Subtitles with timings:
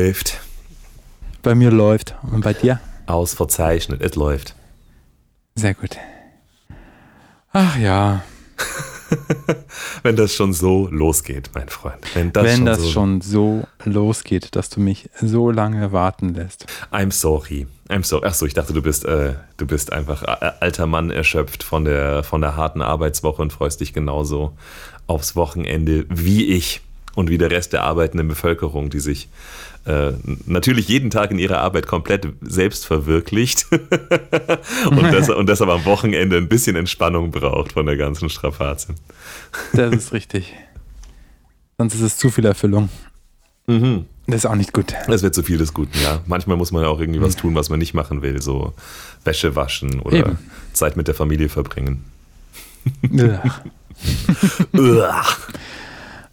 [0.00, 0.40] läuft.
[1.42, 2.14] Bei mir läuft.
[2.22, 2.80] Und bei dir?
[3.06, 4.00] Ausverzeichnet.
[4.00, 4.54] Es läuft.
[5.56, 5.96] Sehr gut.
[7.52, 8.22] Ach ja.
[10.02, 11.98] Wenn das schon so losgeht, mein Freund.
[12.14, 16.34] Wenn das, Wenn schon, das so schon so losgeht, dass du mich so lange warten
[16.34, 16.66] lässt.
[16.92, 17.66] I'm sorry.
[17.88, 18.26] I'm sorry.
[18.26, 22.22] Achso, ich dachte, du bist, äh, du bist einfach äh, alter Mann erschöpft von der,
[22.22, 24.56] von der harten Arbeitswoche und freust dich genauso
[25.06, 26.80] aufs Wochenende wie ich
[27.14, 29.28] und wie der Rest der arbeitenden Bevölkerung, die sich
[29.86, 30.12] äh,
[30.46, 33.66] natürlich jeden Tag in ihrer Arbeit komplett selbst verwirklicht
[34.90, 38.94] und, das, und deshalb am Wochenende ein bisschen Entspannung braucht von der ganzen Strapaze.
[39.72, 40.54] Das ist richtig.
[41.78, 42.90] Sonst ist es zu viel Erfüllung.
[43.66, 44.04] Mhm.
[44.26, 44.94] Das ist auch nicht gut.
[45.08, 46.20] Das wird zu viel des Guten, ja.
[46.26, 48.40] Manchmal muss man auch irgendwie was tun, was man nicht machen will.
[48.42, 48.74] So
[49.24, 50.38] Wäsche waschen oder Eben.
[50.72, 52.04] Zeit mit der Familie verbringen.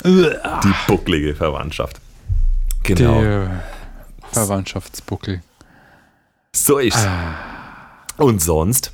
[0.03, 1.99] Die bucklige Verwandtschaft.
[2.83, 3.21] Genau.
[3.21, 3.63] Der
[4.31, 5.41] Verwandtschaftsbuckel.
[6.53, 7.35] So ist ah.
[8.17, 8.91] Und sonst?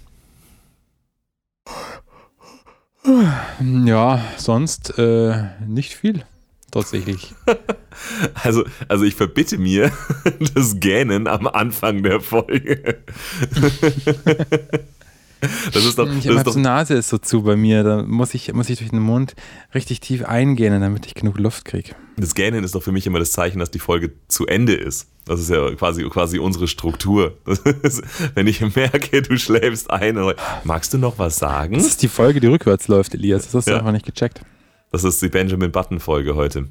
[3.85, 6.25] Ja, sonst äh, nicht viel.
[6.71, 7.33] Tatsächlich.
[8.43, 9.91] Also, also ich verbitte mir
[10.55, 12.97] das Gähnen am Anfang der Folge.
[15.73, 17.83] Das ist doch, ich das ist doch, die Nase ist so zu bei mir.
[17.83, 19.35] Da muss ich, muss ich durch den Mund
[19.73, 21.95] richtig tief eingehen, damit ich genug Luft kriege.
[22.17, 25.09] Das Gähnen ist doch für mich immer das Zeichen, dass die Folge zu Ende ist.
[25.25, 27.37] Das ist ja quasi, quasi unsere Struktur.
[27.81, 28.03] Ist,
[28.35, 30.19] wenn ich merke, du schläfst ein,
[30.65, 31.75] magst du noch was sagen?
[31.75, 33.45] Das ist die Folge, die rückwärts läuft, Elias.
[33.45, 33.77] Das hast du ja.
[33.77, 34.41] einfach nicht gecheckt.
[34.91, 36.67] Das ist die Benjamin Button Folge heute.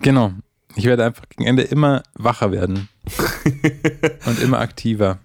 [0.00, 0.32] Genau.
[0.74, 2.88] Ich werde einfach gegen Ende immer wacher werden.
[4.26, 5.20] und immer aktiver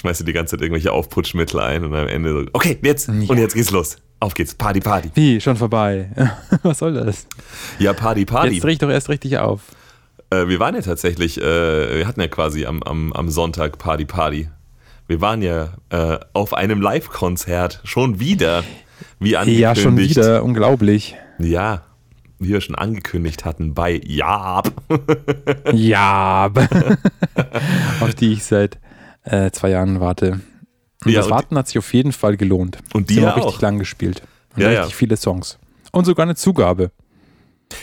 [0.00, 3.14] schmeißt du die ganze Zeit irgendwelche Aufputschmittel ein und am Ende so, okay, jetzt ja.
[3.28, 3.96] und jetzt geht's los.
[4.18, 5.10] Auf geht's, Party, Party.
[5.14, 6.10] Wie, schon vorbei?
[6.62, 7.26] Was soll das?
[7.78, 8.54] Ja, Party, Party.
[8.54, 9.60] Jetzt dreh ich doch erst richtig auf.
[10.30, 14.04] Äh, wir waren ja tatsächlich, äh, wir hatten ja quasi am, am, am Sonntag Party,
[14.04, 14.48] Party.
[15.06, 18.62] Wir waren ja äh, auf einem Live-Konzert schon wieder,
[19.18, 19.60] wie angekündigt.
[19.60, 21.16] Ja, schon wieder, unglaublich.
[21.38, 21.82] Ja,
[22.38, 24.72] wie wir schon angekündigt hatten, bei Jab.
[25.72, 26.58] Jab.
[28.00, 28.78] auf die ich seit
[29.24, 30.40] äh, zwei Jahren warte.
[31.04, 32.78] Und ja, das Warten hat sich auf jeden Fall gelohnt.
[32.92, 34.22] Und die haben auch richtig lang gespielt.
[34.54, 34.96] Und ja, richtig ja.
[34.96, 35.58] viele Songs.
[35.92, 36.90] Und sogar eine Zugabe.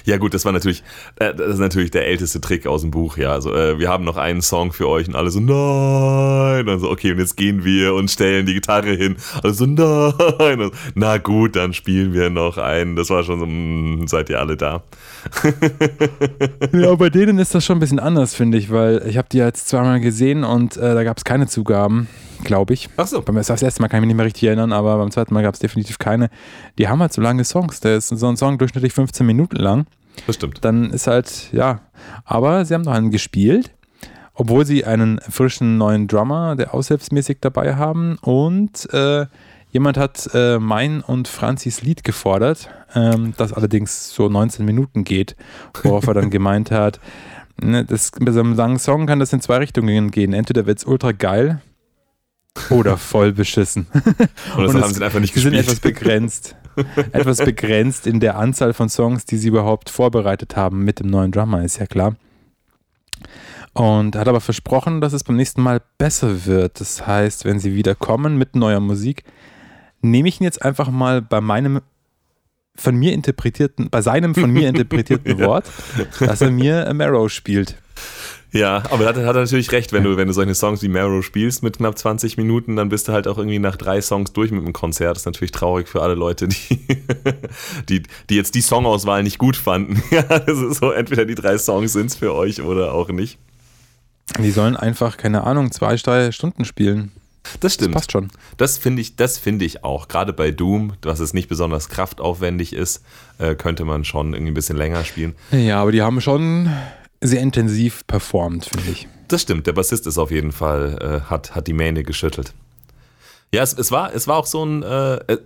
[0.05, 0.83] Ja gut, das war natürlich,
[1.17, 3.31] äh, das ist natürlich der älteste Trick aus dem Buch, ja.
[3.31, 6.89] Also äh, wir haben noch einen Song für euch und alle so nein, und so
[6.89, 11.55] okay und jetzt gehen wir und stellen die Gitarre hin, also nein, und, na gut,
[11.55, 12.95] dann spielen wir noch einen.
[12.95, 14.83] Das war schon so, mh, hm, seid ihr alle da?
[16.73, 19.37] ja, bei denen ist das schon ein bisschen anders, finde ich, weil ich habe die
[19.37, 22.07] jetzt zweimal gesehen und äh, da gab es keine Zugaben,
[22.43, 22.89] glaube ich.
[22.97, 23.21] Ach so.
[23.21, 25.43] Beim das erste Mal kann ich mich nicht mehr richtig erinnern, aber beim zweiten Mal
[25.43, 26.29] gab es definitiv keine.
[26.77, 27.79] Die haben halt so lange Songs.
[27.79, 29.85] Der ist so ein Song durchschnittlich 15 Minuten lang.
[30.25, 30.63] Das stimmt.
[30.63, 31.81] Dann ist halt, ja.
[32.25, 33.71] Aber sie haben noch einen gespielt,
[34.33, 39.25] obwohl sie einen frischen neuen Drummer, der aushilfsmäßig dabei haben und äh,
[39.69, 45.35] Jemand hat äh, mein und Franzis Lied gefordert, ähm, das allerdings so 19 Minuten geht,
[45.83, 47.01] worauf er dann gemeint hat,
[47.61, 50.33] ne, das, bei so einem langen Song kann das in zwei Richtungen gehen.
[50.33, 51.61] Entweder wird es ultra geil
[52.69, 53.87] oder voll beschissen.
[54.57, 55.53] Oder und haben sie einfach nicht gespielt.
[55.53, 56.55] sind etwas begrenzt.
[57.11, 61.31] etwas begrenzt in der Anzahl von Songs, die sie überhaupt vorbereitet haben mit dem neuen
[61.31, 62.15] Drummer, ist ja klar.
[63.73, 66.79] Und hat aber versprochen, dass es beim nächsten Mal besser wird.
[66.79, 69.23] Das heißt, wenn sie wieder kommen mit neuer Musik,
[70.01, 71.81] nehme ich ihn jetzt einfach mal bei meinem
[72.75, 75.65] von mir interpretierten, bei seinem von mir interpretierten Wort,
[76.19, 77.75] dass er mir Marrow spielt.
[78.51, 80.87] Ja, aber da hat, hat er natürlich recht, wenn du, wenn du solche Songs wie
[80.87, 84.31] Marrow spielst mit knapp 20 Minuten, dann bist du halt auch irgendwie nach drei Songs
[84.31, 85.11] durch mit dem Konzert.
[85.11, 86.79] Das ist natürlich traurig für alle Leute, die,
[87.89, 90.01] die, die jetzt die Songauswahl nicht gut fanden.
[90.17, 93.37] Ja, das ist so, entweder die drei Songs sind es für euch oder auch nicht.
[94.39, 97.11] Die sollen einfach, keine Ahnung, zwei, drei Stunden spielen.
[97.59, 97.93] Das stimmt.
[97.93, 98.29] Das passt schon.
[98.57, 100.07] Das finde ich, das ich auch.
[100.07, 103.03] Gerade bei Doom, dass es nicht besonders kraftaufwendig ist,
[103.37, 105.35] äh, könnte man schon irgendwie ein bisschen länger spielen.
[105.51, 106.69] Ja, aber die haben schon
[107.21, 109.07] sehr intensiv performt, finde ich.
[109.27, 109.67] Das stimmt.
[109.67, 112.53] Der Bassist ist auf jeden Fall, äh, hat, hat die Mähne geschüttelt.
[113.53, 115.37] Ja, es, es, war, es war auch so ein, äh, äh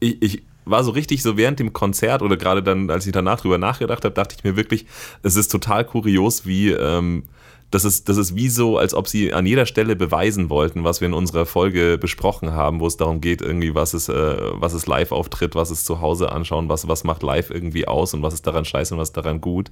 [0.00, 3.40] ich, ich war so richtig so während dem Konzert oder gerade dann, als ich danach
[3.40, 4.86] drüber nachgedacht habe, dachte ich mir wirklich,
[5.22, 7.24] es ist total kurios, wie ähm,
[7.70, 11.00] das ist, das ist wie so, als ob sie an jeder Stelle beweisen wollten, was
[11.00, 14.72] wir in unserer Folge besprochen haben, wo es darum geht, irgendwie, was ist, äh, was
[14.72, 18.34] ist Live-Auftritt, was ist zu Hause anschauen, was, was macht live irgendwie aus und was
[18.34, 19.70] ist daran scheiße und was ist daran gut.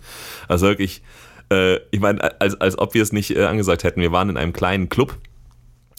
[0.48, 1.02] Also wirklich,
[1.50, 4.36] äh, ich meine, als, als ob wir es nicht äh, angesagt hätten, wir waren in
[4.36, 5.16] einem kleinen Club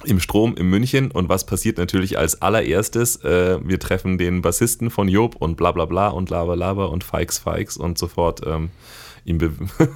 [0.04, 3.24] im Strom in München und was passiert natürlich als allererstes?
[3.24, 7.04] Äh, wir treffen den Bassisten von Job und bla bla bla und laber laber und
[7.04, 8.70] Fikes Fikes und sofort ähm,
[9.26, 9.52] ihm be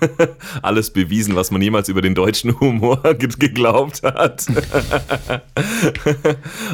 [0.62, 4.48] alles bewiesen, was man jemals über den deutschen Humor geglaubt hat.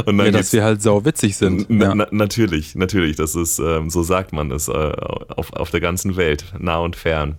[0.06, 1.69] Und dann ja, dass wir halt sau witzig sind.
[1.69, 1.94] Ja.
[1.94, 3.18] Na, natürlich, natürlich.
[3.18, 6.96] Das ist, ähm, so sagt man es äh, auf, auf der ganzen Welt, nah und
[6.96, 7.36] fern.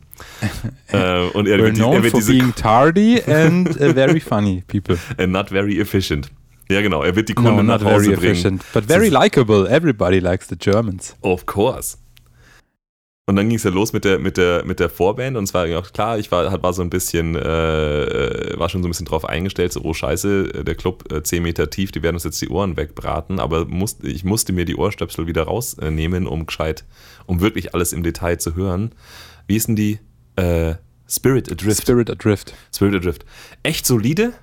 [0.92, 4.62] äh, und er We're wird, known er wird for being tardy and uh, very funny
[4.66, 4.98] people.
[5.16, 6.30] And not very efficient.
[6.69, 7.02] Ja, genau.
[7.02, 8.32] Er wird die Kunden no, nach Hause very bringen.
[8.32, 9.69] Efficient, but very likable.
[9.69, 11.16] Everybody likes the Germans.
[11.22, 11.96] Of course.
[13.28, 15.52] Und dann ging es ja los mit der, mit der, mit der Vorband und es
[15.52, 19.06] war auch klar, ich war, war so ein bisschen, äh, war schon so ein bisschen
[19.06, 22.40] drauf eingestellt, so, oh scheiße, der Club äh, 10 Meter tief, die werden uns jetzt
[22.40, 26.84] die Ohren wegbraten, aber musst, ich musste mir die Ohrstöpsel wieder rausnehmen, um gescheit,
[27.26, 28.93] um wirklich alles im Detail zu hören.
[29.49, 29.99] Wie ist denn die?
[30.37, 30.76] Äh,
[31.08, 31.82] Spirit Adrift.
[31.82, 32.55] Spirit Adrift.
[32.72, 33.25] Spirit Adrift.
[33.64, 34.34] Echt solide,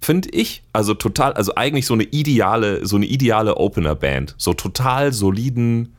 [0.00, 0.62] finde ich.
[0.72, 4.36] Also total, also eigentlich so eine ideale, so eine ideale Opener-Band.
[4.38, 5.94] So total soliden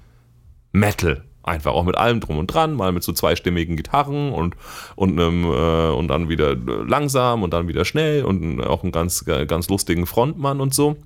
[0.71, 4.55] Metal Einfach auch mit allem drum und dran, mal mit so zweistimmigen Gitarren und,
[4.95, 9.23] und, einem, äh, und dann wieder langsam und dann wieder schnell und auch einen ganz,
[9.23, 10.97] ganz lustigen Frontmann und so.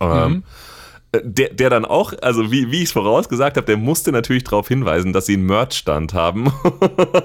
[0.00, 0.42] Ähm, mhm.
[1.22, 4.68] Der, der dann auch, also wie, wie ich es vorausgesagt habe, der musste natürlich darauf
[4.68, 6.46] hinweisen, dass sie einen Merch-Stand haben.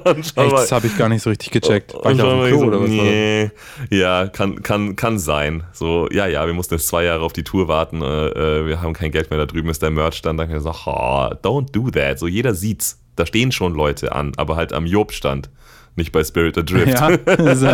[0.05, 1.93] Echt, das habe ich gar nicht so richtig gecheckt.
[1.93, 2.89] War ich auf dem Klo so, oder was?
[2.89, 3.51] Nee,
[3.89, 5.63] ja, kann, kann, kann sein.
[5.73, 8.01] So, ja, ja, wir mussten jetzt zwei Jahre auf die Tour warten.
[8.01, 10.39] Äh, äh wir haben kein Geld mehr, da drüben ist der Merch-Stand.
[10.39, 12.19] Dann kann ich sagen, oh, don't do that.
[12.19, 12.99] So, jeder sieht's.
[13.15, 15.49] Da stehen schon Leute an, aber halt am Job-Stand
[15.95, 16.87] nicht bei Spirit Adrift.
[16.87, 17.07] Ja,
[17.37, 17.67] also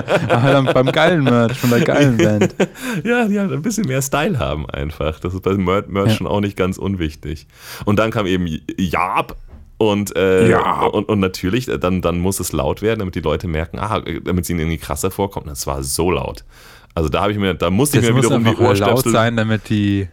[0.73, 2.55] beim geilen Merch von der geilen Band.
[3.03, 5.19] ja, die halt ein bisschen mehr Style haben einfach.
[5.19, 6.09] Das ist bei Merch ja.
[6.09, 7.47] schon auch nicht ganz unwichtig.
[7.85, 8.47] Und dann kam eben
[8.77, 9.35] Jab
[9.77, 10.83] und, äh, ja.
[10.83, 14.01] und, und natürlich, äh, dann, dann muss es laut werden, damit die Leute merken, ah,
[14.23, 15.47] damit es ihnen irgendwie krasser vorkommt.
[15.47, 16.45] Das war so laut.
[16.93, 18.87] Also da habe ich mir, da musste das ich mir wiederum die Ohrstöpsel...
[18.87, 20.07] laut sein, damit die,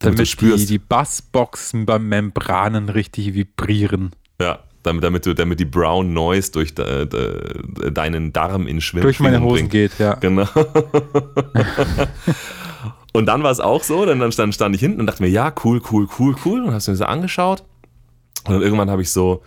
[0.00, 4.10] damit, damit die, die Bassboxen beim Membranen richtig vibrieren.
[4.40, 9.02] Ja, damit, damit, du, damit die Brown Noise durch de, de, deinen Darm in Schwimmen
[9.02, 9.70] Durch meine Hosen bringt.
[9.70, 10.14] geht, ja.
[10.14, 10.46] Genau.
[13.12, 15.30] und dann war es auch so, dann, dann stand, stand ich hinten und dachte mir,
[15.30, 16.62] ja, cool, cool, cool, cool.
[16.64, 17.64] Und hast mir so angeschaut.
[18.46, 19.42] Und dann irgendwann habe ich so,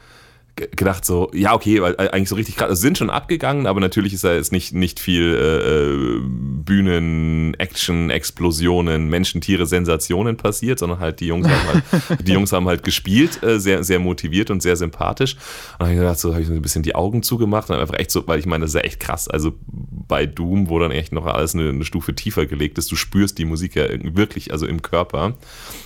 [0.57, 3.79] gedacht so, ja, okay, weil äh, eigentlich so richtig krass, also sind schon abgegangen, aber
[3.79, 10.35] natürlich ist da jetzt nicht, nicht viel äh, äh, Bühnen, Action, Explosionen, Menschen, Tiere, Sensationen
[10.35, 13.99] passiert, sondern halt die Jungs haben halt, die Jungs haben halt gespielt, äh, sehr, sehr
[13.99, 15.35] motiviert und sehr sympathisch.
[15.35, 15.41] Und
[15.79, 18.11] dann habe ich gedacht, so habe ich ein bisschen die Augen zugemacht und einfach echt
[18.11, 19.27] so, weil ich meine, das ist ja echt krass.
[19.27, 22.95] Also bei Doom, wo dann echt noch alles eine, eine Stufe tiefer gelegt ist, du
[22.95, 25.25] spürst die Musik ja wirklich, also im Körper.
[25.25, 25.37] Und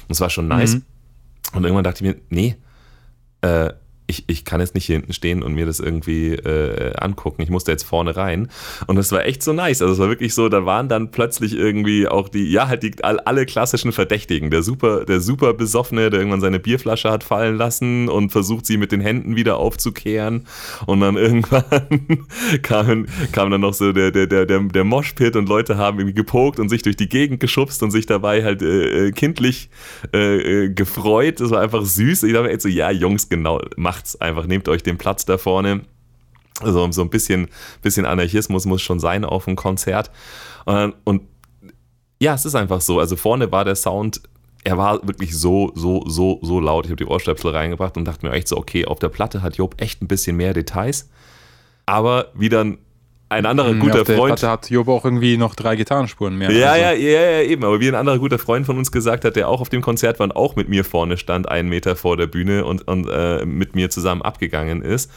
[0.09, 0.75] es war schon nice.
[0.75, 0.83] Mhm.
[1.53, 2.55] Und irgendwann dachte ich mir, nee,
[3.41, 3.73] äh,
[4.07, 7.41] ich, ich kann jetzt nicht hier hinten stehen und mir das irgendwie äh, angucken.
[7.41, 8.49] Ich musste jetzt vorne rein.
[8.87, 9.81] Und das war echt so nice.
[9.81, 13.03] Also es war wirklich so, da waren dann plötzlich irgendwie auch die, ja, halt die,
[13.03, 14.51] alle klassischen Verdächtigen.
[14.51, 18.77] Der super, der super Besoffene, der irgendwann seine Bierflasche hat fallen lassen und versucht, sie
[18.77, 20.45] mit den Händen wieder aufzukehren.
[20.85, 22.17] Und dann irgendwann
[22.63, 26.15] kam, kam dann noch so der, der, der, der, der Moshpit und Leute haben irgendwie
[26.15, 29.69] gepokt und sich durch die Gegend geschubst und sich dabei halt äh, äh kindlich
[30.13, 31.39] äh, äh, gefreut.
[31.39, 32.23] Das war einfach süß.
[32.23, 35.25] Ich dachte mir echt so, ja, Jungs, genau, macht macht's einfach, nehmt euch den Platz
[35.25, 35.81] da vorne.
[36.59, 37.47] Also so ein bisschen,
[37.81, 40.11] bisschen Anarchismus muss schon sein auf dem Konzert.
[40.65, 41.21] Und, und
[42.19, 42.99] ja, es ist einfach so.
[42.99, 44.21] Also vorne war der Sound
[44.63, 46.85] er war wirklich so, so, so, so laut.
[46.85, 49.55] Ich habe die Ohrstöpsel reingebracht und dachte mir echt so, okay, auf der Platte hat
[49.55, 51.09] Job echt ein bisschen mehr Details.
[51.87, 52.77] Aber wie dann
[53.31, 54.39] ein anderer guter ja, auf der Freund.
[54.39, 56.51] Platte hat Job auch irgendwie noch drei Gitarrenspuren mehr.
[56.51, 56.83] Ja, also.
[56.83, 57.63] ja, ja, ja, eben.
[57.63, 60.19] Aber wie ein anderer guter Freund von uns gesagt hat, der auch auf dem Konzert
[60.19, 63.45] war und auch mit mir vorne stand, einen Meter vor der Bühne und, und äh,
[63.45, 65.09] mit mir zusammen abgegangen ist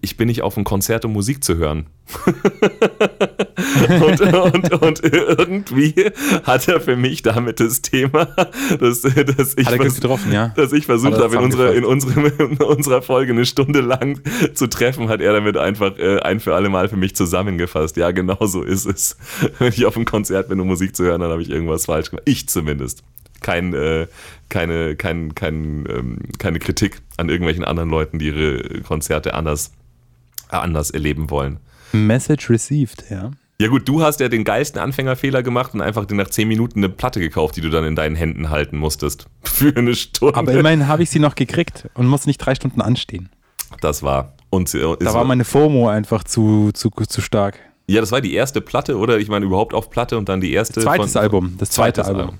[0.00, 1.86] ich bin nicht auf ein Konzert, um Musik zu hören.
[4.00, 6.12] und, und, und, irgendwie
[6.44, 8.26] hat er für mich damit das Thema,
[8.78, 10.48] dass, dass, ich, vers ja?
[10.54, 14.20] dass ich versucht habe, in, unsere, in, unsere, in unserer Folge eine Stunde lang
[14.54, 17.96] zu treffen, hat er damit einfach äh, ein für alle Mal für mich zusammengefasst.
[17.96, 19.16] Ja, genau so ist es.
[19.58, 22.10] Wenn ich auf ein Konzert bin, um Musik zu hören, dann habe ich irgendwas falsch
[22.10, 22.22] gemacht.
[22.26, 23.02] Ich zumindest
[23.46, 24.08] kein, äh,
[24.48, 29.70] keine, kein, kein, ähm, keine Kritik an irgendwelchen anderen Leuten, die ihre Konzerte anders,
[30.50, 31.60] äh, anders erleben wollen.
[31.92, 33.30] Message received, ja.
[33.58, 36.88] Ja gut, du hast ja den geilsten Anfängerfehler gemacht und einfach nach 10 Minuten eine
[36.88, 39.28] Platte gekauft, die du dann in deinen Händen halten musstest.
[39.44, 40.36] Für eine Stunde.
[40.36, 43.28] Aber immerhin habe ich sie noch gekriegt und muss nicht drei Stunden anstehen.
[43.80, 44.34] Das war.
[44.50, 47.58] Und, äh, da war meine FOMO einfach zu, zu, zu stark.
[47.86, 49.18] Ja, das war die erste Platte, oder?
[49.18, 50.80] Ich meine, überhaupt auf Platte und dann die erste.
[50.80, 51.54] Zweites von, Album.
[51.58, 52.20] Das zweite Album.
[52.20, 52.38] Album.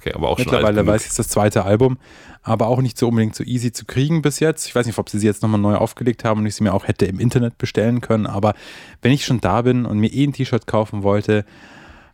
[0.00, 1.98] Okay, aber auch Mittlerweile weiß ich, es das zweite Album,
[2.42, 4.66] aber auch nicht so unbedingt so easy zu kriegen bis jetzt.
[4.66, 6.72] Ich weiß nicht, ob sie sie jetzt nochmal neu aufgelegt haben und ich sie mir
[6.72, 8.54] auch hätte im Internet bestellen können, aber
[9.02, 11.44] wenn ich schon da bin und mir eh ein T-Shirt kaufen wollte,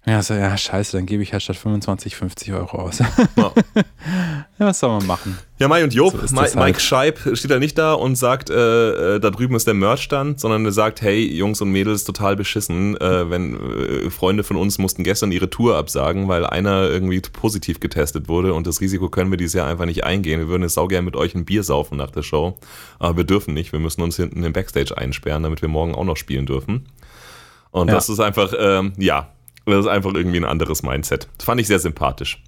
[0.09, 3.01] Ja, so, ja, scheiße, dann gebe ich halt statt 25, 50 Euro aus.
[3.01, 3.53] Ja, ja
[4.59, 5.37] was soll man machen?
[5.59, 6.55] Ja, Mai und Job, so Mike, halt.
[6.55, 10.39] Mike Scheib steht da nicht da und sagt, äh, äh, da drüben ist der Merchstand,
[10.39, 12.97] sondern er sagt, hey, Jungs und Mädels, total beschissen.
[13.01, 13.57] Äh, wenn
[14.07, 18.55] äh, Freunde von uns mussten gestern ihre Tour absagen, weil einer irgendwie positiv getestet wurde
[18.55, 20.39] und das Risiko können wir dieses Jahr einfach nicht eingehen.
[20.39, 22.57] Wir würden jetzt auch gerne mit euch ein Bier saufen nach der Show,
[23.01, 23.73] aber wir dürfen nicht.
[23.73, 26.87] Wir müssen uns hinten im Backstage einsperren, damit wir morgen auch noch spielen dürfen.
[27.73, 27.95] Und ja.
[27.95, 29.33] das ist einfach, ähm, ja,
[29.67, 31.29] das ist einfach irgendwie ein anderes Mindset.
[31.39, 32.43] Das fand ich sehr sympathisch.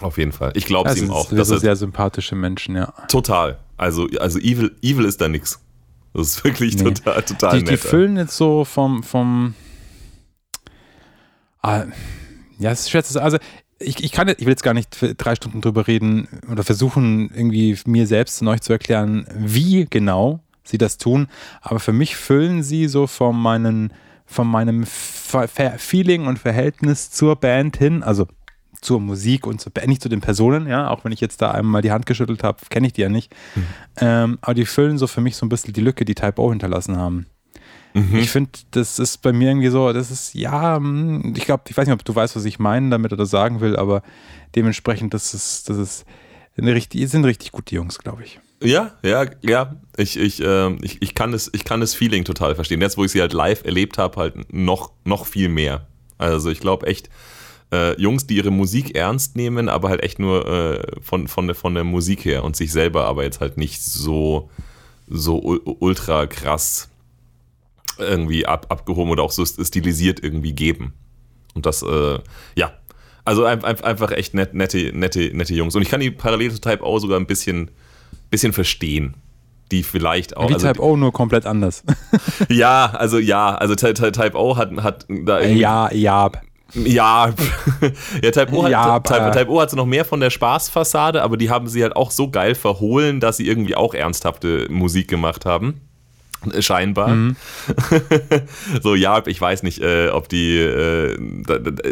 [0.00, 0.52] Auf jeden Fall.
[0.54, 1.30] Ich glaube es ihm auch.
[1.30, 2.92] Das sind sehr sympathische Menschen, ja.
[3.08, 3.58] Total.
[3.76, 5.60] Also, also evil, evil ist da nichts.
[6.14, 6.84] Das ist wirklich nee.
[6.84, 7.72] total, total die, nett.
[7.72, 9.54] Die füllen jetzt so vom, vom
[11.62, 11.84] ah,
[12.58, 13.24] ja, es ist schwer zu sagen.
[13.24, 13.38] Also
[13.78, 17.78] ich, ich kann ich will jetzt gar nicht drei Stunden drüber reden oder versuchen, irgendwie
[17.86, 21.28] mir selbst und euch zu erklären, wie genau sie das tun.
[21.60, 23.92] Aber für mich füllen sie so von meinen
[24.32, 28.26] von meinem Feeling und Verhältnis zur Band hin, also
[28.80, 31.82] zur Musik und zur, nicht zu den Personen, ja, auch wenn ich jetzt da einmal
[31.82, 33.32] die Hand geschüttelt habe, kenne ich die ja nicht.
[33.54, 33.66] Mhm.
[33.98, 36.50] Ähm, aber die füllen so für mich so ein bisschen die Lücke, die Type O
[36.50, 37.26] hinterlassen haben.
[37.94, 38.16] Mhm.
[38.16, 41.76] Ich finde, das ist bei mir irgendwie so, das ist, ja, hm, ich glaube, ich
[41.76, 44.02] weiß nicht, ob du weißt, was ich meine damit oder sagen will, aber
[44.56, 46.06] dementsprechend, das ist, das ist,
[46.56, 48.40] eine richtig, sind richtig gute Jungs, glaube ich.
[48.64, 49.76] Ja, ja, ja.
[49.96, 52.80] Ich, ich, äh, ich, ich, kann das, ich kann das Feeling total verstehen.
[52.80, 55.86] Jetzt, wo ich sie halt live erlebt habe, halt noch, noch viel mehr.
[56.18, 57.10] Also ich glaube echt,
[57.72, 61.56] äh, Jungs, die ihre Musik ernst nehmen, aber halt echt nur äh, von, von, der,
[61.56, 64.50] von der Musik her und sich selber aber jetzt halt nicht so,
[65.08, 65.38] so
[65.80, 66.88] ultra krass
[67.98, 70.92] irgendwie ab, abgehoben oder auch so stilisiert irgendwie geben.
[71.54, 72.18] Und das, äh,
[72.54, 72.72] ja,
[73.24, 75.76] also einfach echt net, nette, nette, nette Jungs.
[75.76, 77.70] Und ich kann die Parallele zu Type O sogar ein bisschen
[78.30, 79.14] bisschen verstehen.
[79.70, 80.50] Die vielleicht auch.
[80.50, 81.82] Wie also, Type O nur komplett anders.
[82.50, 85.40] ja, also ja, also Type O hat, hat da.
[85.40, 86.30] Ja, ja.
[86.74, 87.28] Ja,
[88.22, 91.22] ja Type, o hat, ja, Type, Type O hat so noch mehr von der Spaßfassade,
[91.22, 95.08] aber die haben sie halt auch so geil verhohlen, dass sie irgendwie auch ernsthafte Musik
[95.08, 95.82] gemacht haben.
[96.60, 97.08] Scheinbar.
[97.08, 97.36] Mhm.
[98.82, 101.16] so, ja, ich weiß nicht, äh, ob die, äh,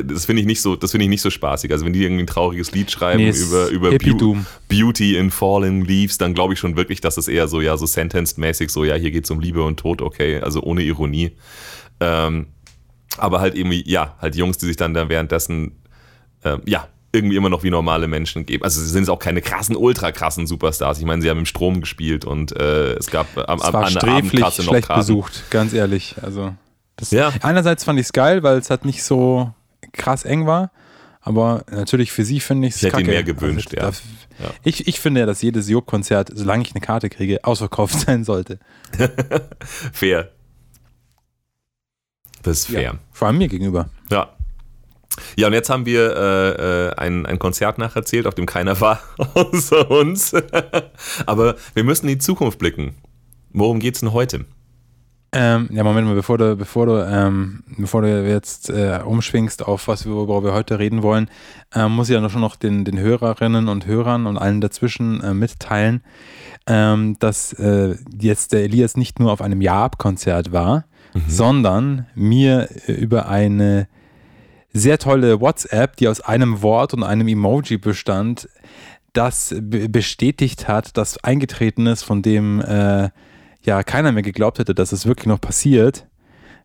[0.05, 1.71] das finde ich nicht so, das finde ich nicht so spaßig.
[1.73, 4.37] Also wenn die irgendwie ein trauriges Lied schreiben nee, über, über Beau
[4.69, 7.87] Beauty in Fallen Leaves, dann glaube ich schon wirklich, dass es eher so, ja, so
[7.87, 11.33] sentenced-mäßig, so, ja, hier geht es um Liebe und Tod, okay, also ohne Ironie.
[12.01, 12.47] Ähm,
[13.19, 15.73] aber halt irgendwie, ja, halt Jungs, die sich dann da währenddessen,
[16.45, 18.63] äh, ja, irgendwie immer noch wie normale Menschen geben.
[18.63, 20.99] Also sie sind jetzt auch keine krassen, ultra krassen Superstars.
[20.99, 23.95] Ich meine, sie haben im Strom gespielt und äh, es gab am, es war an
[23.95, 25.01] der Abendkasse noch schlecht Karten.
[25.01, 26.17] besucht, ganz ehrlich.
[26.23, 26.55] Also
[26.97, 27.33] das, ja.
[27.43, 29.53] einerseits fand ich es geil, weil es halt nicht so
[29.93, 30.71] krass eng war,
[31.21, 34.03] aber natürlich für sie finde ich es Ich hätte mir mehr gewünscht, also,
[34.39, 34.47] ja.
[34.47, 34.51] ja.
[34.63, 38.61] Ich, ich finde ja, dass jedes Job-Konzert, solange ich eine Karte kriege, ausverkauft sein sollte.
[39.93, 40.31] fair.
[42.43, 42.83] Das ist fair.
[42.83, 43.91] Ja, vor allem mir gegenüber.
[44.11, 44.31] Ja,
[45.37, 49.01] ja, und jetzt haben wir äh, äh, ein, ein Konzert nacherzählt, auf dem keiner war
[49.35, 50.35] außer uns.
[51.27, 52.95] Aber wir müssen in die Zukunft blicken.
[53.53, 54.45] Worum geht es denn heute?
[55.33, 59.87] Ähm, ja, Moment mal, bevor du, bevor du, ähm, bevor du jetzt äh, umschwingst auf
[59.87, 61.31] was wir, worüber wir heute reden wollen,
[61.73, 65.23] äh, muss ich ja noch schon noch den, den Hörerinnen und Hörern und allen dazwischen
[65.23, 66.03] äh, mitteilen,
[66.67, 71.23] ähm, dass äh, jetzt der Elias nicht nur auf einem Ja-Ab-Konzert war, mhm.
[71.29, 73.87] sondern mir äh, über eine
[74.73, 78.49] sehr tolle WhatsApp, die aus einem Wort und einem Emoji bestand,
[79.13, 83.11] das bestätigt hat, dass eingetreten ist, von dem äh,
[83.63, 86.07] ja keiner mehr geglaubt hätte, dass es wirklich noch passiert.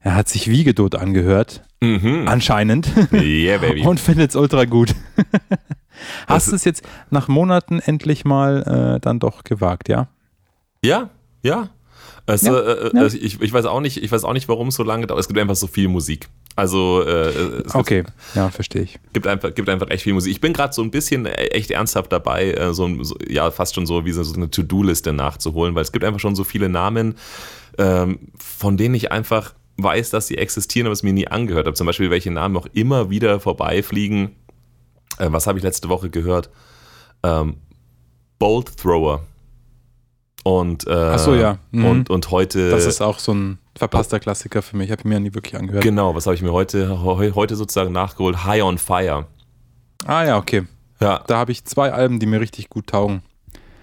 [0.01, 1.63] Er hat sich wie Gedot angehört.
[1.81, 2.27] Mhm.
[2.27, 2.89] Anscheinend.
[3.11, 3.81] Yeah, baby.
[3.87, 4.93] Und findet es ultra gut.
[6.27, 10.07] Hast du es jetzt nach Monaten endlich mal äh, dann doch gewagt, ja?
[10.83, 11.09] Ja,
[11.41, 11.69] ja.
[12.27, 13.01] Also, ja, äh, ja.
[13.01, 15.19] Also ich, ich, weiß auch nicht, ich weiß auch nicht, warum es so lange dauert.
[15.19, 16.27] Es gibt einfach so viel Musik.
[16.55, 18.97] Also äh, okay, gibt, ja, verstehe ich.
[19.13, 20.31] Gibt einfach, gibt einfach echt viel Musik.
[20.31, 23.85] Ich bin gerade so ein bisschen echt ernsthaft dabei, äh, so, so, ja fast schon
[23.85, 27.15] so wie so eine To-Do-Liste nachzuholen, weil es gibt einfach schon so viele Namen,
[27.77, 31.75] ähm, von denen ich einfach weiß, dass sie existieren, aber es mir nie angehört habe.
[31.75, 34.35] Zum Beispiel welche Namen auch immer wieder vorbeifliegen.
[35.19, 36.49] Äh, was habe ich letzte Woche gehört?
[37.21, 37.57] Ähm,
[38.39, 39.23] Bolt Thrower.
[40.45, 41.57] Und, äh, so, ja.
[41.71, 41.85] Mhm.
[41.85, 42.69] und, und heute.
[42.69, 44.91] Das ist auch so ein verpasster Klassiker für mich.
[44.91, 45.83] Habe ich mir nie wirklich angehört.
[45.83, 48.45] Genau, was habe ich mir heute, heute sozusagen nachgeholt?
[48.45, 49.25] High on Fire.
[50.05, 50.67] Ah ja, okay.
[50.99, 51.23] Ja.
[51.25, 53.23] Da habe ich zwei Alben, die mir richtig gut taugen.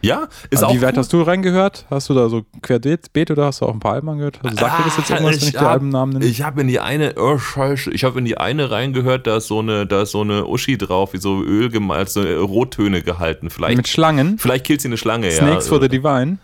[0.02, 0.72] Ja, ist auch.
[0.72, 1.86] Wie weit hast du reingehört?
[1.90, 4.38] Hast du da so querbeet oder hast du auch ein paar Alben angehört?
[4.44, 6.24] Also sagt ah, dir das jetzt irgendwas, wenn ich, ich die Albennamen nenne?
[6.26, 9.48] Ich habe in die eine, oh scheiße, ich habe in die eine reingehört, da ist
[9.48, 13.50] so eine, da ist so eine Uschi drauf, wie so Öl gemalt, so Rottöne gehalten.
[13.50, 14.38] Vielleicht, Mit Schlangen?
[14.38, 15.46] Vielleicht killt sie eine Schlange, Snakes ja.
[15.46, 16.38] Snakes for the Divine?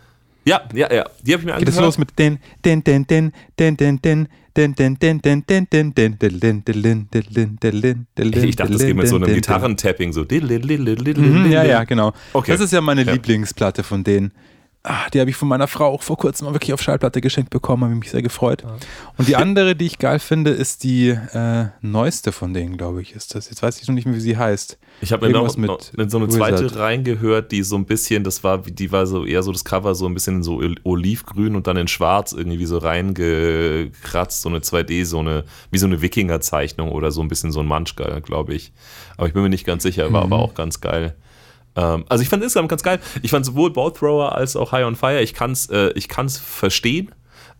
[0.48, 1.04] Ja, ja, ja.
[1.22, 1.58] Die habe ich mir angehört.
[1.58, 4.28] Geht es los mit den, den, den, den, den, den, den,
[8.16, 10.24] Ich dachte, das geht mit so einem Gitarrentapping so.
[10.24, 12.12] Mhm, ja, ja, genau.
[12.46, 13.02] Das ist ja meine.
[13.02, 14.32] Lieblingsplatte von denen.
[14.90, 17.50] Ah, die habe ich von meiner Frau auch vor kurzem mal wirklich auf Schallplatte geschenkt
[17.50, 18.64] bekommen, habe mich sehr gefreut.
[19.18, 23.14] Und die andere, die ich geil finde, ist die äh, neueste von denen, glaube ich,
[23.14, 23.50] ist das.
[23.50, 24.78] Jetzt weiß ich noch nicht mehr, wie sie heißt.
[25.02, 26.78] Ich habe mir noch, mit in so eine zweite Wizard.
[26.78, 30.06] reingehört, die so ein bisschen, das war, die war so eher so das Cover so
[30.06, 35.04] ein bisschen in so olivgrün und dann in schwarz irgendwie so reingekratzt, so eine 2D,
[35.04, 38.72] so eine, wie so eine Wikinger-Zeichnung oder so ein bisschen so ein Manschka, glaube ich.
[39.18, 41.14] Aber ich bin mir nicht ganz sicher, war aber auch ganz geil.
[41.76, 43.00] Ähm, also ich fand es insgesamt ganz geil.
[43.22, 46.38] Ich fand sowohl Bowthrower als auch High on Fire, ich kann es äh, ich kann's
[46.38, 47.10] verstehen.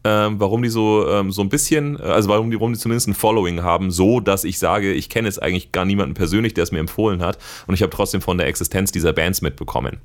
[0.05, 3.09] Ähm, warum die so, ähm, so ein bisschen, äh, also warum die, warum die zumindest
[3.09, 6.63] ein Following haben, so dass ich sage, ich kenne jetzt eigentlich gar niemanden persönlich, der
[6.63, 7.37] es mir empfohlen hat
[7.67, 9.99] und ich habe trotzdem von der Existenz dieser Bands mitbekommen.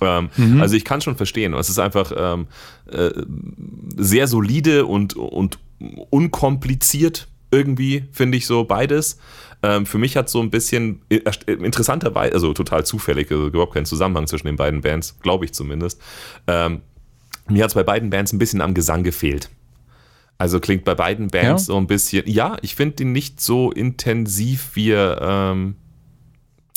[0.00, 0.30] Ähm,
[0.60, 1.52] Also ich kann schon verstehen.
[1.52, 2.46] Es ist einfach ähm,
[2.90, 3.10] äh,
[3.96, 5.58] sehr solide und, und
[6.10, 9.18] unkompliziert irgendwie, finde ich so beides.
[9.64, 13.86] Ähm, für mich hat so ein bisschen äh, interessanterweise, also total zufällig, also überhaupt keinen
[13.86, 16.02] Zusammenhang zwischen den beiden Bands, glaube ich zumindest.
[16.46, 16.82] Ähm,
[17.48, 19.48] mir hat es bei beiden Bands ein bisschen am Gesang gefehlt.
[20.36, 21.72] Also klingt bei beiden Bands Ja?
[21.72, 25.76] so ein bisschen, ja, ich finde ihn nicht so intensiv wie ähm,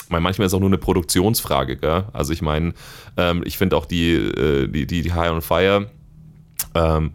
[0.08, 2.06] manchmal ist es auch nur eine Produktionsfrage, gell?
[2.14, 2.74] Also ich meine,
[3.18, 5.92] ähm, ich finde auch die, äh, die, die, die High on Fire,
[6.74, 7.12] ähm,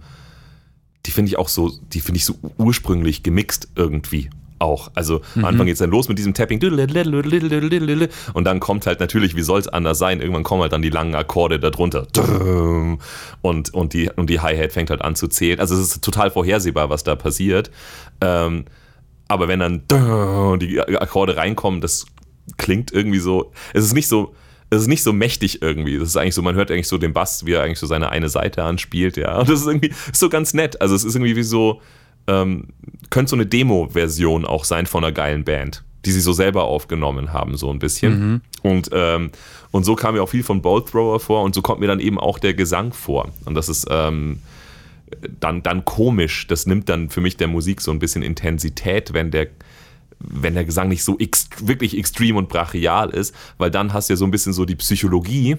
[1.07, 4.29] die finde ich auch so, die finde ich so ursprünglich gemixt irgendwie
[4.62, 4.90] auch.
[4.95, 6.61] Also am Anfang geht es dann los mit diesem Tapping
[8.33, 10.90] und dann kommt halt natürlich, wie soll es anders sein, irgendwann kommen halt dann die
[10.90, 12.07] langen Akkorde darunter
[13.42, 15.61] und, und die, und die Hi-Hat fängt halt an zu zählen.
[15.61, 17.71] Also es ist total vorhersehbar, was da passiert.
[18.21, 18.64] Ähm,
[19.28, 19.83] aber wenn dann
[20.59, 22.07] die Akkorde reinkommen, das
[22.57, 24.35] klingt irgendwie so, es ist nicht so,
[24.70, 25.98] es ist nicht so mächtig irgendwie.
[25.98, 28.11] Das ist eigentlich so, man hört eigentlich so den Bass, wie er eigentlich so seine
[28.11, 29.38] eine Seite anspielt, ja.
[29.38, 30.81] Und das ist irgendwie ist so ganz nett.
[30.81, 31.81] Also es ist irgendwie wie so,
[32.27, 32.68] ähm,
[33.12, 37.33] könnte so eine Demo-Version auch sein von einer geilen Band, die sie so selber aufgenommen
[37.33, 38.40] haben, so ein bisschen.
[38.62, 39.31] Und, ähm,
[39.70, 42.01] und so kam mir auch viel von Bolt Thrower vor und so kommt mir dann
[42.01, 43.29] eben auch der Gesang vor.
[43.44, 44.40] Und das ist ähm,
[45.40, 46.46] dann, dann komisch.
[46.46, 49.48] Das nimmt dann für mich der Musik so ein bisschen Intensität, wenn der
[50.25, 54.12] wenn der Gesang nicht so ex wirklich extrem und brachial ist, weil dann hast du
[54.12, 55.57] ja so ein bisschen so die Psychologie.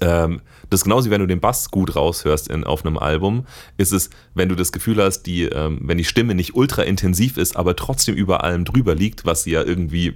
[0.00, 3.46] Ähm, das ist genauso wie wenn du den Bass gut raushörst in, auf einem Album,
[3.76, 7.36] ist es, wenn du das Gefühl hast, die, ähm, wenn die Stimme nicht ultra intensiv
[7.36, 10.14] ist, aber trotzdem über allem drüber liegt, was sie ja irgendwie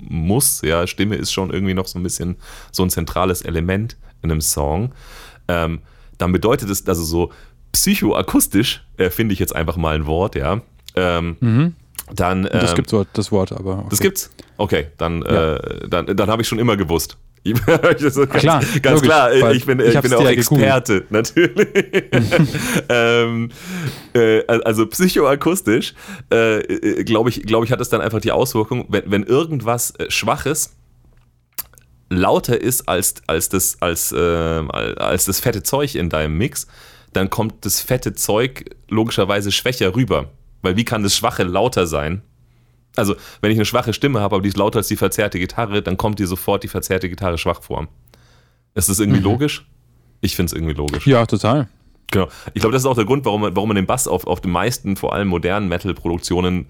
[0.00, 0.62] muss.
[0.62, 2.36] Ja, Stimme ist schon irgendwie noch so ein bisschen
[2.72, 4.92] so ein zentrales Element in einem Song.
[5.48, 5.80] Ähm,
[6.18, 7.32] dann bedeutet es, also so
[7.72, 10.60] psychoakustisch, äh, finde ich jetzt einfach mal ein Wort, ja.
[10.94, 11.74] Ähm,
[12.12, 13.78] Dann, Das ähm, gibt so das Wort, aber.
[13.78, 13.86] Okay.
[13.90, 14.30] das gibt's?
[14.58, 15.56] Okay, dann, Ja.
[15.56, 17.16] äh, dann, dann habe ich schon immer gewusst.
[17.98, 19.32] Ganz, Klar, ganz logisch, klar.
[19.52, 20.66] Ich bin, ich bin auch ja gegoogelt.
[20.66, 21.68] Experte, natürlich.
[22.88, 23.50] ähm,
[24.14, 25.94] äh, also psychoakustisch,
[26.32, 29.92] äh, äh, glaube ich, glaube ich, hat es dann einfach die Auswirkung, wenn, wenn irgendwas
[29.98, 30.74] äh, Schwaches
[32.08, 36.66] lauter ist als, als, das, als, äh, als das fette Zeug in deinem Mix,
[37.12, 40.30] dann kommt das fette Zeug logischerweise schwächer rüber.
[40.62, 42.22] Weil wie kann das Schwache lauter sein?
[42.96, 45.82] Also, wenn ich eine schwache Stimme habe, aber die ist lauter als die verzerrte Gitarre,
[45.82, 47.88] dann kommt dir sofort die verzerrte Gitarre schwach vor.
[48.74, 49.66] Ist das irgendwie logisch?
[50.20, 51.06] Ich finde es irgendwie logisch.
[51.06, 51.68] Ja, total.
[52.10, 52.28] Genau.
[52.54, 54.40] Ich glaube, das ist auch der Grund, warum man, warum man den Bass auf, auf
[54.40, 56.66] den meisten, vor allem modernen Metal-Produktionen,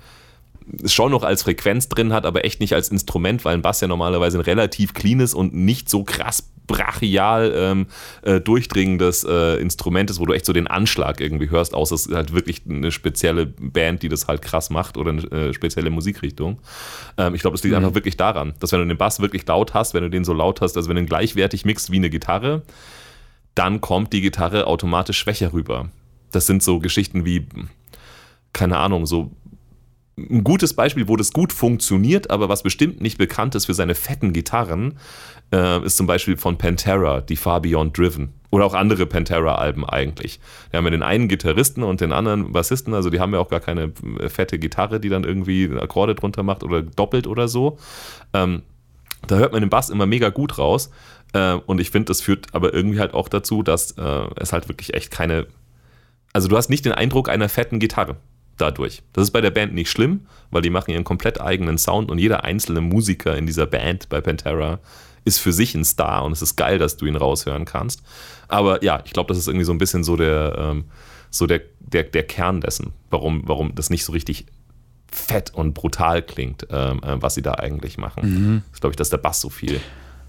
[0.85, 3.89] schon noch als Frequenz drin hat, aber echt nicht als Instrument, weil ein Bass ja
[3.89, 7.87] normalerweise ein relativ cleanes und nicht so krass brachial ähm,
[8.23, 12.07] äh, durchdringendes äh, Instrument ist, wo du echt so den Anschlag irgendwie hörst, außer es
[12.07, 15.91] ist halt wirklich eine spezielle Band, die das halt krass macht oder eine äh, spezielle
[15.91, 16.59] Musikrichtung.
[17.17, 19.75] Ähm, ich glaube, es liegt einfach wirklich daran, dass wenn du den Bass wirklich laut
[19.75, 22.11] hast, wenn du den so laut hast, also wenn du ihn gleichwertig mixt wie eine
[22.11, 22.63] Gitarre,
[23.55, 25.89] dann kommt die Gitarre automatisch schwächer rüber.
[26.31, 27.47] Das sind so Geschichten wie,
[28.53, 29.31] keine Ahnung, so
[30.19, 33.95] ein gutes Beispiel, wo das gut funktioniert, aber was bestimmt nicht bekannt ist für seine
[33.95, 34.99] fetten Gitarren,
[35.53, 38.33] äh, ist zum Beispiel von Pantera, die Far Beyond Driven.
[38.51, 40.41] Oder auch andere Pantera-Alben eigentlich.
[40.71, 43.51] Wir haben ja den einen Gitarristen und den anderen Bassisten, also die haben ja auch
[43.51, 47.79] gar keine äh, fette Gitarre, die dann irgendwie Akkorde drunter macht oder doppelt oder so.
[48.33, 48.63] Ähm,
[49.27, 50.91] da hört man den Bass immer mega gut raus.
[51.35, 54.69] Äh, und ich finde, das führt aber irgendwie halt auch dazu, dass äh, es halt
[54.69, 55.47] wirklich echt keine.
[56.33, 58.17] Also du hast nicht den Eindruck einer fetten Gitarre
[58.57, 59.03] dadurch.
[59.13, 62.19] Das ist bei der Band nicht schlimm, weil die machen ihren komplett eigenen Sound und
[62.19, 64.81] jeder einzelne Musiker in dieser Band bei Pantera
[65.25, 68.03] ist für sich ein Star und es ist geil, dass du ihn raushören kannst.
[68.49, 70.85] Aber ja, ich glaube, das ist irgendwie so ein bisschen so der, ähm,
[71.31, 74.47] so der, der, der Kern dessen, warum, warum das nicht so richtig
[75.11, 78.63] fett und brutal klingt, ähm, äh, was sie da eigentlich machen.
[78.69, 79.81] Das ist, glaube ich, dass der Bass so viel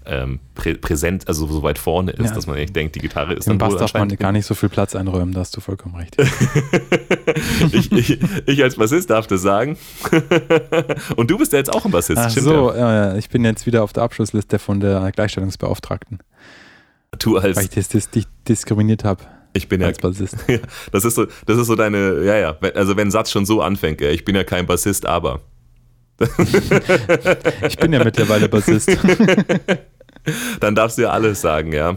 [0.08, 2.34] ähm, prä präsent, also so weit vorne ist, ja.
[2.34, 4.54] dass man echt denkt, die Gitarre ist Im dann Bass darf man gar nicht so
[4.54, 6.16] viel Platz einräumen, da hast du vollkommen recht.
[7.72, 9.76] ich, ich, ich, als Bassist darf das sagen.
[11.16, 13.82] Und du bist ja jetzt auch ein Bassist, Ach so, ja, ich bin jetzt wieder
[13.82, 16.20] auf der Abschlussliste von der Gleichstellungsbeauftragten.
[17.18, 17.56] Du als.
[17.56, 19.22] Weil ich das, das, dich diskriminiert habe.
[19.52, 20.36] Ich bin ja, Bassist.
[20.48, 20.58] ja.
[20.92, 22.58] Das ist so, das ist so deine, ja, ja.
[22.74, 25.40] Also wenn ein Satz schon so anfängt, ich bin ja kein Bassist, aber.
[27.62, 28.90] ich bin ja mittlerweile Bassist.
[30.60, 31.96] Dann darfst du ja alles sagen, ja.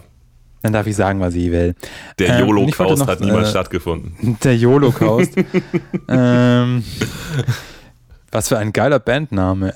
[0.61, 1.75] Dann darf ich sagen, was ich will.
[2.19, 4.37] Der ähm, Holocaust hat niemals äh, stattgefunden.
[4.43, 5.33] Der Holocaust.
[6.07, 6.83] ähm,
[8.31, 9.73] was für ein geiler Bandname.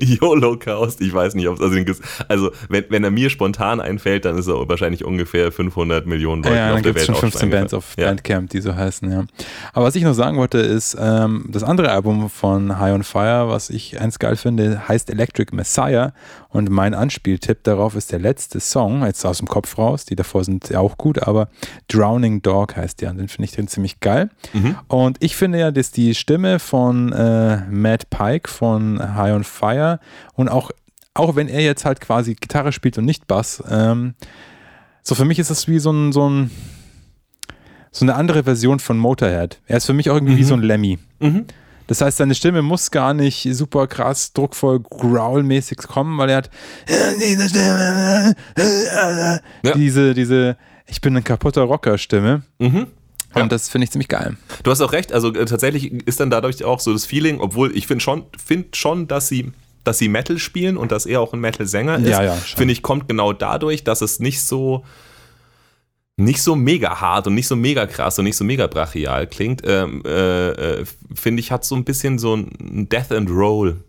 [0.00, 4.38] YOLO-Chaos, ich weiß nicht, ob es also, also wenn, wenn er mir spontan einfällt, dann
[4.38, 7.06] ist er wahrscheinlich ungefähr 500 Millionen Leute ja, auf der Welt.
[7.06, 8.06] Ja, schon 15 Bands auf ja.
[8.06, 9.24] Bandcamp, die so heißen, ja.
[9.74, 13.48] Aber was ich noch sagen wollte, ist, ähm, das andere Album von High on Fire,
[13.48, 16.14] was ich eins geil finde, heißt Electric Messiah
[16.52, 20.44] und mein Anspieltipp darauf ist der letzte Song, jetzt aus dem Kopf raus, die davor
[20.44, 21.48] sind ja auch gut, aber
[21.88, 24.28] Drowning Dog heißt der und den finde ich drin ziemlich geil.
[24.52, 24.76] Mhm.
[24.88, 29.98] Und ich finde ja, dass die Stimme von äh, Matt Pike von High on Fire
[30.34, 30.70] und auch,
[31.14, 34.14] auch wenn er jetzt halt quasi Gitarre spielt und nicht Bass, ähm,
[35.02, 36.50] so für mich ist das wie so ein, so ein
[37.94, 39.60] so eine andere Version von Motorhead.
[39.66, 40.38] Er ist für mich auch irgendwie mhm.
[40.38, 40.98] wie so ein Lemmy.
[41.20, 41.44] Mhm.
[41.92, 46.50] Das heißt, seine Stimme muss gar nicht super krass, druckvoll, growl-mäßig kommen, weil er hat
[49.62, 49.74] ja.
[49.74, 52.44] diese, diese, ich bin ein kaputter Rocker-Stimme.
[52.58, 52.86] Mhm.
[53.34, 54.38] Und das finde ich ziemlich geil.
[54.62, 57.76] Du hast auch recht, also äh, tatsächlich ist dann dadurch auch so das Feeling, obwohl
[57.76, 59.52] ich finde schon, find schon, dass sie
[59.84, 62.80] dass sie Metal spielen und dass er auch ein Metal-Sänger ist, ja, ja, finde ich,
[62.80, 64.82] kommt genau dadurch, dass es nicht so
[66.16, 69.62] nicht so mega hart und nicht so mega krass und nicht so mega brachial klingt,
[69.64, 73.82] ähm, äh, äh, finde ich, hat so ein bisschen so ein Death and Roll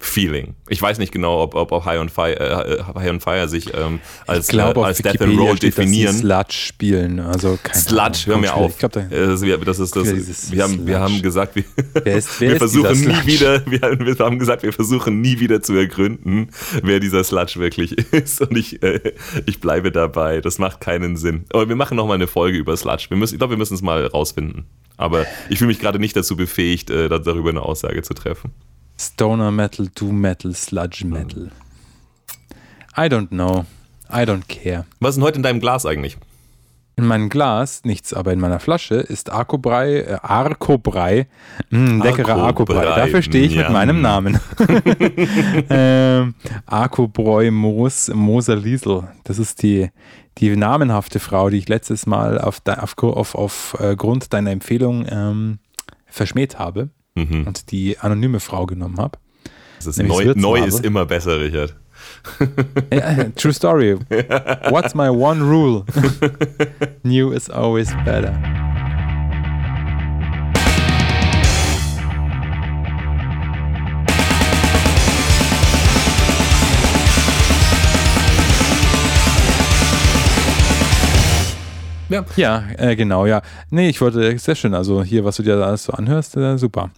[0.00, 0.54] Feeling.
[0.68, 3.72] Ich weiß nicht genau, ob, ob, ob High, on Fire, äh, High on Fire sich
[3.74, 6.14] ähm, als, glaub, äh, als Death and Roll steht, definieren.
[6.14, 8.76] Sludge spielen, also Sludge, hör mir auf.
[8.76, 10.52] Glaub, da, das, das ist das.
[10.52, 11.64] Wir haben, wir haben gesagt, wir,
[12.02, 13.64] wer ist, wer wir versuchen nie wieder.
[13.66, 16.50] Wir, wir, haben gesagt, wir versuchen nie wieder zu ergründen,
[16.82, 18.40] wer dieser Sludge wirklich ist.
[18.40, 19.14] Und ich, äh,
[19.46, 20.40] ich bleibe dabei.
[20.40, 21.44] Das macht keinen Sinn.
[21.52, 23.06] Aber wir machen noch mal eine Folge über Sludge.
[23.08, 24.66] Wir müssen, ich glaube, wir müssen es mal rausfinden.
[24.96, 28.52] Aber ich fühle mich gerade nicht dazu befähigt, äh, darüber eine Aussage zu treffen.
[28.98, 31.50] Stoner Metal, Doom Metal, Sludge Metal.
[32.96, 33.64] I don't know.
[34.08, 34.84] I don't care.
[35.00, 36.16] Was ist denn heute in deinem Glas eigentlich?
[36.96, 41.26] In meinem Glas nichts, aber in meiner Flasche ist Arkobrei, äh, Arkobrei,
[41.70, 42.84] mh, leckerer Arkobrei.
[42.84, 43.62] Dafür stehe ich ja.
[43.62, 44.38] mit meinem Namen.
[45.70, 46.34] ähm,
[46.66, 49.08] Arkobräu Moos, Moser Liesel.
[49.24, 49.90] Das ist die,
[50.38, 55.04] die namenhafte Frau, die ich letztes Mal auf, auf, auf, auf äh, Grund deiner Empfehlung
[55.10, 55.58] ähm,
[56.06, 57.46] verschmäht habe mhm.
[57.46, 59.18] und die anonyme Frau genommen habe.
[59.96, 61.74] neu, neu ist immer besser, Richard.
[63.36, 63.94] true story.
[64.70, 65.84] What's my one rule?
[67.02, 68.32] New is always better.
[82.08, 83.42] Ja, ja äh, genau, ja.
[83.70, 84.74] Nee, ich wollte, sehr schön.
[84.74, 86.90] Also hier, was du dir da alles so anhörst, äh, super.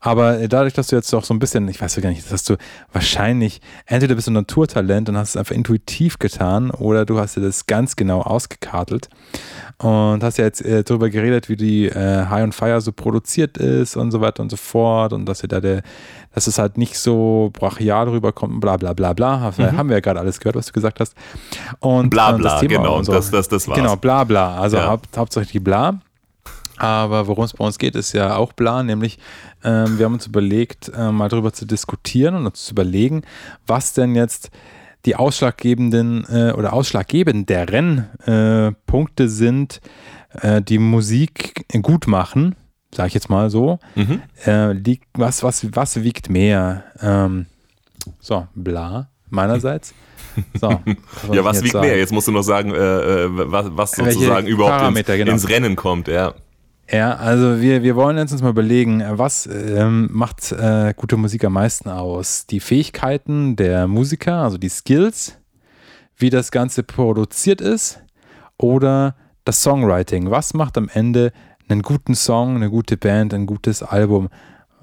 [0.00, 2.24] Aber äh, dadurch, dass du jetzt auch so ein bisschen, ich weiß ja gar nicht,
[2.24, 2.56] das hast du
[2.92, 7.36] wahrscheinlich, entweder bist du ein Naturtalent und hast es einfach intuitiv getan oder du hast
[7.36, 9.08] dir das ganz genau ausgekartelt
[9.78, 13.58] und hast ja jetzt äh, darüber geredet, wie die äh, High on Fire so produziert
[13.58, 15.82] ist und so weiter und so fort und dass ihr da der,
[16.34, 19.52] dass es halt nicht so brachial rüberkommt, bla bla bla bla.
[19.56, 19.76] Mhm.
[19.76, 21.14] Haben wir ja gerade alles gehört, was du gesagt hast.
[21.80, 23.12] Und bla bla, das Thema genau, und so.
[23.12, 23.78] das, das, das war's.
[23.78, 24.56] Genau, bla bla.
[24.56, 24.88] Also ja.
[24.88, 26.00] haupt, hauptsächlich bla.
[26.76, 29.18] Aber worum es bei uns geht, ist ja auch bla, nämlich
[29.62, 33.22] ähm, wir haben uns überlegt, äh, mal darüber zu diskutieren und uns zu überlegen,
[33.66, 34.50] was denn jetzt
[35.04, 39.80] die ausschlaggebenden äh, oder ausschlaggebenderen äh, Punkte sind,
[40.40, 42.56] äh, die Musik gut machen,
[42.94, 43.78] sage ich jetzt mal so.
[43.94, 44.22] Mhm.
[44.46, 46.84] Äh, liegt, was, was, was wiegt mehr?
[47.00, 47.46] Ähm,
[48.20, 49.94] so, bla, meinerseits.
[50.60, 50.68] So,
[51.28, 51.86] was ja, was wiegt sagen?
[51.86, 51.96] mehr?
[51.96, 55.30] Jetzt musst du noch sagen, äh, äh, was, was sozusagen überhaupt ins, genau.
[55.30, 56.34] ins Rennen kommt, ja.
[56.90, 61.44] Ja, also wir, wir wollen jetzt uns mal überlegen, was ähm, macht äh, gute Musik
[61.44, 62.46] am meisten aus?
[62.46, 65.38] Die Fähigkeiten der Musiker, also die Skills,
[66.16, 68.02] wie das Ganze produziert ist
[68.58, 70.30] oder das Songwriting.
[70.30, 71.32] Was macht am Ende
[71.68, 74.28] einen guten Song, eine gute Band, ein gutes Album?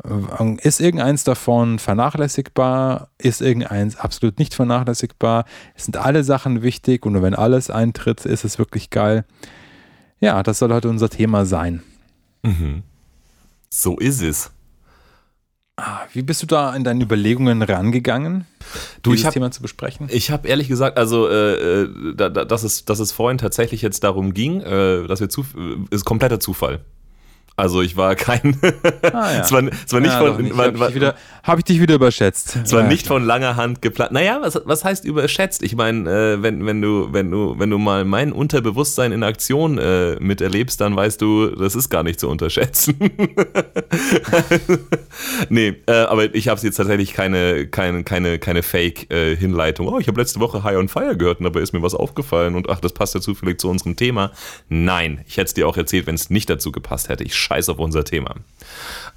[0.03, 3.09] Äh, ist irgendeins davon vernachlässigbar?
[3.17, 5.45] Ist irgendeins absolut nicht vernachlässigbar?
[5.75, 9.25] Sind alle Sachen wichtig und wenn alles eintritt, ist es wirklich geil.
[10.19, 11.81] Ja, das soll heute unser Thema sein.
[12.43, 12.83] Mhm.
[13.69, 14.51] So ist es.
[15.77, 18.45] Ah, wie bist du da in deinen Überlegungen rangegangen,
[19.01, 20.07] du, dieses hab, Thema zu besprechen?
[20.11, 23.81] Ich habe ehrlich gesagt, also äh, äh, da, da, dass, es, dass es vorhin tatsächlich
[23.81, 26.81] jetzt darum ging, äh, dass wir zu, äh, ist kompletter Zufall.
[27.61, 28.59] Also ich war kein.
[29.13, 29.61] Ah, ja.
[29.61, 30.27] nicht ja, von.
[30.27, 30.57] doch nicht.
[30.57, 32.65] war- Habe war- ich, dich wieder- hab ich dich wieder überschätzt.
[32.65, 33.19] zwar ja, nicht klar.
[33.19, 34.13] von langer Hand geplant.
[34.13, 35.61] Naja, was, was heißt überschätzt?
[35.61, 39.77] Ich meine, äh, wenn, wenn, du, wenn, du, wenn du mal mein Unterbewusstsein in Aktion
[39.77, 42.95] äh, miterlebst, dann weißt du, das ist gar nicht zu unterschätzen.
[45.49, 49.87] nee, äh, aber ich habe jetzt tatsächlich keine, keine, keine, keine Fake-Hinleitung.
[49.87, 52.55] oh, ich habe letzte Woche High on Fire gehört und dabei ist mir was aufgefallen
[52.55, 54.31] und ach, das passt ja zufällig zu unserem Thema.
[54.69, 57.23] Nein, ich hätte es dir auch erzählt, wenn es nicht dazu gepasst hätte.
[57.23, 58.35] Ich scheiß auf unser Thema.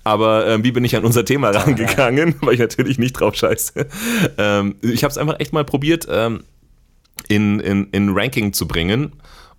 [0.03, 2.35] Aber ähm, wie bin ich an unser Thema rangegangen?
[2.41, 3.87] Weil ich natürlich nicht drauf scheiße.
[4.37, 6.43] Ähm, ich habe es einfach echt mal probiert, ähm,
[7.29, 9.13] in, in, in Ranking zu bringen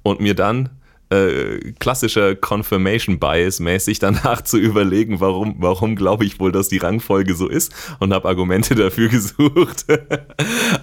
[0.04, 0.70] und mir dann
[1.10, 6.78] äh, klassischer Confirmation Bias mäßig danach zu überlegen, warum, warum glaube ich wohl, dass die
[6.78, 9.86] Rangfolge so ist und habe Argumente dafür gesucht.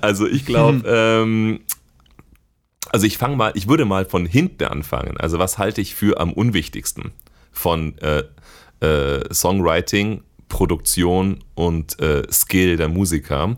[0.01, 1.61] also ich glaube, ähm,
[2.91, 5.19] also ich fange mal, ich würde mal von hinten anfangen.
[5.19, 7.13] Also was halte ich für am unwichtigsten
[7.53, 8.25] von äh,
[8.81, 13.57] äh, Songwriting, Produktion und äh, Skill der Musiker?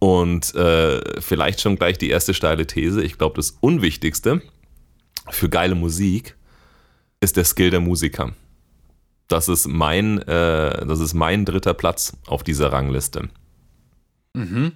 [0.00, 3.02] Und äh, vielleicht schon gleich die erste steile These.
[3.02, 4.42] Ich glaube, das Unwichtigste
[5.30, 6.36] für geile Musik
[7.20, 8.32] ist der Skill der Musiker.
[9.26, 13.28] Das ist mein, äh, das ist mein dritter Platz auf dieser Rangliste.
[14.34, 14.72] Mhm.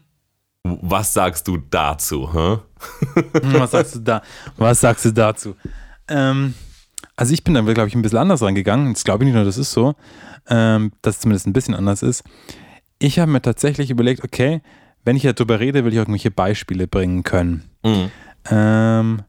[0.65, 2.33] Was sagst du dazu?
[2.33, 2.59] Hä?
[3.15, 4.23] Hm, Was sagst du da?
[4.57, 5.57] Was sagst du dazu?
[6.09, 6.55] Ähm,
[7.17, 8.89] also ich bin da, glaube ich, ein bisschen anders rangegangen.
[8.89, 9.95] Jetzt glaube ich nicht nur, das ist so,
[10.49, 12.25] ähm, dass es zumindest ein bisschen anders ist.
[12.99, 14.63] Ich habe mir tatsächlich überlegt, okay,
[15.05, 17.65] wenn ich ja drüber rede, will ich auch irgendwelche Beispiele bringen können.
[17.85, 18.11] Mhm.
[18.51, 19.23] Ähm,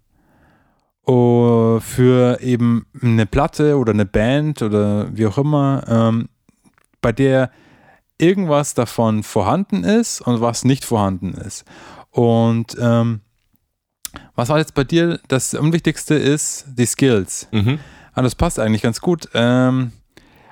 [1.06, 6.30] oh, für eben eine Platte oder eine Band oder wie auch immer, ähm,
[7.02, 7.52] bei der
[8.18, 11.66] irgendwas davon vorhanden ist und was nicht vorhanden ist.
[12.12, 13.22] Und ähm,
[14.36, 17.48] was war jetzt bei dir das Unwichtigste ist, die Skills.
[17.52, 17.80] Mhm.
[18.14, 19.28] Ah, das passt eigentlich ganz gut.
[19.34, 19.92] Ähm,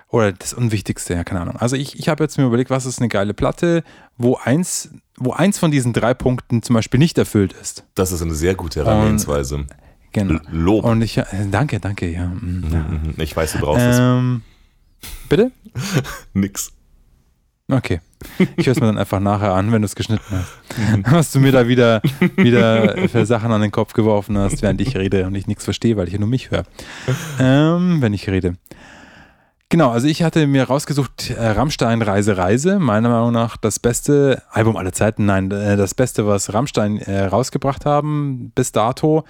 [0.10, 1.56] oder das Unwichtigste, ja, keine Ahnung.
[1.58, 3.84] Also ich, ich habe jetzt mir überlegt, was ist eine geile Platte,
[4.18, 7.86] wo eins, wo eins von diesen drei Punkten zum Beispiel nicht erfüllt ist.
[7.96, 9.66] Das ist eine sehr gute Herangehensweise.
[10.12, 10.34] Genau.
[10.34, 10.84] L- Lob.
[10.84, 12.26] Und ich, äh, danke, danke, ja.
[12.28, 12.80] mm, ja.
[12.80, 13.14] Mhm.
[13.18, 13.98] Ich weiß, du brauchst es.
[14.00, 14.42] Ähm,
[15.30, 15.52] bitte?
[16.34, 16.74] Nix.
[17.70, 18.02] Okay.
[18.56, 20.54] Ich höre es mir dann einfach nachher an, wenn du es geschnitten hast.
[21.12, 22.02] Was du mir da wieder,
[22.38, 25.98] wieder für Sachen an den Kopf geworfen hast, während ich rede und ich nichts verstehe,
[25.98, 26.64] weil ich ja nur mich höre.
[27.40, 28.56] Ähm, wenn ich rede.
[29.72, 34.44] Genau, also ich hatte mir rausgesucht, äh, Rammstein Reise Reise, meiner Meinung nach das beste
[34.52, 39.24] Album aller Zeiten, nein, äh, das beste, was Rammstein äh, rausgebracht haben bis dato.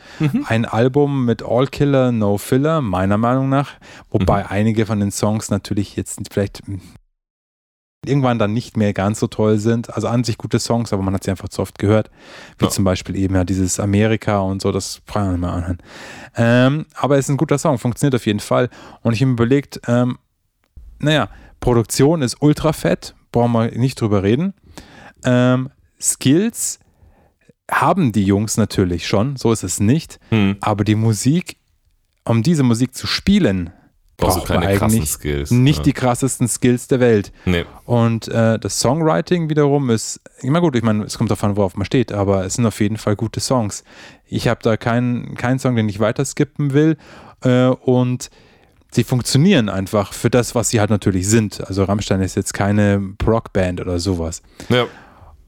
[0.46, 3.74] Ein Album mit All Killer, No Filler, meiner Meinung nach,
[4.10, 6.64] wobei einige von den Songs natürlich jetzt vielleicht
[8.06, 9.94] irgendwann dann nicht mehr ganz so toll sind.
[9.94, 12.10] Also an sich gute Songs, aber man hat sie einfach zu oft gehört.
[12.58, 12.72] Wie Ja.
[12.72, 15.78] zum Beispiel eben ja dieses Amerika und so, das brauchen wir nicht mehr anhören.
[16.36, 18.70] Ähm, aber es ist ein guter Song, funktioniert auf jeden Fall.
[19.04, 20.18] Und ich habe mir überlegt, ähm,
[21.00, 24.54] naja, Produktion ist ultra fett, brauchen wir nicht drüber reden.
[25.24, 25.70] Ähm,
[26.02, 26.80] Skills
[27.70, 30.20] haben die Jungs natürlich schon, so ist es nicht.
[30.30, 30.58] Hm.
[30.60, 31.58] Aber die Musik,
[32.26, 33.70] um diese Musik zu spielen,
[34.22, 35.52] Brauchst du braucht keine krassen Skills.
[35.52, 35.84] nicht ja.
[35.84, 37.32] die krassesten Skills der Welt.
[37.46, 37.66] Nee.
[37.86, 41.86] Und äh, das Songwriting wiederum ist, immer gut, ich meine, es kommt davon, worauf man
[41.86, 43.84] steht, aber es sind auf jeden Fall gute Songs.
[44.28, 46.98] Ich habe da keinen keinen Song, den ich weiter skippen will.
[47.44, 48.30] Äh, und
[48.92, 51.66] sie funktionieren einfach für das, was sie halt natürlich sind.
[51.68, 54.42] Also Rammstein ist jetzt keine Rockband oder sowas.
[54.70, 54.86] Ja.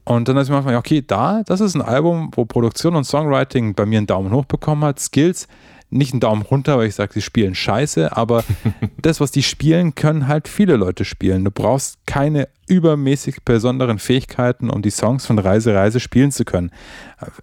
[0.04, 3.74] Und dann ist mir manchmal, okay, da, das ist ein Album, wo Produktion und Songwriting
[3.74, 5.00] bei mir einen Daumen hoch bekommen hat.
[5.00, 5.48] Skills
[5.94, 8.44] nicht einen Daumen runter, weil ich sage, sie spielen scheiße, aber
[9.02, 11.44] das, was die spielen, können halt viele Leute spielen.
[11.44, 16.70] Du brauchst keine übermäßig besonderen Fähigkeiten, um die Songs von Reise, Reise spielen zu können.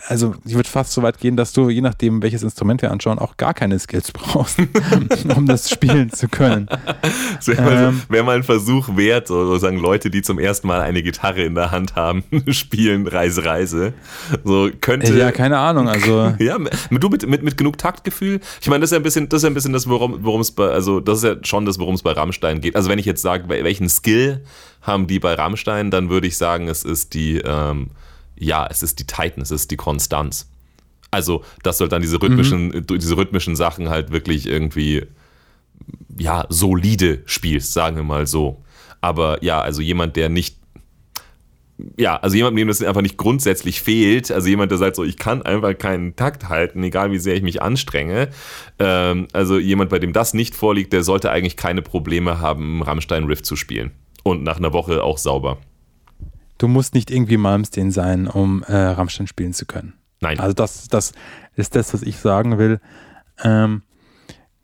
[0.08, 3.18] Also ich würde fast so weit gehen, dass du, je nachdem, welches Instrument wir anschauen,
[3.20, 4.60] auch gar keine Skills brauchst,
[5.36, 6.68] um das spielen zu können.
[7.36, 8.02] Das wäre mal, Ähm.
[8.10, 11.56] wär mal ein Versuch wert, so- sozusagen Leute, die zum ersten Mal eine Gitarre in
[11.56, 13.94] der Hand haben, spielen Reise, Reise.
[14.44, 15.18] So könnte.
[15.18, 18.40] Ja, keine Ahnung, also Ja, mit, du mit, mit, mit genug Taktgefühl.
[18.62, 20.52] Ich meine, das ist ja ein bisschen, das ist ja ein bisschen das, worum es
[20.52, 22.76] bei, also das ist ja schon das, worum es bei Rammstein geht.
[22.76, 24.44] Also wenn ich jetzt sage, wel- welchen Skill
[24.82, 27.92] haben die bei Rammstein, dann würde ich sagen, es ist die, ähm,
[28.36, 30.50] ja, es ist die Titan, es ist die Konstanz.
[31.12, 35.06] Also, dass du halt dann diese rhythmischen, diese rhythmischen Sachen halt wirklich irgendwie,
[36.18, 38.64] ja, solide spielst, sagen wir mal so.
[39.02, 40.62] Aber ja, also jemand, der nicht
[41.98, 45.18] ja, also jemand, dem das einfach nicht grundsätzlich fehlt, also jemand, der sagt so, ich
[45.18, 48.30] kann einfach keinen Takt halten, egal wie sehr ich mich anstrenge.
[48.80, 53.24] Ähm, also jemand, bei dem das nicht vorliegt, der sollte eigentlich keine Probleme haben, Rammstein
[53.26, 53.92] Riff zu spielen.
[54.24, 55.58] Und nach einer Woche auch sauber.
[56.58, 59.94] Du musst nicht irgendwie Malmsteen sein, um äh, Rammstein spielen zu können.
[60.20, 60.40] Nein.
[60.40, 61.14] Also das, das
[61.56, 62.80] ist das, was ich sagen will.
[63.44, 63.82] Ähm,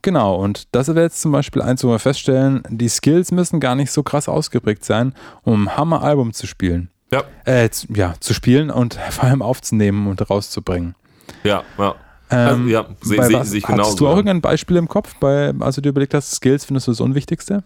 [0.04, 3.76] genau, und das wäre jetzt zum Beispiel eins, wo wir feststellen, die Skills müssen gar
[3.76, 6.92] nicht so krass ausgeprägt sein, um ein Hammer-Album zu spielen.
[7.12, 7.24] Ja.
[7.46, 10.96] Äh, ja, zu spielen und vor allem aufzunehmen und rauszubringen.
[11.44, 11.96] Ja, ja.
[12.30, 13.96] Ähm, Also, ja, sehe seh, seh ich Hattest genauso.
[13.98, 16.92] du auch irgendein Beispiel im Kopf, bei, als du dir überlegt hast, Skills findest du
[16.92, 17.64] das Unwichtigste?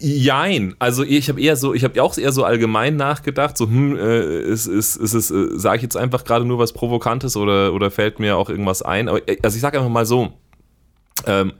[0.00, 3.96] Jein, also ich habe eher so, ich habe auch eher so allgemein nachgedacht, so, hm,
[3.96, 7.72] äh, ist, ist, ist es, äh, sage ich jetzt einfach gerade nur was Provokantes oder,
[7.72, 9.08] oder fällt mir auch irgendwas ein?
[9.08, 10.32] Aber, äh, also ich sage einfach mal so,
[11.26, 11.52] ähm,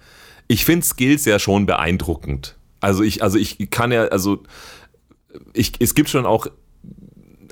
[0.46, 2.56] ich finde Skills ja schon beeindruckend.
[2.80, 4.42] Also ich, also ich kann ja, also
[5.54, 6.48] ich, es gibt schon auch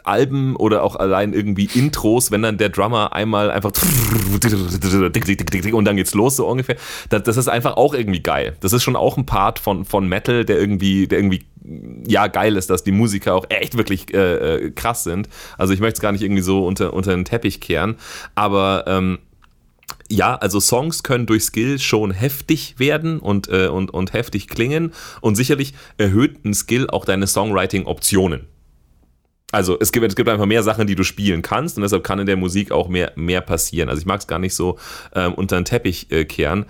[0.05, 3.73] Alben oder auch allein irgendwie Intros, wenn dann der Drummer einmal einfach
[5.73, 6.77] und dann geht's los so ungefähr.
[7.09, 8.57] Das, das ist einfach auch irgendwie geil.
[8.61, 11.45] Das ist schon auch ein Part von, von Metal, der irgendwie, der irgendwie
[12.07, 15.29] ja geil ist, dass die Musiker auch echt wirklich äh, äh, krass sind.
[15.59, 17.97] Also ich möchte es gar nicht irgendwie so unter, unter den Teppich kehren,
[18.35, 19.19] aber ähm,
[20.09, 24.93] ja, also Songs können durch Skill schon heftig werden und, äh, und, und heftig klingen
[25.21, 28.47] und sicherlich erhöht ein Skill auch deine Songwriting-Optionen.
[29.53, 32.19] Also es gibt, es gibt einfach mehr Sachen, die du spielen kannst und deshalb kann
[32.19, 33.91] in der Musik auch mehr, mehr passieren.
[33.91, 34.79] Also ich mag es gar nicht so
[35.15, 36.65] ähm, unter den Teppich äh, kehren.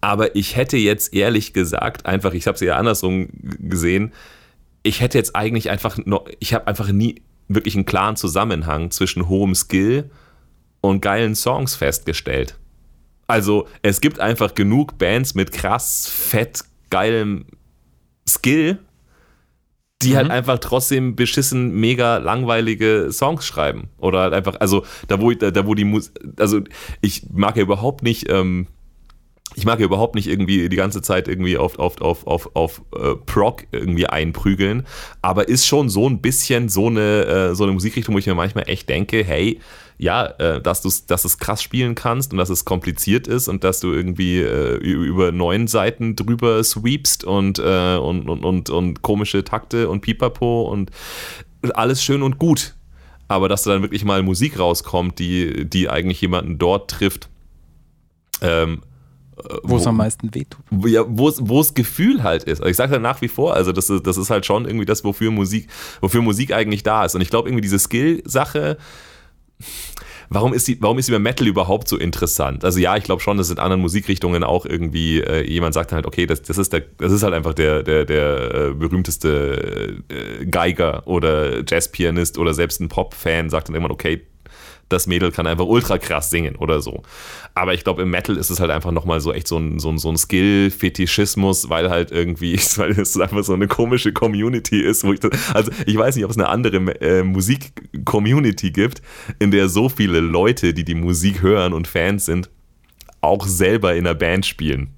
[0.00, 3.28] Aber ich hätte jetzt ehrlich gesagt, einfach, ich habe es eher andersrum
[3.60, 4.12] gesehen,
[4.82, 9.28] ich hätte jetzt eigentlich einfach noch, ich habe einfach nie wirklich einen klaren Zusammenhang zwischen
[9.28, 10.10] hohem Skill
[10.80, 12.56] und geilen Songs festgestellt.
[13.28, 17.46] Also es gibt einfach genug Bands mit krass, fett, geilem
[18.28, 18.78] Skill,
[20.02, 23.88] die halt einfach trotzdem beschissen mega langweilige Songs schreiben.
[23.98, 26.60] Oder halt einfach, also da wo, da, da wo die Musik, also
[27.00, 28.66] ich mag ja überhaupt nicht, ähm,
[29.54, 32.82] ich mag ja überhaupt nicht irgendwie die ganze Zeit irgendwie auf, auf, auf, auf, auf
[32.94, 34.86] äh, Prog irgendwie einprügeln,
[35.22, 38.34] aber ist schon so ein bisschen so eine, äh, so eine Musikrichtung, wo ich mir
[38.34, 39.60] manchmal echt denke, hey,
[39.98, 43.64] ja, äh, dass du dass es krass spielen kannst und dass es kompliziert ist und
[43.64, 49.02] dass du irgendwie äh, über neun Seiten drüber sweepst und, äh, und, und, und, und
[49.02, 50.90] komische Takte und Pipapo und
[51.74, 52.74] alles schön und gut.
[53.28, 57.28] Aber dass da dann wirklich mal Musik rauskommt, die, die eigentlich jemanden dort trifft,
[58.42, 58.82] ähm,
[59.64, 60.60] Wo es am meisten wehtut.
[60.70, 62.60] wo- ja, wo es wo es Gefühl halt ist.
[62.60, 64.84] Also ich sage ja nach wie vor, also das ist, das ist halt schon irgendwie
[64.86, 65.68] das, wofür Musik,
[66.00, 67.14] wofür Musik eigentlich da ist.
[67.14, 68.76] Und ich glaube irgendwie diese Skill-Sache,
[70.28, 72.64] warum ist die, warum ist bei Metal überhaupt so interessant?
[72.64, 76.06] Also ja, ich glaube schon, dass in anderen Musikrichtungen auch irgendwie äh, jemand sagt halt,
[76.06, 80.46] okay, das, das ist der, das ist halt einfach der, der, der äh, berühmteste äh,
[80.46, 84.22] Geiger oder Jazzpianist oder selbst ein Pop-Fan sagt dann irgendwann, okay,
[84.88, 87.02] das Mädel kann einfach ultra krass singen oder so.
[87.54, 89.90] Aber ich glaube, im Metal ist es halt einfach nochmal so echt so ein, so
[89.90, 95.04] ein, so ein Skill-Fetischismus, weil halt irgendwie, weil es einfach so eine komische Community ist,
[95.04, 99.02] wo ich das, also ich weiß nicht, ob es eine andere äh, Musik-Community gibt,
[99.38, 102.50] in der so viele Leute, die die Musik hören und Fans sind,
[103.20, 104.90] auch selber in einer Band spielen.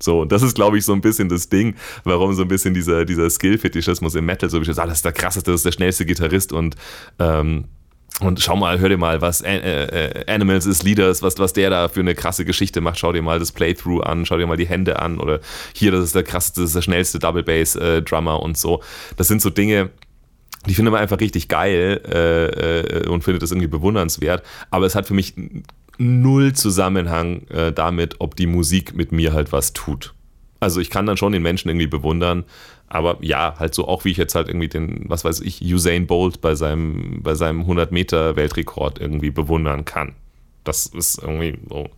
[0.00, 2.74] So, und das ist, glaube ich, so ein bisschen das Ding, warum so ein bisschen
[2.74, 5.72] dieser, dieser Skill-Fetischismus im Metal so wie ah, das ist der krasseste, das ist der
[5.72, 6.76] schnellste Gitarrist und
[7.18, 7.64] ähm,
[8.20, 11.70] und schau mal, hör dir mal, was äh, äh, Animals is Leaders, was, was der
[11.70, 12.98] da für eine krasse Geschichte macht.
[12.98, 15.40] Schau dir mal das Playthrough an, schau dir mal die Hände an oder
[15.74, 18.82] hier, das ist der krasseste, das ist der schnellste Double Bass äh, Drummer und so.
[19.16, 19.90] Das sind so Dinge,
[20.66, 24.42] die findet man einfach richtig geil äh, äh, und findet das irgendwie bewundernswert.
[24.70, 25.34] Aber es hat für mich
[25.96, 30.14] null Zusammenhang äh, damit, ob die Musik mit mir halt was tut.
[30.60, 32.44] Also ich kann dann schon den Menschen irgendwie bewundern,
[32.88, 36.06] aber ja, halt so auch wie ich jetzt halt irgendwie den, was weiß ich, Usain
[36.06, 40.14] Bolt bei seinem, bei seinem 100 Meter Weltrekord irgendwie bewundern kann.
[40.64, 41.88] Das ist irgendwie so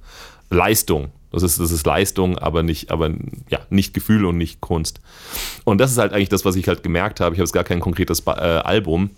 [0.51, 1.11] Leistung.
[1.33, 3.11] Das ist, das ist Leistung, aber nicht, aber
[3.48, 5.01] ja, nicht Gefühl und nicht Kunst.
[5.64, 7.35] Und das ist halt eigentlich das, was ich halt gemerkt habe.
[7.35, 9.11] Ich habe jetzt gar kein konkretes Ba- äh, Album,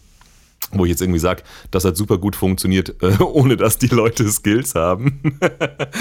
[0.72, 4.28] wo ich jetzt irgendwie sage, das hat super gut funktioniert, äh, ohne dass die Leute
[4.28, 5.38] Skills haben.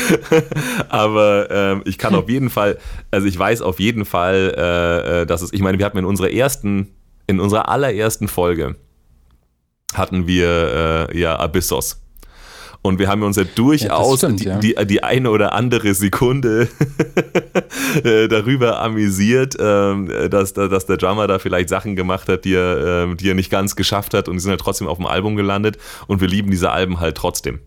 [0.89, 2.77] Aber ähm, ich kann auf jeden Fall,
[3.11, 6.05] also ich weiß auf jeden Fall, äh, äh, dass es, ich meine, wir hatten in
[6.05, 6.89] unserer ersten,
[7.27, 8.75] in unserer allerersten Folge
[9.93, 12.02] hatten wir äh, ja Abyssos.
[12.83, 14.57] Und wir haben uns ja durchaus stimmt, die, ja.
[14.57, 16.67] die, die eine oder andere Sekunde
[18.03, 23.05] äh, darüber amüsiert, ähm, dass, dass der Drummer da vielleicht Sachen gemacht hat, die er,
[23.05, 25.37] ähm, die er nicht ganz geschafft hat und die sind halt trotzdem auf dem Album
[25.37, 25.77] gelandet
[26.07, 27.59] und wir lieben diese Alben halt trotzdem.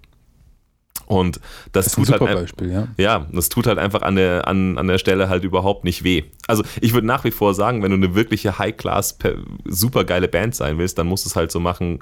[1.07, 1.41] Und
[1.73, 2.89] das, Das tut halt Beispiel, ja.
[2.99, 6.25] ja, das tut halt einfach an der, an, an der Stelle halt überhaupt nicht weh.
[6.47, 9.17] Also ich würde nach wie vor sagen, wenn du eine wirkliche High-Class,
[9.65, 12.01] super geile Band sein willst, dann musst du es halt so machen.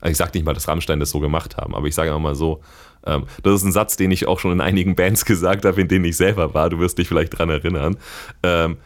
[0.00, 2.34] Also ich sag nicht mal, dass Rammstein das so gemacht haben, aber ich sage mal
[2.34, 2.60] so,
[3.06, 5.88] ähm, das ist ein Satz, den ich auch schon in einigen Bands gesagt habe, in
[5.88, 6.70] denen ich selber war.
[6.70, 7.96] Du wirst dich vielleicht dran erinnern.
[8.42, 8.76] Ähm,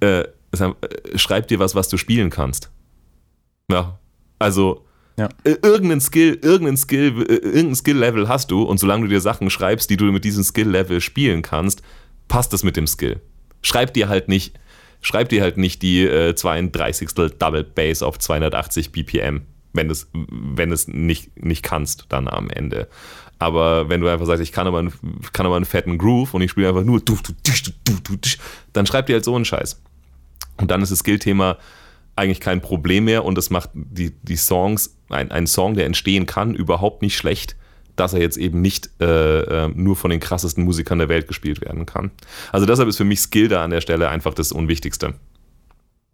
[0.00, 0.28] äh, äh,
[1.16, 2.70] schreib dir was, was du spielen kannst.
[3.70, 3.98] Ja,
[4.38, 4.84] also
[5.18, 5.28] Ja.
[5.44, 9.50] äh, irgendein Skill, irgendein Skill, äh, irgendein Skill-Level hast du und solange du dir Sachen
[9.50, 11.82] schreibst, die du mit diesem Skill-Level spielen kannst,
[12.28, 13.20] passt das mit dem Skill.
[13.62, 14.58] Schreib dir halt nicht,
[15.00, 17.08] schreib dir halt nicht die äh, 32.
[17.38, 19.42] Double Bass auf 280 BPM,
[19.76, 22.88] wenn es, wenn es nicht, nicht kannst dann am Ende.
[23.38, 24.92] Aber wenn du einfach sagst, ich kann aber einen,
[25.32, 28.28] kann aber einen fetten Groove und ich spiele einfach nur du, du, du, du, du,
[28.72, 29.80] dann schreib dir halt so einen Scheiß.
[30.56, 31.58] Und dann ist das Skill-Thema
[32.16, 36.24] eigentlich kein Problem mehr und es macht die, die Songs, ein, ein Song, der entstehen
[36.24, 37.56] kann, überhaupt nicht schlecht,
[37.94, 41.60] dass er jetzt eben nicht äh, äh, nur von den krassesten Musikern der Welt gespielt
[41.60, 42.10] werden kann.
[42.52, 45.14] Also deshalb ist für mich Skill da an der Stelle einfach das Unwichtigste.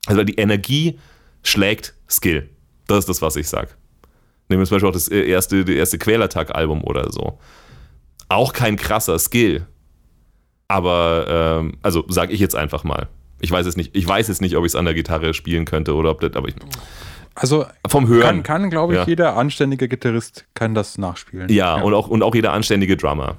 [0.06, 0.98] Also die Energie
[1.44, 2.48] schlägt Skill.
[2.86, 3.68] Das ist das, was ich sage.
[4.48, 7.38] Nehmen wir zum Beispiel auch das erste, das erste Quälertag-Album oder so.
[8.28, 9.66] Auch kein krasser Skill.
[10.68, 11.26] Aber,
[11.60, 13.08] ähm, also sage ich jetzt einfach mal.
[13.40, 13.94] Ich weiß es nicht.
[13.96, 16.34] Ich weiß jetzt nicht, ob ich es an der Gitarre spielen könnte oder ob das,
[16.34, 16.54] aber ich,
[17.34, 18.42] Also vom Hören.
[18.42, 19.06] kann, kann glaube ich, Ja.
[19.06, 21.48] jeder anständige Gitarrist kann das nachspielen.
[21.50, 23.36] Ja, Und, auch, und auch jeder anständige Drummer.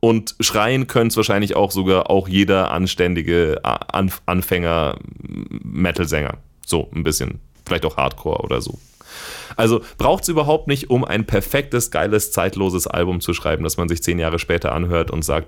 [0.00, 4.96] Und schreien können es wahrscheinlich auch sogar auch jeder anständige A- Anf Anfänger
[5.62, 6.38] Metal-Sänger.
[6.64, 7.40] So ein bisschen.
[7.70, 8.80] Vielleicht auch Hardcore oder so.
[9.56, 13.88] Also braucht es überhaupt nicht, um ein perfektes, geiles, zeitloses Album zu schreiben, das man
[13.88, 15.46] sich zehn Jahre später anhört und sagt,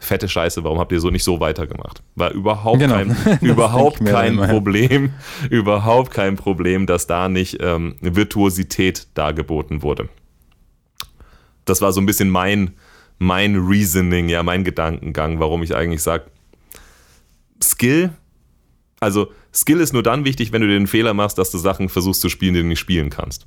[0.00, 2.02] fette Scheiße, warum habt ihr so nicht so weitergemacht?
[2.14, 2.94] War überhaupt Genau.
[2.94, 4.38] kein, überhaupt kein.
[4.38, 5.12] Problem,
[5.50, 10.08] überhaupt kein Problem, dass da nicht ähm, Virtuosität dargeboten wurde.
[11.66, 12.76] Das war so ein bisschen mein,
[13.18, 16.24] mein Reasoning, ja, mein Gedankengang, warum ich eigentlich sage,
[17.62, 18.10] Skill,
[19.00, 22.20] also Skill ist nur dann wichtig, wenn du den Fehler machst, dass du Sachen versuchst
[22.20, 23.46] zu spielen, die du nicht spielen kannst.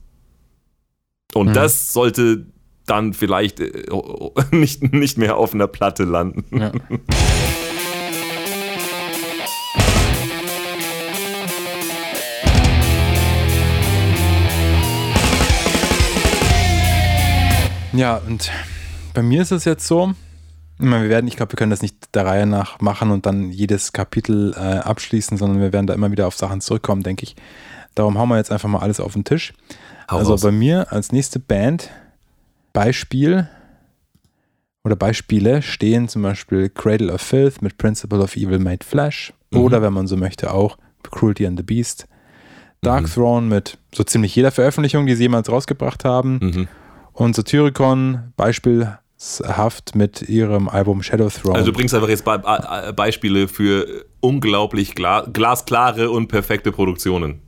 [1.34, 1.54] Und Mhm.
[1.54, 2.45] das sollte
[2.86, 3.84] dann vielleicht äh,
[4.52, 6.45] nicht, nicht mehr auf einer Platte landen.
[6.58, 6.72] Ja.
[17.93, 18.49] Ja, und
[19.14, 20.14] bei mir ist es jetzt so,
[20.82, 23.25] ich meine, wir werden, ich glaube, wir können das nicht der Reihe nach machen und
[23.25, 27.23] dann jedes Kapitel äh, abschließen, sondern wir werden da immer wieder auf Sachen zurückkommen, denke
[27.23, 27.36] ich.
[27.95, 29.53] Darum hauen wir jetzt einfach mal alles auf den Tisch.
[30.09, 30.41] Hau also raus.
[30.41, 31.89] bei mir als nächste Band
[32.73, 33.49] Beispiel
[34.84, 39.59] oder Beispiele stehen zum Beispiel Cradle of Filth mit Principle of Evil Made Flesh Mhm.
[39.59, 40.77] oder wenn man so möchte auch
[41.11, 42.07] Cruelty and the Beast.
[42.82, 43.07] Dark Mhm.
[43.07, 46.39] Throne mit so ziemlich jeder Veröffentlichung, die sie jemals rausgebracht haben.
[46.41, 46.67] Mhm.
[47.13, 48.32] Und Satyricon
[49.22, 51.55] beispielhaft mit ihrem Album Shadow Throne.
[51.55, 57.41] Also du bringst einfach jetzt Be Be Beispiele für unglaublich gla glasklare und perfekte Produktionen.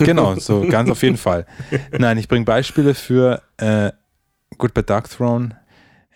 [0.00, 1.46] Genau, so ganz auf jeden Fall.
[1.96, 3.92] Nein, ich bringe Beispiele für äh,
[4.58, 5.56] gut bei Dark Throne.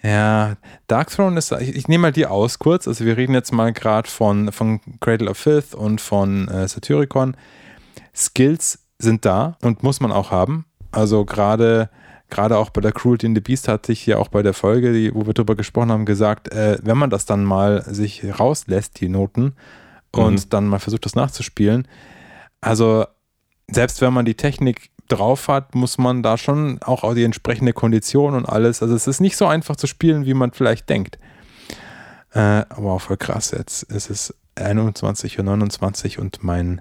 [0.02, 0.56] Ja,
[0.86, 2.86] Dark Throne ist, ich, ich nehme mal die aus kurz.
[2.88, 7.36] Also wir reden jetzt mal gerade von, von Cradle of Filth und von äh, Satyricon.
[8.14, 10.66] Skills sind da und muss man auch haben.
[10.90, 11.88] Also gerade
[12.34, 14.92] gerade auch bei der Cruelty in the Beast hatte ich ja auch bei der Folge,
[14.92, 19.00] die, wo wir drüber gesprochen haben, gesagt, äh, wenn man das dann mal sich rauslässt,
[19.00, 19.54] die Noten,
[20.12, 20.48] und Mhm.
[20.50, 21.88] dann mal versucht, das nachzuspielen,
[22.60, 23.04] also
[23.68, 28.34] selbst wenn man die Technik drauf hat, muss man da schon auch die entsprechende Kondition
[28.34, 28.82] und alles.
[28.82, 31.18] Also es ist nicht so einfach zu spielen, wie man vielleicht denkt.
[32.32, 33.50] Äh, wow, voll krass.
[33.50, 36.80] Jetzt ist es 21.29 Uhr und mein,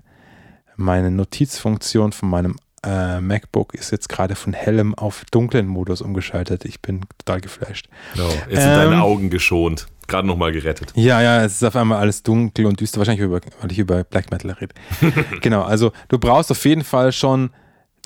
[0.76, 6.66] meine Notizfunktion von meinem äh, MacBook ist jetzt gerade von hellem auf dunklen Modus umgeschaltet.
[6.66, 7.88] Ich bin total geflasht.
[8.50, 9.02] Jetzt sind deine Ähm.
[9.02, 9.88] Augen geschont.
[10.08, 10.92] Gerade nochmal gerettet.
[10.96, 14.04] Ja, ja, es ist auf einmal alles dunkel und düster, wahrscheinlich über, weil ich über
[14.04, 14.76] Black Metal rede.
[15.42, 17.52] genau, also du brauchst auf jeden Fall schon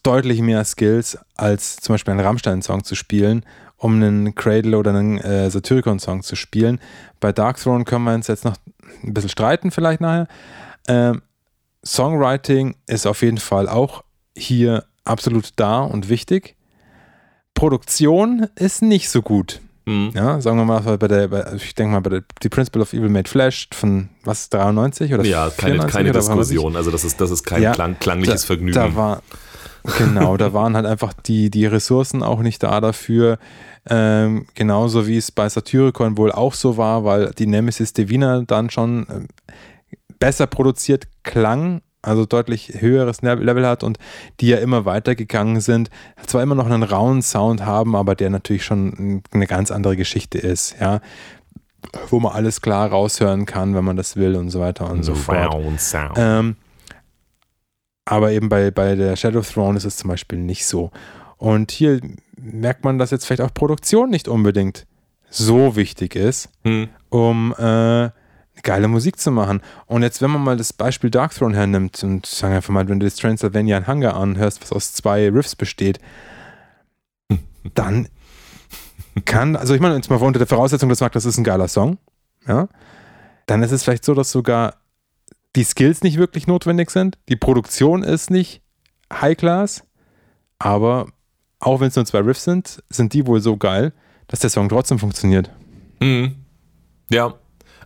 [0.03, 3.43] deutlich mehr Skills, als zum Beispiel einen Rammstein-Song zu spielen,
[3.78, 6.80] um einen Cradle oder einen äh, Satyricon-Song zu spielen.
[7.19, 8.55] Bei Dark Throne können wir uns jetzt noch
[9.03, 10.28] ein bisschen streiten, vielleicht nachher.
[10.88, 11.23] Ähm,
[11.84, 14.03] Songwriting ist auf jeden Fall auch
[14.38, 16.55] hier absolut da und wichtig.
[17.53, 19.61] Produktion ist nicht so gut.
[19.85, 20.11] Mhm.
[20.13, 22.93] Ja, sagen wir mal, bei der, bei, ich denke mal, bei der die Principle of
[22.93, 26.19] Evil Made Flash von was, 93 oder Ja, keine, 94 keine oder?
[26.19, 26.75] Diskussion.
[26.75, 28.73] Also das ist, das ist kein Ja, klang, klangliches da, Vergnügen.
[28.73, 29.23] Da war,
[29.97, 33.39] genau, da waren halt einfach die, die Ressourcen auch nicht da dafür.
[33.89, 38.69] Ähm, genauso wie es bei Satyricon wohl auch so war, weil die Nemesis Divina dann
[38.69, 39.27] schon ähm,
[40.19, 43.97] besser produziert klang, also deutlich höheres Level hat und
[44.39, 45.89] die ja immer weitergegangen sind,
[46.25, 50.37] zwar immer noch einen rauen Sound haben, aber der natürlich schon eine ganz andere Geschichte
[50.37, 51.01] ist, ja,
[52.09, 55.13] wo man alles klar raushören kann, wenn man das will und so weiter und so
[55.15, 55.53] fort.
[55.53, 56.15] Round Sound.
[56.17, 56.55] Ähm,
[58.05, 60.91] aber eben bei, bei der Shadow Throne ist es zum Beispiel nicht so.
[61.37, 61.99] Und hier
[62.37, 64.85] merkt man, dass jetzt vielleicht auch Produktion nicht unbedingt
[65.29, 66.87] so wichtig ist, Hm.
[67.09, 68.09] um äh,
[68.63, 69.61] geile Musik zu machen.
[69.85, 73.05] Und jetzt, wenn man mal das Beispiel Darkthrone hernimmt und sagen einfach mal, wenn du
[73.05, 75.99] das Transylvania Hunger anhörst, was aus zwei Riffs besteht,
[77.73, 78.07] dann
[79.25, 81.43] kann, also ich meine, jetzt mal unter der Voraussetzung, dass man sagt, das ist ein
[81.43, 81.97] geiler Song,
[82.47, 82.67] ja,
[83.45, 84.75] dann ist es vielleicht so, dass sogar
[85.55, 88.61] die Skills nicht wirklich notwendig sind, die Produktion ist nicht
[89.11, 89.83] High Class,
[90.59, 91.07] aber
[91.59, 93.93] auch wenn es nur zwei Riffs sind, sind die wohl so geil,
[94.27, 95.49] dass der Song trotzdem funktioniert.
[95.99, 96.35] Mhm.
[97.09, 97.33] Ja,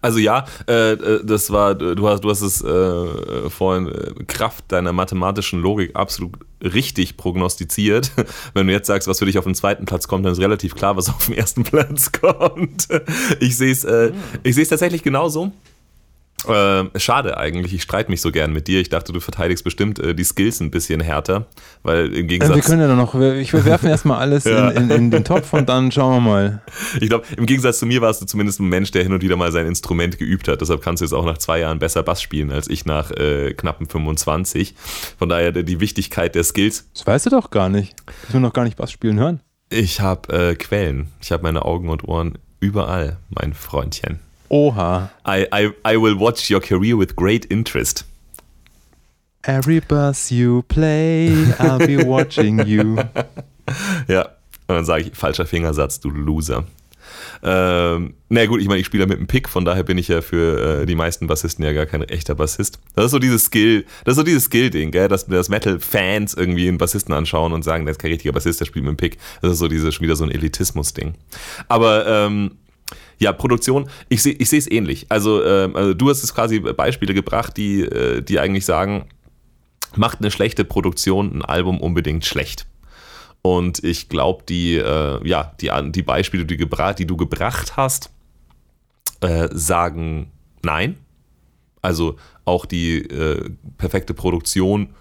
[0.02, 4.72] also ja, äh, äh, das war, du hast, du hast es äh, vorhin äh, Kraft
[4.72, 8.12] deiner mathematischen Logik absolut richtig prognostiziert.
[8.54, 10.76] Wenn du jetzt sagst, was für dich auf den zweiten Platz kommt, dann ist relativ
[10.76, 12.88] klar, was auf den ersten Platz kommt.
[13.40, 14.12] Ich sehe es, äh,
[14.44, 15.52] ich sehe es tatsächlich genauso.
[16.48, 18.80] Äh, schade eigentlich, ich streite mich so gern mit dir.
[18.80, 21.46] Ich dachte, du verteidigst bestimmt äh, die Skills ein bisschen härter,
[21.84, 22.56] weil im Gegensatz.
[22.56, 24.70] wir können ja noch, ich, wir werfen erstmal alles ja.
[24.70, 26.62] in, in, in, den Topf und dann schauen wir mal.
[27.00, 29.36] Ich glaube, im Gegensatz zu mir warst du zumindest ein Mensch, der hin und wieder
[29.36, 30.62] mal sein Instrument geübt hat.
[30.62, 33.54] Deshalb kannst du jetzt auch nach zwei Jahren besser Bass spielen als ich nach äh,
[33.54, 34.76] knappen 25.
[35.18, 36.90] Von daher die Wichtigkeit der Skills.
[36.94, 37.96] Das weißt du doch gar nicht.
[38.28, 39.42] Ich will noch gar nicht Bass spielen hören.
[39.70, 41.08] Ich habe äh, Quellen.
[41.22, 44.20] Ich habe meine Augen und Ohren überall, mein Freundchen.
[44.52, 45.10] Oha.
[45.26, 48.04] I, I, I will watch your career with great interest.
[49.46, 52.98] Every bus you play, I'll be watching you.
[54.08, 54.24] ja,
[54.68, 56.66] und dann sage ich, falscher Fingersatz, du Loser.
[57.44, 60.22] Ähm, na gut, ich meine, ich spiele mit einem Pick, von daher bin ich ja
[60.22, 62.80] für äh, die meisten Bassisten ja gar kein echter Bassist.
[62.96, 66.68] Das ist so dieses Skill, das ist so dieses Skill-Ding, gell, dass, dass Metal-Fans irgendwie
[66.68, 69.18] einen Bassisten anschauen und sagen, der ist kein richtiger Bassist, der spielt mit einem Pick.
[69.42, 71.16] Das ist so dieses, schon wieder so ein Elitismus-Ding.
[71.68, 72.52] Aber ähm,
[73.22, 75.06] ja, Produktion, ich sehe ich sehe es ähnlich.
[75.10, 79.06] Also, äh, also, du hast es quasi Beispiele gebracht, die, äh, die eigentlich sagen,
[79.96, 82.66] macht eine schlechte Produktion ein Album unbedingt schlecht.
[83.44, 88.10] Und ich glaube, die, äh, ja, die, die Beispiele, die, gebra die du gebracht hast,
[89.22, 90.32] äh, sagen
[90.64, 90.98] nein.
[91.84, 92.16] Also
[92.46, 94.96] auch die äh, perfekte Produktion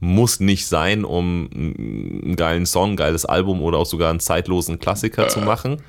[0.00, 4.78] muss nicht sein, um einen geilen Song, ein geiles Album oder auch sogar einen zeitlosen
[4.78, 5.82] Klassiker zu machen.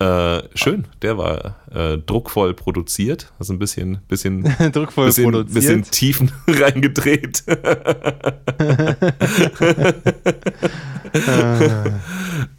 [0.00, 4.42] Äh, schön, der war äh, druckvoll produziert, also ein bisschen, bisschen,
[4.72, 5.54] druckvoll bisschen, produziert.
[5.54, 7.44] bisschen Tiefen reingedreht.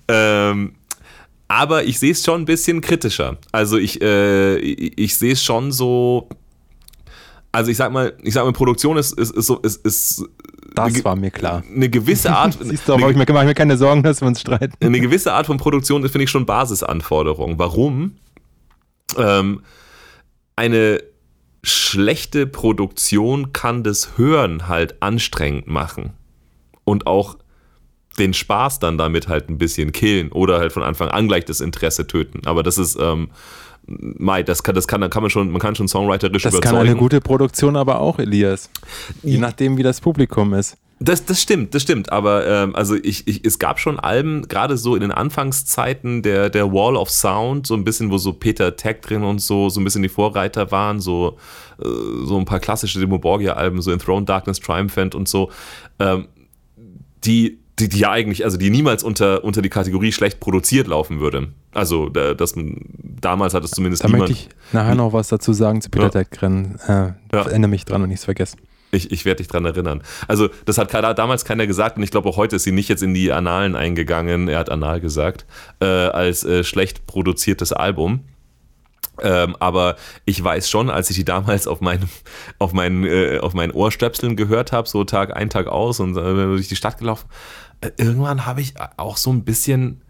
[0.08, 0.76] ähm,
[1.48, 3.38] aber ich sehe es schon ein bisschen kritischer.
[3.52, 6.30] Also ich, äh, ich, ich sehe es schon so.
[7.52, 10.26] Also ich sag mal, ich sag mal, Produktion ist, ist, ist so, ist, ist
[10.76, 11.64] das war mir klar.
[11.74, 12.58] Eine gewisse Art.
[12.62, 14.74] Siehst du, aber ich mache mir keine Sorgen, dass wir uns streiten.
[14.80, 17.58] Eine gewisse Art von Produktion ist, finde ich, schon Basisanforderung.
[17.58, 18.18] Warum?
[19.18, 19.62] Ähm,
[20.56, 21.04] eine
[21.64, 26.14] schlechte Produktion kann das Hören halt anstrengend machen.
[26.84, 27.38] Und auch
[28.18, 31.60] den Spaß dann damit halt ein bisschen killen oder halt von Anfang an gleich das
[31.60, 32.42] Interesse töten.
[32.46, 33.30] Aber das ist, ähm,
[33.88, 36.74] Mai, das kann, das kann, kann man schon, man kann schon songwriterisch das überzeugen.
[36.76, 38.70] Das kann eine gute Produktion aber auch, Elias.
[39.24, 40.78] Je nachdem, wie das Publikum ist.
[41.00, 42.12] Das, das stimmt, das stimmt.
[42.12, 46.50] Aber ähm, also ich, ich, es gab schon Alben, gerade so in den Anfangszeiten der,
[46.50, 49.82] der Wall of Sound, so ein bisschen, wo so Peter Tech drin und so, so
[49.82, 51.38] ein bisschen die Vorreiter waren, so,
[51.80, 51.86] äh,
[52.26, 55.52] so ein paar klassische Demo Borgia-Alben, so Enthroned Darkness, Triumphant und so,
[56.00, 56.28] ähm,
[57.26, 61.20] die die, die ja eigentlich, also die niemals unter, unter die Kategorie schlecht produziert laufen
[61.20, 61.50] würde.
[61.74, 64.30] Also, das, damals hat es zumindest da niemand.
[64.30, 66.10] Da möchte ich nachher noch was dazu sagen zu Peter ja.
[66.10, 66.80] Deckren.
[66.88, 67.16] Äh, ja.
[67.32, 68.60] Erinnere mich dran und nichts vergessen.
[68.92, 70.02] Ich, ich werde dich dran erinnern.
[70.28, 72.88] Also, das hat keiner, damals keiner gesagt und ich glaube auch heute ist sie nicht
[72.88, 75.46] jetzt in die Annalen eingegangen, er hat anal gesagt,
[75.82, 78.22] äh, als äh, schlecht produziertes Album.
[79.22, 79.96] Ähm, aber
[80.26, 82.10] ich weiß schon, als ich die damals auf meinen
[82.60, 86.22] auf meinen äh, auf meinen Ohrstöpseln gehört habe, so Tag ein Tag aus und äh,
[86.22, 87.28] durch die Stadt gelaufen,
[87.98, 90.02] irgendwann habe ich auch so ein bisschen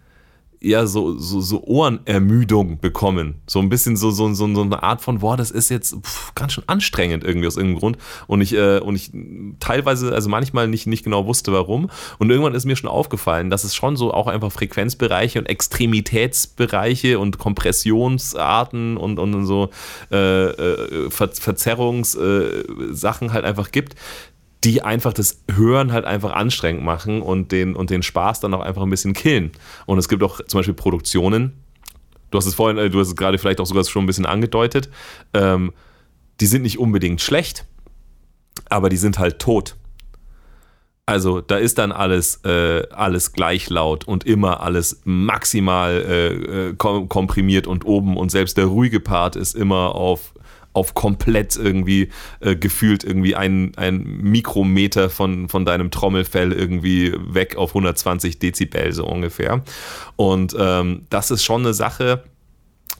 [0.65, 3.35] ja so, so, so Ohrenermüdung bekommen.
[3.45, 6.33] So ein bisschen so, so, so, so eine Art von, boah, das ist jetzt pff,
[6.33, 7.97] ganz schön anstrengend irgendwie aus irgendeinem Grund.
[8.25, 9.11] Und ich, äh, und ich
[9.59, 11.91] teilweise, also manchmal nicht, nicht genau wusste, warum.
[12.17, 17.19] Und irgendwann ist mir schon aufgefallen, dass es schon so auch einfach Frequenzbereiche und Extremitätsbereiche
[17.19, 19.69] und Kompressionsarten und, und so
[20.11, 23.95] äh, äh, Ver Verzerrungssachen halt einfach gibt,
[24.63, 28.61] die einfach das Hören halt einfach anstrengend machen und den, und den Spaß dann auch
[28.61, 29.51] einfach ein bisschen killen.
[29.85, 31.53] Und es gibt auch zum Beispiel Produktionen,
[32.31, 34.25] du hast es vorhin, äh, du hast es gerade vielleicht auch sogar schon ein bisschen
[34.25, 34.89] angedeutet,
[35.33, 35.71] ähm,
[36.39, 37.65] die sind nicht unbedingt schlecht,
[38.69, 39.75] aber die sind halt tot.
[41.07, 46.73] Also da ist dann alles, äh, alles gleich laut und immer alles maximal äh, äh
[46.75, 50.33] komprimiert und oben und selbst der ruhige Part ist immer auf
[50.75, 52.09] auf komplett irgendwie
[52.41, 58.91] äh, gefühlt irgendwie ein, ein Mikrometer von, von deinem Trommelfell irgendwie weg auf 120 Dezibel
[58.91, 59.63] so ungefähr.
[60.17, 62.23] Und ähm, das ist schon eine Sache,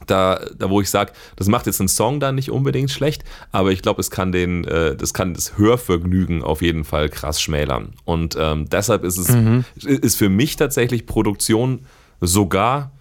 [0.06, 3.72] da, da wo ich sage, das macht jetzt einen Song dann nicht unbedingt schlecht, aber
[3.72, 7.92] ich glaube, es kann den, äh, das kann das Hörvergnügen auf jeden Fall krass schmälern.
[8.04, 9.64] Und ähm, deshalb ist es mhm.
[9.76, 11.80] ist für mich tatsächlich Produktion
[12.20, 12.92] sogar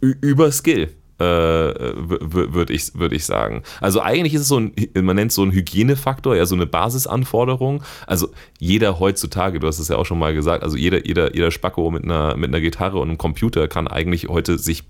[0.00, 0.90] über Skill.
[1.20, 3.62] Äh, würde ich, würd ich sagen.
[3.80, 6.66] Also eigentlich ist es so ein, man nennt es so ein Hygienefaktor, ja, so eine
[6.66, 7.84] Basisanforderung.
[8.08, 11.52] Also jeder heutzutage, du hast es ja auch schon mal gesagt, also jeder, jeder, jeder
[11.52, 14.82] Spacko mit einer, mit einer Gitarre und einem Computer kann eigentlich heute sich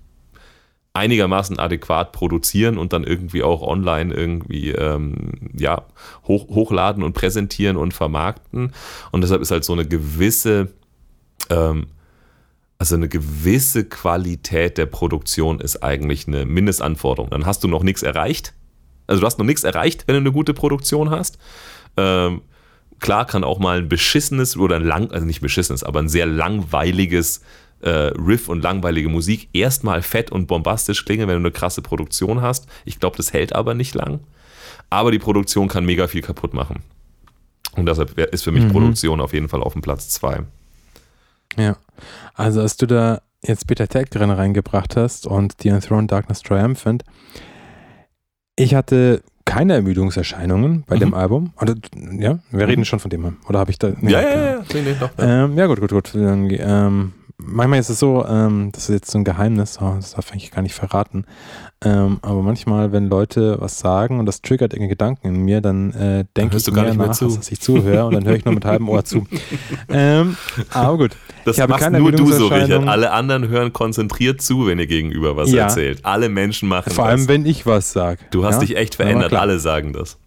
[0.95, 5.83] einigermaßen adäquat produzieren und dann irgendwie auch online irgendwie ähm, ja,
[6.25, 8.71] hoch, hochladen und präsentieren und vermarkten.
[9.11, 10.69] Und deshalb ist halt so eine gewisse,
[11.49, 11.87] ähm,
[12.85, 17.31] also eine gewisse Qualität der Produktion ist eigentlich eine Mindestanforderung.
[17.31, 18.53] Dann hast du noch nichts erreicht.
[19.07, 21.39] Also du hast noch nichts erreicht, wenn du eine gute Produktion hast.
[21.97, 22.41] Ähm,
[22.99, 26.27] klar kann auch mal ein beschissenes oder ein lang, also nicht beschissenes, aber ein sehr
[26.27, 27.41] langweiliges
[27.81, 32.41] äh, Riff und langweilige Musik erstmal fett und bombastisch klingen, wenn du eine krasse Produktion
[32.41, 32.67] hast.
[32.85, 34.19] Ich glaube, das hält aber nicht lang.
[34.91, 36.83] Aber die Produktion kann mega viel kaputt machen.
[37.75, 38.71] Und deshalb ist für mich mhm.
[38.71, 40.43] Produktion auf jeden Fall auf dem Platz 2.
[41.57, 41.77] Ja,
[42.33, 47.03] also als du da jetzt Peter Tag drin reingebracht hast und die Enthroned Darkness Triumphant,
[48.55, 50.99] ich hatte keine Ermüdungserscheinungen bei mhm.
[50.99, 51.53] dem Album.
[51.61, 51.75] Oder,
[52.17, 52.85] ja, wir reden mhm.
[52.85, 53.37] schon von dem.
[53.47, 53.91] Oder habe ich da.
[54.01, 55.45] Nee, ja, ja, ja, ja, nee, nee, doch, ja.
[55.45, 56.15] Ähm, ja, gut, gut, gut.
[56.15, 60.33] Ähm, manchmal ist es so, ähm, das ist jetzt so ein Geheimnis, oh, das darf
[60.33, 61.25] ich gar nicht verraten.
[61.83, 65.91] Ähm, aber manchmal, wenn Leute was sagen und das triggert irgendeine Gedanken in mir, dann
[65.93, 67.27] äh, denke ich mehr nach, zu.
[67.27, 69.27] dass ich zuhöre und dann höre ich nur mit halbem Ohr zu.
[69.89, 70.37] ähm,
[70.71, 71.11] aber gut.
[71.43, 72.87] Das ich machst nur du so, Richard.
[72.87, 75.63] Alle anderen hören konzentriert zu, wenn ihr gegenüber was ja.
[75.63, 75.99] erzählt.
[76.03, 76.95] Alle Menschen machen Vor das.
[76.95, 78.19] Vor allem, wenn ich was sage.
[78.31, 78.61] Du hast ja?
[78.61, 79.33] dich echt verändert.
[79.33, 80.17] Alle sagen das.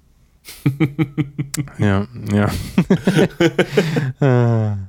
[1.78, 2.48] ja, ja.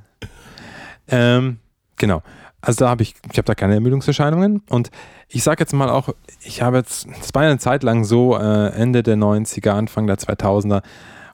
[1.12, 1.58] Ähm,
[2.00, 2.22] Genau.
[2.62, 4.90] Also da habe ich, ich habe da keine Ermüdungserscheinungen und
[5.28, 6.08] ich sage jetzt mal auch,
[6.42, 10.16] ich habe jetzt, das war eine Zeit lang so, äh, Ende der 90er, Anfang der
[10.16, 10.82] 2000er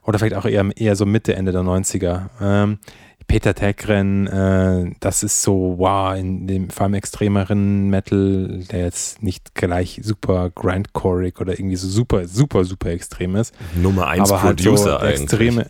[0.03, 2.29] oder vielleicht auch eher, eher so Mitte, Ende der 90er.
[2.41, 2.79] Ähm,
[3.27, 9.23] Peter Tegren, äh, das ist so, wow, in dem vor allem extremeren Metal, der jetzt
[9.23, 13.53] nicht gleich super grindcoreig oder irgendwie so super, super, super extrem ist.
[13.75, 15.21] Nummer 1 Producer halt so eigentlich.
[15.21, 15.65] Extreme,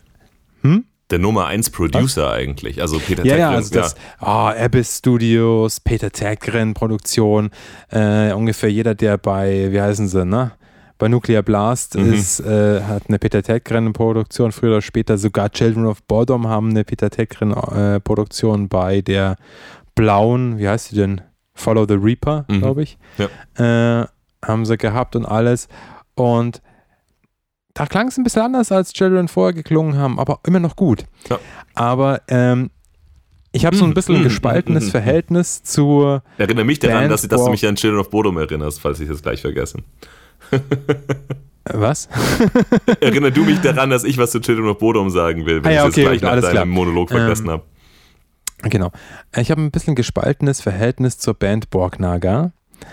[0.62, 0.84] hm?
[1.10, 2.32] Der Nummer 1 Producer Was?
[2.32, 2.80] eigentlich.
[2.80, 3.38] Also Peter ja, Tägren.
[3.38, 7.50] Ja, also das oh, Abyss Studios, Peter Tägren Produktion,
[7.90, 10.52] äh, ungefähr jeder, der bei, wie heißen sie, ne?
[10.98, 12.12] Bei Nuclear Blast mhm.
[12.12, 16.70] ist, äh, hat eine Peter Tägren Produktion, früher oder später sogar Children of Bodom haben
[16.70, 19.36] eine Peter Tägren äh, Produktion bei der
[19.94, 21.20] blauen, wie heißt sie denn?
[21.54, 22.58] Follow the Reaper, mhm.
[22.58, 22.98] glaube ich.
[23.16, 24.02] Ja.
[24.02, 24.06] Äh,
[24.44, 25.68] haben sie gehabt und alles.
[26.14, 26.62] Und
[27.78, 31.04] da klang es ein bisschen anders, als Children vorher geklungen haben, aber immer noch gut.
[31.30, 31.38] Ja.
[31.74, 32.70] Aber ähm,
[33.52, 36.20] ich habe so ein bisschen ein gespaltenes Verhältnis zu.
[36.38, 39.22] Erinnere mich daran, dass, dass, du mich an Children of Bodom erinnerst, falls ich das
[39.22, 39.78] gleich vergesse.
[41.72, 42.08] Was?
[43.00, 45.74] Erinnere du mich daran, dass ich was zu Children of Bodom sagen will, wenn ah,
[45.74, 46.66] ja, ich okay, das gleich nach deinem klar.
[46.66, 47.62] Monolog vergessen ähm, habe.
[48.62, 48.90] Genau.
[49.36, 52.50] Ich habe ein bisschen gespaltenes Verhältnis zur Band Borgnaga.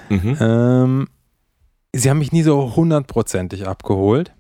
[0.10, 0.38] Mhm.
[0.40, 1.08] Ähm,
[1.92, 4.35] sie haben mich nie so hundertprozentig abgeholt.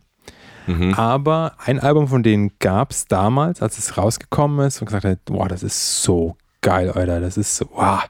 [0.68, 0.94] Mhm.
[0.94, 5.26] Aber ein Album von denen gab es damals, als es rausgekommen ist und gesagt hat,
[5.26, 7.20] boah, das ist so geil, Alter.
[7.20, 8.04] Das ist so, wow.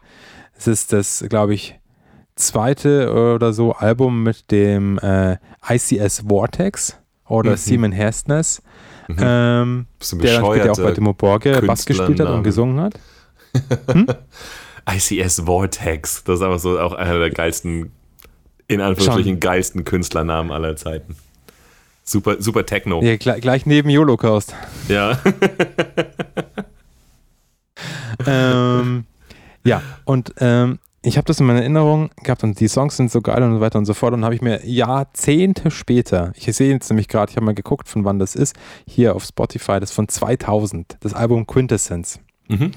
[0.56, 1.80] Das ist das, glaube ich,
[2.36, 5.38] zweite oder so Album mit dem äh,
[5.68, 6.98] ICS Vortex
[7.28, 7.58] oder mhm.
[7.58, 8.62] Simon Hestness.
[9.08, 9.18] Mhm.
[9.20, 12.94] Ähm, der dann später auch bei Timo Borge Bass gespielt hat und gesungen hat.
[13.90, 14.08] Hm?
[14.90, 17.94] ICS Vortex, das ist einfach so auch einer der geilsten,
[18.68, 19.40] in Anführungsstrichen Schon.
[19.40, 21.16] geilsten Künstlernamen aller Zeiten.
[22.06, 23.02] Super, super Techno.
[23.02, 24.54] Ja, gleich, gleich neben Holocaust.
[24.88, 25.20] Ja.
[28.28, 29.06] ähm,
[29.64, 33.22] ja, und ähm, ich habe das in meiner Erinnerung gehabt und die Songs sind so
[33.22, 34.14] geil und so weiter und so fort.
[34.14, 37.90] Und habe ich mir Jahrzehnte später, ich sehe jetzt nämlich gerade, ich habe mal geguckt,
[37.90, 38.56] von wann das ist,
[38.88, 42.20] hier auf Spotify, das ist von 2000, das Album Quintessence.
[42.48, 42.72] Mhm.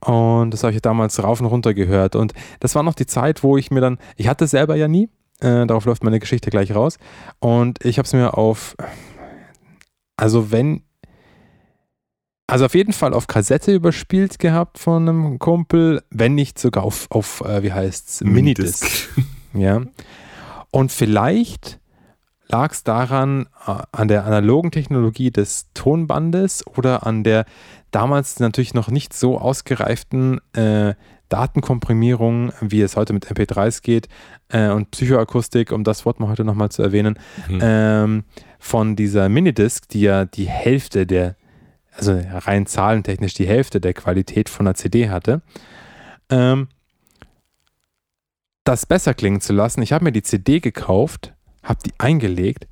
[0.00, 2.16] Und das habe ich damals rauf und runter gehört.
[2.16, 4.88] Und das war noch die Zeit, wo ich mir dann, ich hatte es selber ja
[4.88, 5.10] nie,
[5.40, 6.98] äh, darauf läuft meine Geschichte gleich raus.
[7.38, 8.76] Und ich habe es mir auf,
[10.16, 10.82] also wenn,
[12.46, 17.06] also auf jeden Fall auf Kassette überspielt gehabt von einem Kumpel, wenn nicht sogar auf,
[17.10, 19.08] auf äh, wie heißt's, Minidisc.
[19.54, 19.82] ja.
[20.70, 21.80] Und vielleicht
[22.48, 27.44] lag es daran, äh, an der analogen Technologie des Tonbandes oder an der
[27.90, 30.94] damals natürlich noch nicht so ausgereiften äh,
[31.30, 34.08] Datenkomprimierung, wie es heute mit MP3s geht,
[34.48, 37.18] äh, und Psychoakustik, um das Wort mal heute nochmal zu erwähnen,
[37.48, 37.58] mhm.
[37.62, 38.24] ähm,
[38.58, 41.36] von dieser Minidisc, die ja die Hälfte der,
[41.96, 45.40] also rein zahlentechnisch die Hälfte der Qualität von einer CD hatte.
[46.28, 46.68] Ähm,
[48.64, 52.66] das besser klingen zu lassen, ich habe mir die CD gekauft, habe die eingelegt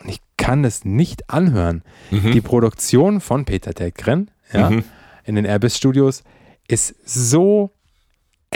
[0.00, 1.82] und ich kann es nicht anhören.
[2.10, 2.32] Mhm.
[2.32, 4.84] Die Produktion von Peter Tägren ja, Mhm.
[5.24, 6.22] in den Airbus Studios
[6.68, 7.72] ist so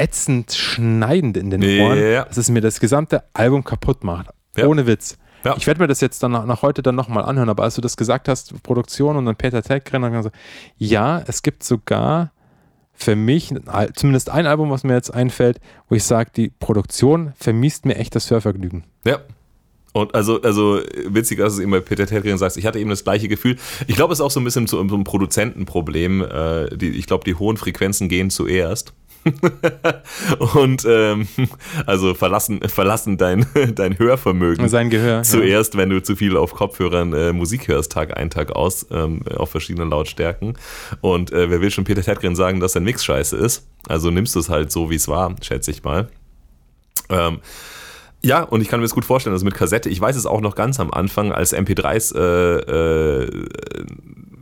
[0.01, 1.81] ätzend schneidend in den.
[1.81, 4.31] Ohren, dass es mir das gesamte Album kaputt macht.
[4.57, 4.67] Ja.
[4.67, 5.19] Ohne Witz.
[5.45, 5.57] Ja.
[5.57, 7.97] Ich werde mir das jetzt dann nach, heute dann nochmal anhören, aber als du das
[7.97, 10.31] gesagt hast, Produktion und dann Peter Tägren, dann so,
[10.77, 12.33] ja, es gibt sogar
[12.93, 13.55] für mich
[13.95, 18.15] zumindest ein Album, was mir jetzt einfällt, wo ich sage, die Produktion vermisst mir echt
[18.15, 18.85] das Hörvergnügen.
[19.05, 19.21] Ja.
[19.93, 23.03] Und also, also witzig, dass du eben bei Peter Terrien sagst, ich hatte eben das
[23.03, 23.57] gleiche Gefühl.
[23.89, 26.21] Ich glaube, es ist auch so ein bisschen so, so ein Produzentenproblem.
[26.23, 28.93] Äh, die, ich glaube, die hohen Frequenzen gehen zuerst.
[30.55, 31.29] und ähm,
[31.87, 35.17] also verlassen, verlassen dein, dein Hörvermögen Sein Gehör.
[35.19, 35.23] Ja.
[35.23, 39.23] zuerst, wenn du zu viel auf Kopfhörern äh, Musik hörst, Tag ein, Tag aus, ähm,
[39.37, 40.55] auf verschiedenen Lautstärken.
[41.01, 43.67] Und äh, wer will schon Peter Tätgren sagen, dass sein Mix scheiße ist?
[43.89, 46.09] Also nimmst du es halt so, wie es war, schätze ich mal.
[47.09, 47.41] Ähm,
[48.23, 50.43] ja, und ich kann mir das gut vorstellen, also mit Kassette, ich weiß es auch
[50.43, 53.31] noch ganz am Anfang, als MP3s äh, äh,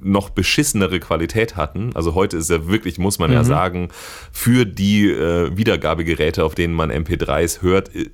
[0.03, 1.91] noch beschissenere Qualität hatten.
[1.95, 3.47] Also heute ist ja wirklich, muss man ja Mhm.
[3.47, 3.89] sagen,
[4.33, 8.07] für die äh, Wiedergabegeräte, auf denen man MP3s hört, äh,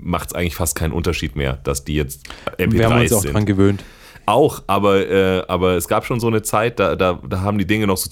[0.00, 2.26] macht es eigentlich fast keinen Unterschied mehr, dass die jetzt
[2.58, 3.34] MP3s Wir haben uns auch sind.
[3.34, 3.84] dran gewöhnt.
[4.26, 7.66] Auch, aber, äh, aber es gab schon so eine Zeit, da, da, da haben die
[7.66, 8.08] Dinge noch so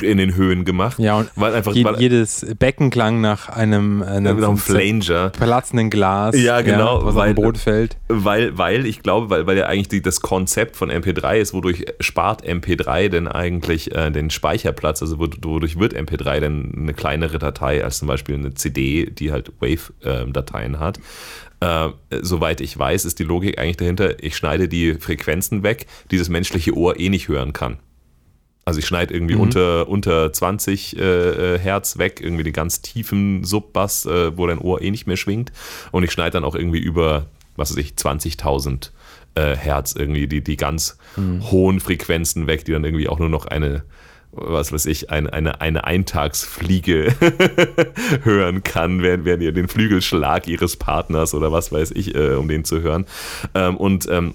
[0.00, 0.98] in den Höhen gemacht.
[0.98, 5.30] Ja, und weil einfach Je, weil, jedes Becken klang nach einem, einem nach einem Flanger.
[5.30, 7.96] platzenden Glas, Ja, genau, was auf weil- dem Boden fällt.
[8.08, 11.84] Weil, weil ich glaube, weil, weil ja eigentlich die, das Konzept von MP3 ist, wodurch
[12.00, 17.38] spart MP3 denn eigentlich äh, den Speicherplatz, also wod- wodurch wird MP3 denn eine kleinere
[17.38, 21.00] Datei als zum Beispiel eine CD, die halt Wave-Dateien hat.
[21.62, 21.90] Äh,
[22.22, 26.28] soweit ich weiß, ist die Logik eigentlich dahinter, ich schneide die Frequenzen weg, die das
[26.28, 27.78] menschliche Ohr eh nicht hören kann.
[28.64, 29.40] Also ich schneide irgendwie Mhm.
[29.40, 31.02] unter, unter 20 äh,
[31.54, 35.16] äh, Hertz weg, irgendwie den ganz tiefen Subbass, äh, wo dein Ohr eh nicht mehr
[35.16, 35.52] schwingt.
[35.90, 38.90] Und ich schneide dann auch irgendwie über, was weiß ich, 20.000
[39.34, 40.96] äh, Hertz irgendwie die, die ganz
[41.50, 43.82] hohen Frequenzen weg, die dann irgendwie auch nur noch eine,
[44.32, 47.14] was weiß ich, eine, eine, eine Eintagsfliege
[48.24, 52.48] hören kann, während, während ihr den Flügelschlag ihres Partners oder was weiß ich, äh, um
[52.48, 53.06] den zu hören.
[53.54, 54.34] Ähm, und ähm,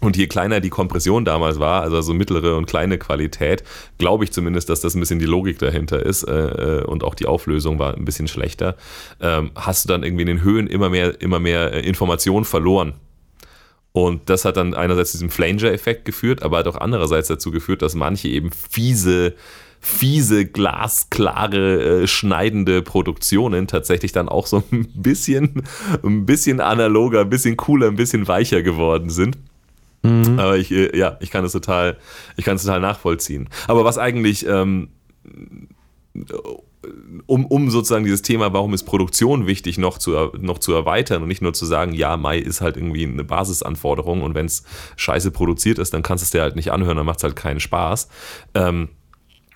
[0.00, 3.64] und je kleiner die Kompression damals war, also so mittlere und kleine Qualität,
[3.96, 7.14] glaube ich zumindest, dass das ein bisschen die Logik dahinter ist äh, äh, und auch
[7.14, 8.76] die Auflösung war ein bisschen schlechter,
[9.20, 12.92] ähm, hast du dann irgendwie in den Höhen immer mehr, immer mehr äh, Information verloren.
[13.96, 17.80] Und das hat dann einerseits zu diesem Flanger-Effekt geführt, aber hat auch andererseits dazu geführt,
[17.80, 19.34] dass manche eben fiese,
[19.80, 25.62] fiese, glasklare, äh, schneidende Produktionen tatsächlich dann auch so ein bisschen,
[26.04, 29.38] ein bisschen analoger, ein bisschen cooler, ein bisschen weicher geworden sind.
[30.02, 30.38] Mhm.
[30.40, 31.96] Aber ich, äh, ja, ich kann es total,
[32.36, 33.48] ich kann es total nachvollziehen.
[33.66, 34.90] Aber was eigentlich, ähm,
[37.26, 41.28] um, um sozusagen dieses Thema, warum ist Produktion wichtig, noch zu, noch zu erweitern und
[41.28, 44.64] nicht nur zu sagen, ja, Mai ist halt irgendwie eine Basisanforderung und wenn es
[44.96, 47.36] scheiße produziert ist, dann kannst du es dir halt nicht anhören, dann macht es halt
[47.36, 48.08] keinen Spaß.
[48.54, 48.88] Ähm,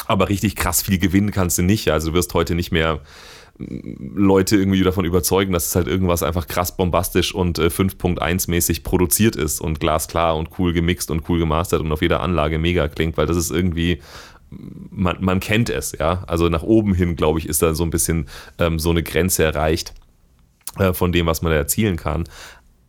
[0.07, 1.89] aber richtig krass viel gewinnen kannst du nicht.
[1.91, 3.01] Also du wirst heute nicht mehr
[3.59, 8.51] mm, Leute irgendwie davon überzeugen, dass es halt irgendwas einfach krass bombastisch und äh, 5.1
[8.51, 12.59] mäßig produziert ist und glasklar und cool gemixt und cool gemastert und auf jeder Anlage
[12.59, 14.01] mega klingt, weil das ist irgendwie
[14.51, 16.25] man, man kennt es, ja.
[16.27, 18.29] Also nach oben hin, glaube ich, ist da so ein bisschen
[18.59, 19.95] ähm, so eine Grenze erreicht
[20.79, 22.25] äh, von dem, was man da erzielen kann.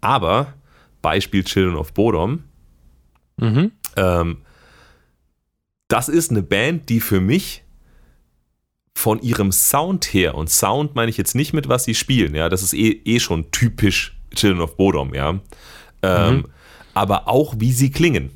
[0.02, 0.54] Aber
[1.02, 2.44] Beispiel Children of Bodom,
[3.38, 3.72] Mhm.
[3.96, 4.38] ähm,
[5.88, 7.64] das ist eine Band, die für mich
[8.94, 12.50] von ihrem Sound her, und Sound meine ich jetzt nicht mit, was sie spielen, ja,
[12.50, 15.40] das ist eh, eh schon typisch Children of Bodom, ja.
[16.04, 16.46] Ähm, Mhm.
[16.94, 18.32] Aber auch wie sie klingen.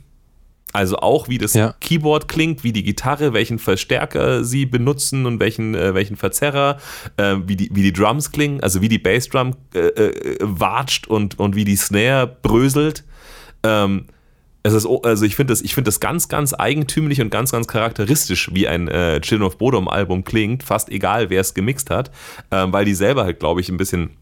[0.76, 1.74] Also auch wie das Ja.
[1.80, 6.80] Keyboard klingt, wie die Gitarre, welchen Verstärker sie benutzen und welchen, äh, welchen Verzerrer,
[7.16, 11.40] äh, wie, die, wie die Drums klingen, also wie die Bassdrum äh, äh, watscht und,
[11.40, 13.06] und wie die Snare bröselt.
[13.64, 14.08] Ähm,
[14.64, 17.68] es ist, also ich finde das, ich finde das ganz, ganz eigentümlich und ganz, ganz
[17.68, 22.12] charakteristisch, wie ein äh, Children of Bodom Album klingt, fast egal, wer es gemixt hat,
[22.52, 24.18] ähm, weil die selber halt, glaube ich, ein bisschen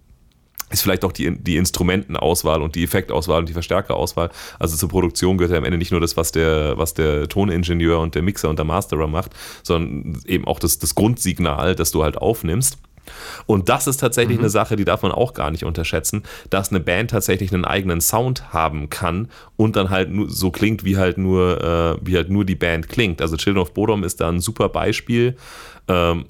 [0.73, 4.29] ist vielleicht auch die, die Instrumentenauswahl und die Effektauswahl und die Verstärkerauswahl.
[4.59, 7.99] Also zur Produktion gehört ja am Ende nicht nur das, was der, was der Toningenieur
[7.99, 9.31] und der Mixer und der Masterer macht,
[9.63, 12.77] sondern eben auch das, das Grundsignal, das du halt aufnimmst.
[13.45, 16.79] Und das ist tatsächlich eine Sache, die darf man auch gar nicht unterschätzen, dass eine
[16.79, 21.17] Band tatsächlich einen eigenen Sound haben kann und dann halt nur so klingt, wie halt
[21.17, 23.21] nur, äh, wie halt nur die Band klingt.
[23.21, 25.35] Also Children of Bodom ist da ein super Beispiel.
[25.87, 26.25] Ähm,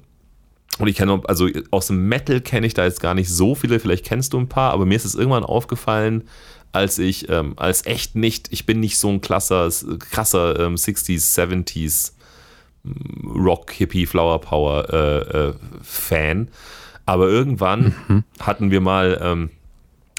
[0.78, 3.78] und ich kenne, also aus dem Metal kenne ich da jetzt gar nicht so viele,
[3.78, 6.24] vielleicht kennst du ein paar, aber mir ist es irgendwann aufgefallen,
[6.72, 9.70] als ich, ähm, als echt nicht, ich bin nicht so ein krasser,
[10.10, 12.12] krasser ähm, 60s, 70s
[13.24, 16.48] Rock, Hippie, Flower Power äh, äh, Fan.
[17.06, 18.24] Aber irgendwann mhm.
[18.40, 19.50] hatten wir mal ähm,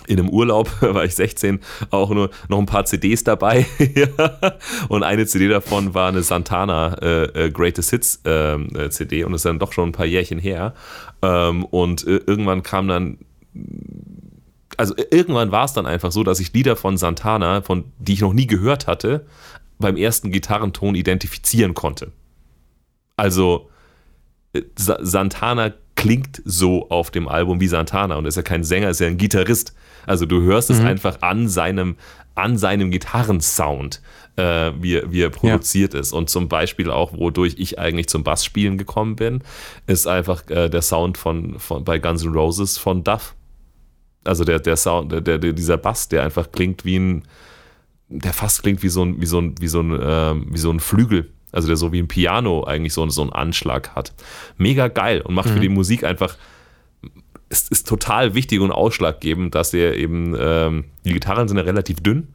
[0.07, 3.65] in einem Urlaub, war ich 16, auch nur noch ein paar CDs dabei.
[4.89, 9.31] und eine CD davon war eine Santana äh, äh Greatest Hits ähm, äh, CD und
[9.31, 10.73] das ist dann doch schon ein paar Jährchen her.
[11.21, 13.17] Ähm, und äh, irgendwann kam dann
[14.77, 18.21] also irgendwann war es dann einfach so, dass ich Lieder von Santana, von die ich
[18.21, 19.25] noch nie gehört hatte,
[19.79, 22.11] beim ersten Gitarrenton identifizieren konnte.
[23.17, 23.69] Also
[24.53, 28.99] äh, Santana klingt so auf dem Album wie Santana und ist ja kein Sänger, ist
[28.99, 29.73] ja ein Gitarrist.
[30.05, 30.75] Also du hörst mhm.
[30.75, 31.95] es einfach an seinem,
[32.35, 34.01] an seinem Gitarrensound,
[34.35, 35.99] äh, wie, wie er produziert ja.
[35.99, 36.11] ist.
[36.11, 39.41] Und zum Beispiel auch, wodurch ich eigentlich zum Bassspielen gekommen bin,
[39.87, 43.35] ist einfach äh, der Sound von, von bei Guns N' Roses von Duff.
[44.23, 47.23] Also der, der Sound, der, der, dieser Bass, der einfach klingt wie ein,
[48.09, 50.71] der fast klingt wie so ein, wie so ein, wie so ein, äh, wie so
[50.71, 51.31] ein Flügel.
[51.51, 54.13] Also der so wie ein Piano eigentlich so, so einen Anschlag hat.
[54.57, 55.53] Mega geil und macht mhm.
[55.53, 56.35] für die Musik einfach,
[57.49, 62.01] ist, ist total wichtig und ausschlaggebend, dass der eben, ähm, die Gitarren sind ja relativ
[62.01, 62.33] dünn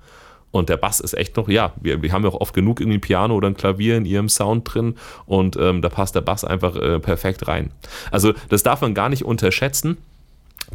[0.50, 2.98] und der Bass ist echt noch, ja, wir, wir haben ja auch oft genug irgendwie
[2.98, 4.96] ein Piano oder ein Klavier in ihrem Sound drin
[5.26, 7.72] und ähm, da passt der Bass einfach äh, perfekt rein.
[8.10, 9.96] Also das darf man gar nicht unterschätzen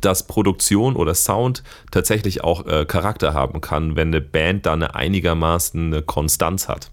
[0.01, 4.95] dass Produktion oder Sound tatsächlich auch äh, Charakter haben kann, wenn eine Band da eine
[4.95, 6.91] einigermaßen eine Konstanz hat.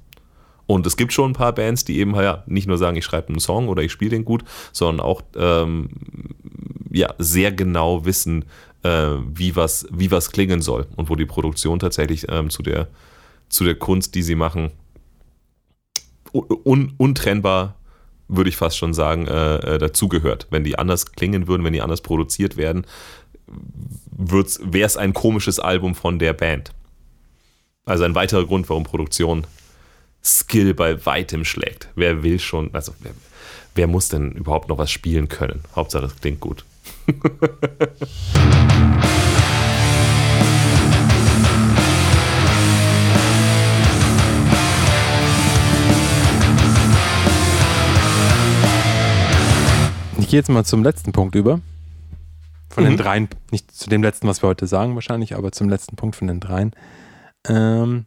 [0.73, 3.29] Und es gibt schon ein paar Bands, die eben ja nicht nur sagen, ich schreibe
[3.29, 4.43] einen Song oder ich spiele den gut,
[4.73, 5.91] sondern auch ähm,
[6.91, 8.47] ja, sehr genau wissen,
[8.83, 12.89] äh, wie, was, wie was klingen soll und wo die Produktion tatsächlich ähm, zu, der,
[13.51, 14.70] zu der Kunst, die sie machen,
[16.33, 17.77] un untrennbar,
[18.29, 20.47] würde ich fast schon sagen, äh, äh dazugehört.
[20.49, 22.87] Wenn die anders klingen würden, wenn die anders produziert werden,
[24.16, 26.73] wäre es ein komisches Album von der Band.
[27.85, 29.47] Also ein weiterer Grund, warum Produktion
[30.25, 31.89] Skill bei weitem schlägt.
[31.95, 33.12] Wer will schon, also wer,
[33.75, 35.62] wer muss denn überhaupt noch was spielen können?
[35.75, 36.64] Hauptsache es klingt gut.
[50.18, 51.61] Ich gehe jetzt mal zum letzten Punkt über.
[52.70, 52.89] Von mhm.
[52.89, 56.16] den dreien, nicht zu dem letzten, was wir heute sagen wahrscheinlich, aber zum letzten Punkt
[56.16, 56.73] von den dreien.
[57.47, 58.07] Ähm,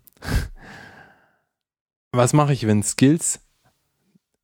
[2.16, 3.40] was mache ich, wenn Skills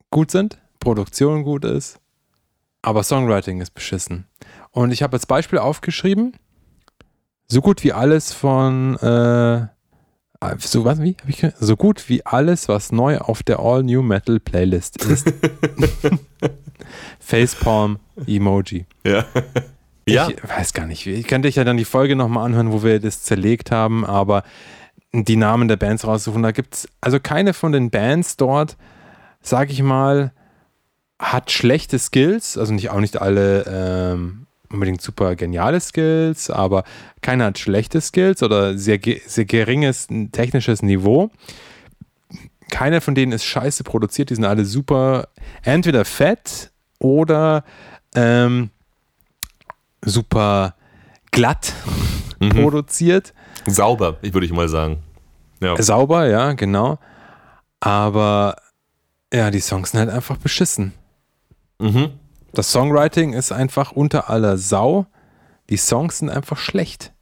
[0.09, 1.99] gut sind, Produktion gut ist,
[2.82, 4.28] aber Songwriting ist beschissen?
[4.72, 6.34] Und ich habe als Beispiel aufgeschrieben,
[7.47, 9.67] so gut wie alles von, äh,
[10.57, 11.15] so was, wie?
[11.28, 15.32] Ich, so gut wie alles, was neu auf der All New Metal Playlist ist.
[17.19, 18.86] Facepalm Emoji.
[19.05, 19.26] Ja.
[20.05, 20.30] Ich ja.
[20.43, 23.22] weiß gar nicht, ich könnte dich ja dann die Folge nochmal anhören, wo wir das
[23.22, 24.43] zerlegt haben, aber
[25.14, 26.43] die Namen der Bands raussuchen.
[26.43, 28.78] Da gibt es, also keine von den Bands dort,
[29.41, 30.32] sag ich mal,
[31.20, 36.84] hat schlechte Skills, also nicht auch nicht alle ähm, unbedingt super geniale Skills, aber
[37.22, 41.30] keiner hat schlechte Skills oder sehr, sehr geringes technisches Niveau.
[42.70, 45.28] Keiner von denen ist scheiße produziert, die sind alle super,
[45.64, 47.66] entweder fett oder
[48.16, 48.70] ähm,
[50.01, 50.76] super
[51.32, 51.74] glatt
[52.39, 52.49] mhm.
[52.49, 53.34] produziert.
[53.68, 54.99] Sauber, ich würde ich mal sagen.
[55.62, 55.82] Ja.
[55.82, 56.97] Sauber, ja, genau.
[57.80, 58.55] Aber
[59.34, 60.93] ja, die Songs sind halt einfach beschissen.
[61.80, 62.12] Mhm.
[62.53, 65.05] Das Songwriting ist einfach unter aller Sau.
[65.70, 67.14] Die Songs sind einfach schlecht.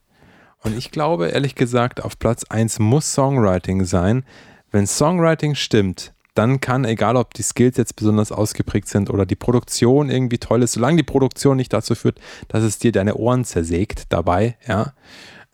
[0.64, 4.26] Und ich glaube, ehrlich gesagt, auf Platz 1 muss Songwriting sein.
[4.72, 9.36] Wenn Songwriting stimmt, dann kann, egal ob die Skills jetzt besonders ausgeprägt sind oder die
[9.36, 13.46] Produktion irgendwie toll ist, solange die Produktion nicht dazu führt, dass es dir deine Ohren
[13.46, 14.94] zersägt dabei, ja,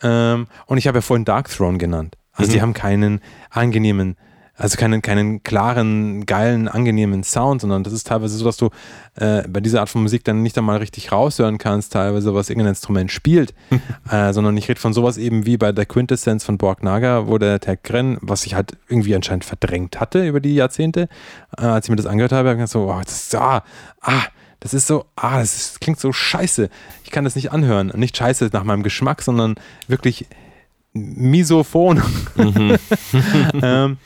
[0.01, 2.17] ähm, und ich habe ja vorhin Dark Throne genannt.
[2.33, 2.53] Also mhm.
[2.53, 4.17] die haben keinen angenehmen,
[4.57, 8.69] also keinen, keinen klaren, geilen, angenehmen Sound, sondern das ist teilweise so, dass du
[9.15, 12.69] äh, bei dieser Art von Musik dann nicht einmal richtig raushören kannst, teilweise was irgendein
[12.69, 13.53] Instrument spielt,
[14.11, 17.37] äh, sondern ich rede von sowas eben wie bei der Quintessenz von Borg Naga, wo
[17.37, 21.09] der Tag Gren, was ich halt irgendwie anscheinend verdrängt hatte über die Jahrzehnte,
[21.57, 23.63] äh, als ich mir das angehört habe, habe ich so, oh, das ist, ah,
[24.01, 24.23] ah,
[24.59, 26.69] das ist so, ah, das ist, klingt so scheiße.
[27.03, 27.91] Ich kann das nicht anhören.
[27.95, 29.55] Nicht scheiße nach meinem Geschmack, sondern
[29.87, 30.27] wirklich
[30.93, 32.01] misophon.
[32.35, 32.77] Mhm.
[33.61, 33.97] ähm,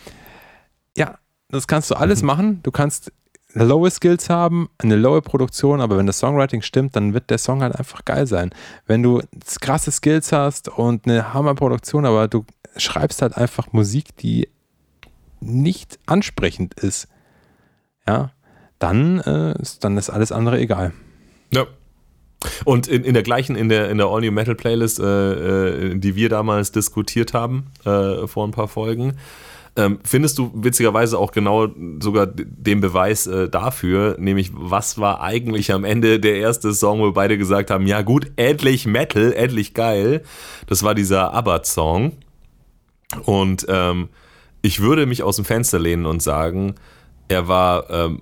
[0.97, 1.17] ja,
[1.49, 2.27] das kannst du alles mhm.
[2.27, 2.63] machen.
[2.63, 3.11] Du kannst
[3.53, 7.61] lowe Skills haben, eine lowe Produktion, aber wenn das Songwriting stimmt, dann wird der Song
[7.61, 8.51] halt einfach geil sein.
[8.85, 9.21] Wenn du
[9.61, 12.45] krasse Skills hast und eine Hammerproduktion, aber du
[12.77, 14.49] schreibst halt einfach Musik, die
[15.39, 17.07] nicht ansprechend ist,
[18.07, 18.31] ja,
[18.79, 20.93] dann, äh, ist, dann ist alles andere egal.
[21.53, 21.67] Ja.
[22.63, 25.95] Und in, in der gleichen, in der, in der All New Metal Playlist, äh, äh,
[25.95, 29.17] die wir damals diskutiert haben, äh, vor ein paar Folgen,
[29.75, 31.67] ähm, findest du witzigerweise auch genau
[31.99, 37.11] sogar den Beweis äh, dafür, nämlich was war eigentlich am Ende der erste Song, wo
[37.11, 40.23] beide gesagt haben, ja gut, endlich Metal, endlich geil.
[40.67, 42.13] Das war dieser Abbott-Song.
[43.23, 44.09] Und ähm,
[44.61, 46.75] ich würde mich aus dem Fenster lehnen und sagen,
[47.27, 48.21] er war ähm,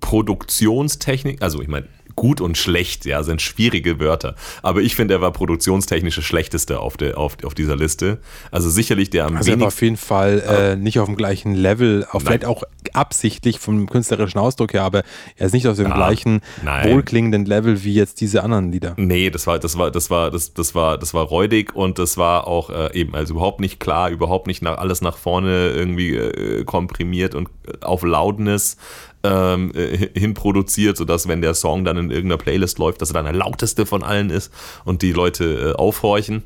[0.00, 1.86] Produktionstechnik, also ich meine,
[2.20, 4.34] gut und schlecht, ja, sind schwierige Wörter.
[4.62, 8.18] Aber ich finde, er war produktionstechnisch das Schlechteste auf, der, auf, auf dieser Liste.
[8.50, 9.66] Also sicherlich der am also wenigsten.
[9.66, 14.38] auf jeden Fall äh, nicht auf dem gleichen Level, auch vielleicht auch absichtlich vom künstlerischen
[14.38, 15.02] Ausdruck her, aber
[15.36, 16.92] er ist nicht auf dem ja, gleichen nein.
[16.92, 18.94] wohlklingenden Level wie jetzt diese anderen Lieder.
[18.98, 22.18] Nee, das war, das war, das war, das, das war, das war räudig und das
[22.18, 26.16] war auch äh, eben, also überhaupt nicht klar, überhaupt nicht nach, alles nach vorne irgendwie
[26.16, 27.48] äh, komprimiert und
[27.80, 28.76] auf Loudness
[29.22, 33.24] ähm, äh, hinproduziert, sodass, wenn der Song dann in irgendeiner Playlist läuft, dass er dann
[33.24, 34.52] der lauteste von allen ist
[34.84, 36.42] und die Leute äh, aufhorchen.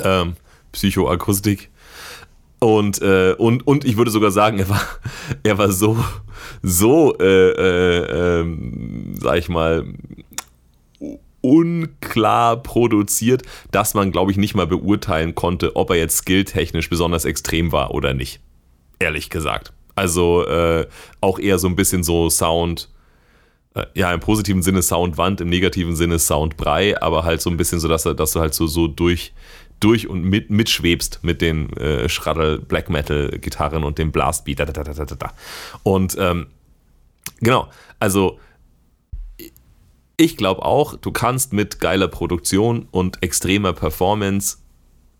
[0.00, 0.34] Ähm,
[0.72, 1.70] Psychoakustik.
[2.60, 4.80] Und, äh, und, und ich würde sogar sagen, er war,
[5.42, 6.02] er war so,
[6.62, 9.84] so, äh, äh, ähm, sag ich mal,
[11.40, 17.24] unklar produziert, dass man, glaube ich, nicht mal beurteilen konnte, ob er jetzt skilltechnisch besonders
[17.24, 18.40] extrem war oder nicht.
[19.00, 19.72] Ehrlich gesagt.
[19.94, 20.86] Also äh,
[21.20, 22.88] auch eher so ein bisschen so Sound,
[23.74, 27.80] äh, ja, im positiven Sinne Soundwand, im negativen Sinne Soundbrei, aber halt so ein bisschen
[27.80, 29.32] so, dass, dass du halt so, so durch,
[29.80, 34.60] durch und mit, mitschwebst mit den äh, Schraddel Black Metal Gitarren und dem Blastbeat.
[34.60, 35.32] Da, da, da, da, da.
[35.82, 36.46] Und ähm,
[37.40, 37.68] genau,
[37.98, 38.38] also
[40.16, 44.58] ich glaube auch, du kannst mit geiler Produktion und extremer Performance,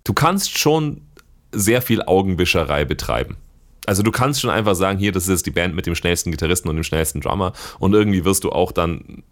[0.05, 1.03] du kannst schon
[1.51, 3.37] sehr viel Augenwischerei betreiben.
[3.87, 6.69] Also du kannst schon einfach sagen, hier, das ist die Band mit dem schnellsten Gitarristen
[6.69, 9.25] und dem schnellsten Drummer und irgendwie wirst du auch dann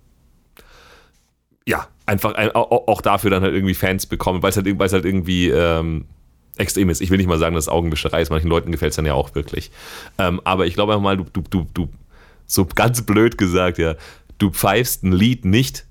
[1.67, 6.07] ja, einfach auch dafür dann halt irgendwie Fans bekommen, weil es halt, halt irgendwie ähm,
[6.57, 7.01] extrem ist.
[7.01, 9.15] Ich will nicht mal sagen, dass es Augenwischerei ist, manchen Leuten gefällt es dann ja
[9.15, 9.71] auch wirklich.
[10.19, 11.89] Ähm, aber ich glaube einfach mal, du, du, du, du,
[12.47, 13.95] so ganz blöd gesagt, ja,
[14.39, 15.87] du pfeifst ein Lied nicht,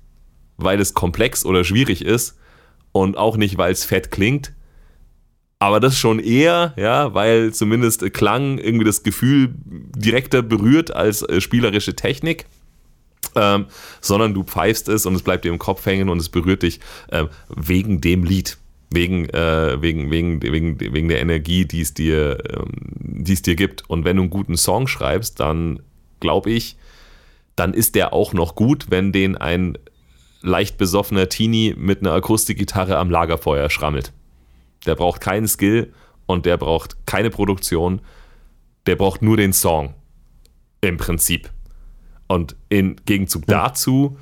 [0.56, 2.36] weil es komplex oder schwierig ist
[2.92, 4.52] und auch nicht, weil es fett klingt,
[5.60, 11.40] aber das schon eher, ja, weil zumindest Klang irgendwie das Gefühl direkter berührt als äh,
[11.40, 12.46] spielerische Technik.
[13.36, 13.66] Ähm,
[14.00, 16.80] sondern du pfeifst es und es bleibt dir im Kopf hängen und es berührt dich
[17.08, 18.58] äh, wegen dem Lied.
[18.92, 23.54] Wegen, äh, wegen, wegen, wegen, wegen der Energie, die es, dir, ähm, die es dir
[23.54, 23.88] gibt.
[23.88, 25.80] Und wenn du einen guten Song schreibst, dann
[26.18, 26.76] glaube ich,
[27.54, 29.78] dann ist der auch noch gut, wenn den ein
[30.40, 34.12] leicht besoffener Teenie mit einer Akustikgitarre am Lagerfeuer schrammelt.
[34.86, 35.92] Der braucht keinen Skill
[36.26, 38.00] und der braucht keine Produktion.
[38.86, 39.94] Der braucht nur den Song.
[40.80, 41.50] Im Prinzip.
[42.28, 43.64] Und im Gegenzug ja.
[43.64, 44.16] dazu,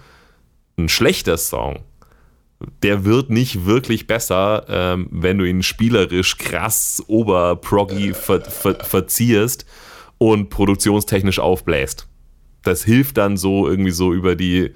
[0.77, 1.85] ein schlechter Song,
[2.83, 9.67] der wird nicht wirklich besser, ähm, wenn du ihn spielerisch krass oberproggy ver ver verzierst
[10.19, 12.08] und produktionstechnisch aufbläst.
[12.69, 14.73] Das hilft dann so irgendwie so über die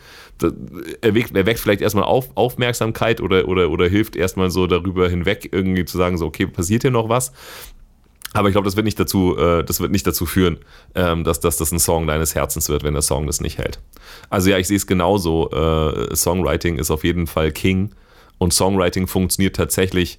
[1.00, 5.08] er weckt, er weckt vielleicht erstmal auf, Aufmerksamkeit oder, oder, oder hilft erstmal so darüber
[5.08, 7.32] hinweg, irgendwie zu sagen, so, okay, passiert hier noch was?
[8.34, 10.58] Aber ich glaube, das wird nicht dazu, äh, das wird nicht dazu führen,
[10.94, 13.78] ähm, dass, dass das ein Song deines Herzens wird, wenn der Song das nicht hält.
[14.30, 15.50] Also ja, ich sehe es genauso.
[15.50, 17.90] Äh, Songwriting ist auf jeden Fall King
[18.38, 20.18] und Songwriting funktioniert tatsächlich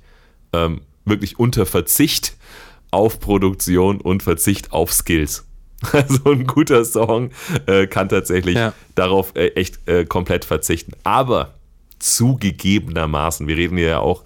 [0.53, 2.38] ähm, wirklich unter Verzicht
[2.91, 5.45] auf Produktion und Verzicht auf Skills.
[5.91, 7.31] Also ein guter Song
[7.65, 8.73] äh, kann tatsächlich ja.
[8.95, 10.93] darauf äh, echt äh, komplett verzichten.
[11.03, 11.53] Aber
[11.99, 14.23] zugegebenermaßen, wir reden hier ja auch,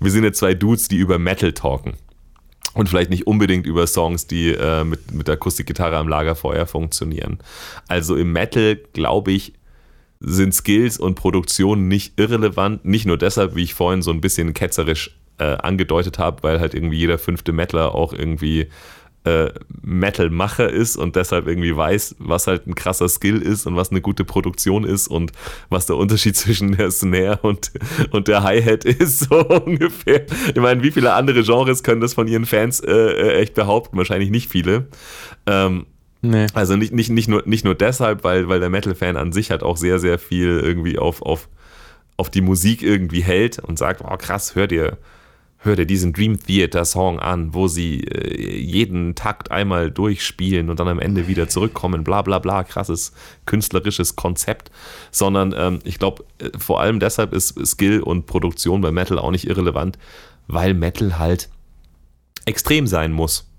[0.00, 1.94] wir sind ja zwei Dudes, die über Metal talken.
[2.74, 7.38] Und vielleicht nicht unbedingt über Songs, die äh, mit, mit Akustikgitarre am Lagerfeuer funktionieren.
[7.88, 9.54] Also im Metal, glaube ich,
[10.20, 12.84] sind Skills und Produktion nicht irrelevant.
[12.84, 16.74] Nicht nur deshalb, wie ich vorhin so ein bisschen ketzerisch äh, angedeutet habe, weil halt
[16.74, 18.68] irgendwie jeder fünfte Metaler auch irgendwie
[19.24, 19.50] äh,
[19.82, 24.00] Metal-Macher ist und deshalb irgendwie weiß, was halt ein krasser Skill ist und was eine
[24.00, 25.32] gute Produktion ist und
[25.68, 27.72] was der Unterschied zwischen der Snare und,
[28.10, 30.26] und der Hi-Hat ist, so ungefähr.
[30.48, 33.96] Ich meine, wie viele andere Genres können das von ihren Fans äh, äh echt behaupten?
[33.96, 34.88] Wahrscheinlich nicht viele.
[35.46, 35.86] Ähm,
[36.20, 36.46] Nee.
[36.52, 39.62] Also nicht, nicht, nicht, nur, nicht nur deshalb, weil, weil der Metal-Fan an sich halt
[39.62, 41.48] auch sehr, sehr viel irgendwie auf, auf,
[42.16, 44.98] auf die Musik irgendwie hält und sagt, oh krass, hör dir,
[45.58, 50.78] hör dir diesen Dream Theater Song an, wo sie äh, jeden Takt einmal durchspielen und
[50.78, 53.12] dann am Ende wieder zurückkommen, bla bla bla, krasses
[53.44, 54.70] künstlerisches Konzept,
[55.10, 59.32] sondern ähm, ich glaube, äh, vor allem deshalb ist Skill und Produktion bei Metal auch
[59.32, 59.98] nicht irrelevant,
[60.46, 61.48] weil Metal halt
[62.44, 63.50] extrem sein muss.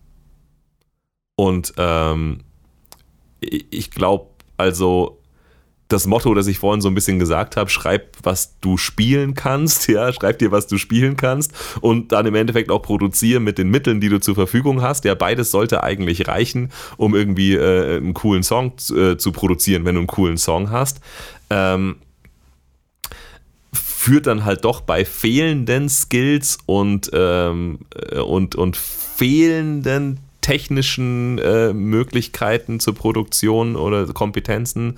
[1.36, 2.42] Und ähm,
[3.40, 4.28] ich glaube,
[4.58, 5.19] also
[5.90, 9.88] das Motto, das ich vorhin so ein bisschen gesagt habe, schreib, was du spielen kannst,
[9.90, 13.70] ja, schreib dir, was du spielen kannst und dann im Endeffekt auch produzieren mit den
[13.70, 15.04] Mitteln, die du zur Verfügung hast.
[15.04, 19.96] Ja, beides sollte eigentlich reichen, um irgendwie äh, einen coolen Song äh, zu produzieren, wenn
[19.96, 21.02] du einen coolen Song hast.
[21.50, 21.96] Ähm,
[23.74, 30.20] führt dann halt doch bei fehlenden Skills und, ähm, äh, und, und fehlenden
[30.50, 34.98] technischen äh, Möglichkeiten zur Produktion oder Kompetenzen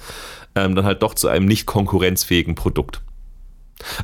[0.56, 3.02] ähm, dann halt doch zu einem nicht konkurrenzfähigen Produkt.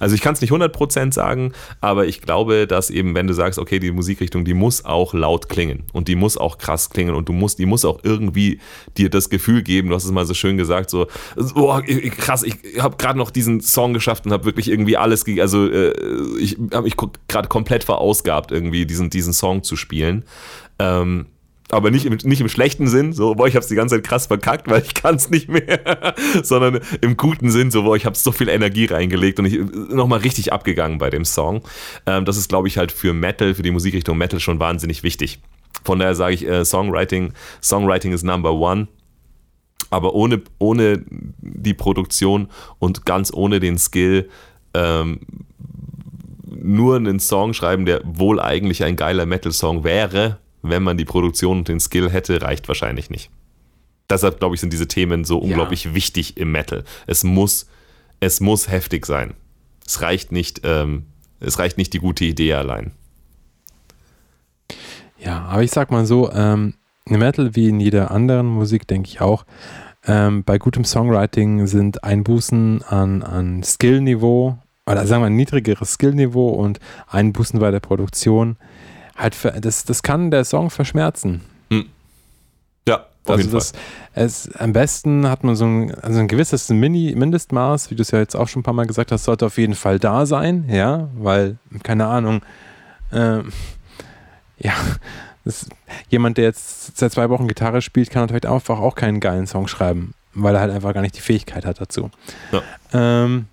[0.01, 3.59] Also ich kann es nicht 100% sagen, aber ich glaube, dass eben, wenn du sagst,
[3.59, 7.29] okay, die Musikrichtung, die muss auch laut klingen und die muss auch krass klingen und
[7.29, 8.59] du musst, die muss auch irgendwie
[8.97, 11.07] dir das Gefühl geben, du hast es mal so schön gesagt, so,
[11.55, 11.79] oh,
[12.17, 15.93] krass, ich habe gerade noch diesen Song geschafft und habe wirklich irgendwie alles, also äh,
[16.39, 16.97] ich habe mich
[17.29, 20.25] gerade komplett verausgabt, irgendwie diesen, diesen Song zu spielen.
[20.79, 21.27] Ähm,
[21.69, 24.27] aber nicht im, nicht im schlechten Sinn, so, boah, ich hab's die ganze Zeit krass
[24.27, 28.31] verkackt, weil ich kann's nicht mehr, sondern im guten Sinn, so, boah, ich habe so
[28.31, 29.59] viel Energie reingelegt und ich
[29.89, 31.61] nochmal richtig abgegangen bei dem Song.
[32.05, 35.39] Ähm, das ist, glaube ich, halt für Metal, für die Musikrichtung Metal schon wahnsinnig wichtig.
[35.83, 38.87] Von daher sage ich, äh, Songwriting, Songwriting ist Number One.
[39.89, 41.01] Aber ohne, ohne
[41.39, 42.49] die Produktion
[42.79, 44.29] und ganz ohne den Skill,
[44.73, 45.21] ähm,
[46.45, 50.39] nur einen Song schreiben, der wohl eigentlich ein geiler Metal-Song wäre,
[50.69, 53.29] wenn man die Produktion und den Skill hätte, reicht wahrscheinlich nicht.
[54.09, 55.95] Deshalb, glaube ich, sind diese Themen so unglaublich ja.
[55.95, 56.83] wichtig im Metal.
[57.07, 57.67] Es muss,
[58.19, 59.33] es muss heftig sein.
[59.85, 61.05] Es reicht nicht, ähm,
[61.39, 62.91] es reicht nicht die gute Idee allein.
[65.19, 69.09] Ja, aber ich sag mal so, ähm, im Metal wie in jeder anderen Musik, denke
[69.09, 69.45] ich auch,
[70.05, 76.49] ähm, bei gutem Songwriting sind Einbußen an, an Skillniveau, oder sagen wir ein niedrigeres Skillniveau
[76.49, 78.57] und Einbußen bei der Produktion
[79.17, 81.41] halt, für, das, das kann der Song verschmerzen.
[81.69, 81.85] Hm.
[82.87, 83.79] Ja, auf also jeden das, Fall.
[84.13, 88.11] Es, am besten hat man so ein, also ein gewisses Mini Mindestmaß, wie du es
[88.11, 90.65] ja jetzt auch schon ein paar Mal gesagt hast, sollte auf jeden Fall da sein,
[90.69, 92.41] ja, weil, keine Ahnung,
[93.11, 93.39] äh,
[94.59, 94.73] ja,
[95.45, 95.67] das,
[96.09, 99.67] jemand, der jetzt seit zwei Wochen Gitarre spielt, kann natürlich einfach auch keinen geilen Song
[99.67, 102.11] schreiben, weil er halt einfach gar nicht die Fähigkeit hat dazu.
[102.51, 102.61] Ja.
[102.93, 103.47] Ähm,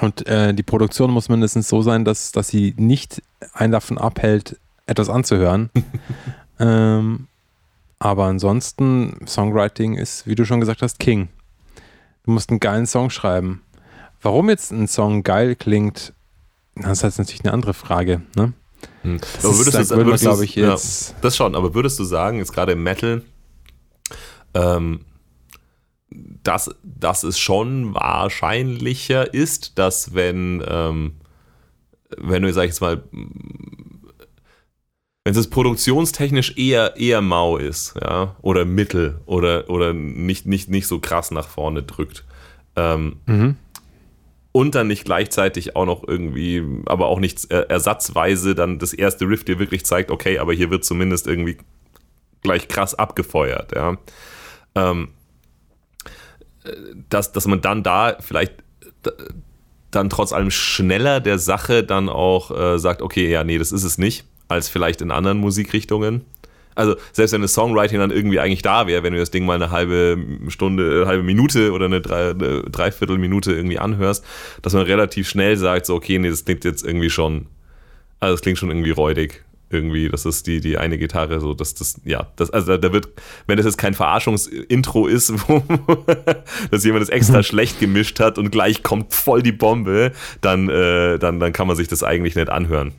[0.00, 4.58] und äh, die Produktion muss mindestens so sein, dass, dass sie nicht einen davon abhält,
[4.86, 5.70] etwas anzuhören.
[6.58, 7.26] ähm,
[7.98, 11.28] aber ansonsten, Songwriting ist, wie du schon gesagt hast, King.
[12.24, 13.62] Du musst einen geilen Song schreiben.
[14.22, 16.12] Warum jetzt ein Song geil klingt,
[16.74, 18.22] das ist natürlich eine andere Frage.
[18.36, 18.52] Ne?
[19.02, 19.20] Hm.
[19.20, 21.10] Das aber würdest ist, du, würdest glaube ich, jetzt.
[21.10, 23.22] Ja, das schon, aber würdest du sagen, jetzt gerade im Metal,
[24.54, 25.00] ähm,
[26.10, 31.16] dass, dass es schon wahrscheinlicher ist, dass wenn, ähm,
[32.16, 33.02] wenn du, sag ich jetzt mal,
[35.24, 40.86] wenn es produktionstechnisch eher, eher mau ist, ja, oder mittel oder, oder nicht, nicht, nicht
[40.86, 42.24] so krass nach vorne drückt.
[42.76, 43.56] Ähm, mhm.
[44.52, 49.44] Und dann nicht gleichzeitig auch noch irgendwie, aber auch nicht ersatzweise dann das erste Riff
[49.44, 51.58] dir wirklich zeigt, okay, aber hier wird zumindest irgendwie
[52.42, 53.96] gleich krass abgefeuert, ja.
[54.74, 55.08] Ähm,
[57.08, 58.54] dass, dass man dann da vielleicht
[59.90, 63.84] dann trotz allem schneller der Sache dann auch äh, sagt, okay, ja, nee, das ist
[63.84, 66.24] es nicht, als vielleicht in anderen Musikrichtungen.
[66.76, 69.54] Also selbst wenn das Songwriting dann irgendwie eigentlich da wäre, wenn du das Ding mal
[69.54, 70.16] eine halbe
[70.48, 74.24] Stunde, eine halbe Minute oder eine, drei, eine Dreiviertelminute irgendwie anhörst,
[74.62, 77.46] dass man relativ schnell sagt, so, okay, nee, das klingt jetzt irgendwie schon,
[78.20, 81.74] also das klingt schon irgendwie räudig irgendwie, das ist die, die eine Gitarre, so, dass
[81.74, 83.08] das, ja, das, also da wird,
[83.46, 85.62] wenn das jetzt kein Verarschungsintro ist, wo
[86.70, 87.42] dass jemand das extra mhm.
[87.44, 91.76] schlecht gemischt hat und gleich kommt voll die Bombe, dann, äh, dann, dann kann man
[91.76, 92.92] sich das eigentlich nicht anhören.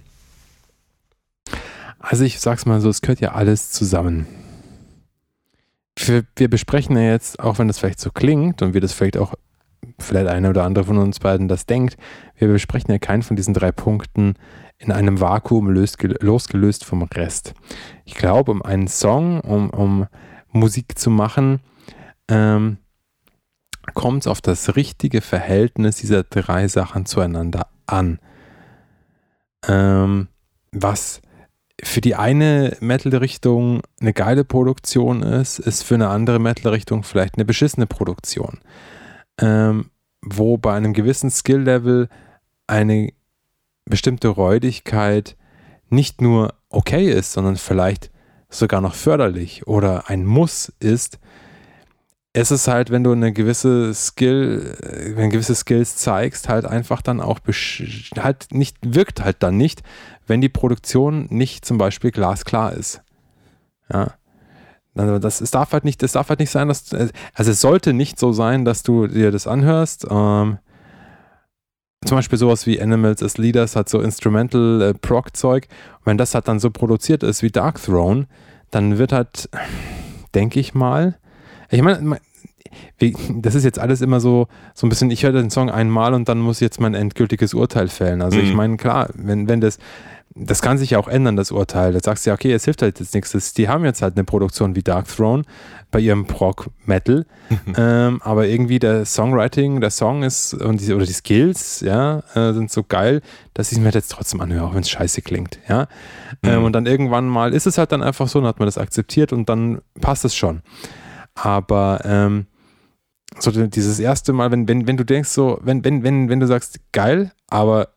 [1.99, 4.25] Also ich sag's mal so, es gehört ja alles zusammen.
[5.97, 9.17] Wir, wir besprechen ja jetzt, auch wenn das vielleicht so klingt und wir das vielleicht
[9.17, 9.35] auch,
[9.99, 11.97] vielleicht einer oder andere von uns beiden das denkt,
[12.37, 14.35] wir besprechen ja keinen von diesen drei Punkten
[14.81, 17.53] in einem Vakuum losgelöst vom Rest.
[18.03, 20.07] Ich glaube, um einen Song, um, um
[20.51, 21.59] Musik zu machen,
[22.27, 22.77] ähm,
[23.93, 28.19] kommt es auf das richtige Verhältnis dieser drei Sachen zueinander an.
[29.67, 30.29] Ähm,
[30.71, 31.21] was
[31.83, 37.45] für die eine Metal-Richtung eine geile Produktion ist, ist für eine andere Metal-Richtung vielleicht eine
[37.45, 38.59] beschissene Produktion.
[39.39, 39.91] Ähm,
[40.23, 42.07] wo bei einem gewissen Skill-Level
[42.67, 43.09] eine
[43.85, 45.35] bestimmte Räudigkeit
[45.89, 48.11] nicht nur okay ist, sondern vielleicht
[48.49, 51.19] sogar noch förderlich oder ein Muss ist,
[52.33, 57.01] es ist halt, wenn du eine gewisse Skill, äh, wenn gewisse Skills zeigst, halt einfach
[57.01, 57.39] dann auch
[58.17, 59.83] halt nicht, wirkt halt dann nicht,
[60.27, 63.01] wenn die Produktion nicht zum Beispiel glasklar ist.
[63.91, 64.13] Ja.
[64.95, 67.93] Also das, es darf halt nicht, es darf halt nicht sein, dass, also es sollte
[67.93, 70.05] nicht so sein, dass du dir das anhörst.
[70.09, 70.59] Ähm,
[72.05, 75.67] zum Beispiel sowas wie Animals as Leaders hat so Instrumental äh, Proc-Zeug.
[76.03, 78.27] Wenn das halt dann so produziert ist wie Dark Throne,
[78.71, 79.49] dann wird halt,
[80.33, 81.17] denke ich mal,
[81.69, 82.19] ich meine,
[83.29, 86.27] das ist jetzt alles immer so, so ein bisschen, ich höre den Song einmal und
[86.27, 88.21] dann muss ich jetzt mein endgültiges Urteil fällen.
[88.21, 88.45] Also mhm.
[88.45, 89.77] ich meine, klar, wenn, wenn das,
[90.33, 91.91] das kann sich ja auch ändern, das Urteil.
[91.91, 93.53] Da sagst du ja, okay, es hilft halt jetzt nichts.
[93.53, 95.43] Die haben jetzt halt eine Produktion wie Dark Throne
[95.91, 97.25] bei ihrem Prog Metal,
[97.77, 102.53] ähm, aber irgendwie der Songwriting, der Song ist und die, oder die Skills, ja, äh,
[102.53, 103.21] sind so geil,
[103.53, 105.87] dass ich es mir jetzt trotzdem anhöre, auch wenn es scheiße klingt, ja.
[106.43, 106.65] Ähm, mhm.
[106.65, 109.33] und dann irgendwann mal ist es halt dann einfach so, dann hat man das akzeptiert
[109.33, 110.61] und dann passt es schon.
[111.35, 112.47] Aber ähm,
[113.37, 116.47] so dieses erste Mal, wenn, wenn, wenn du denkst, so, wenn, wenn, wenn, wenn du
[116.47, 117.89] sagst, geil, aber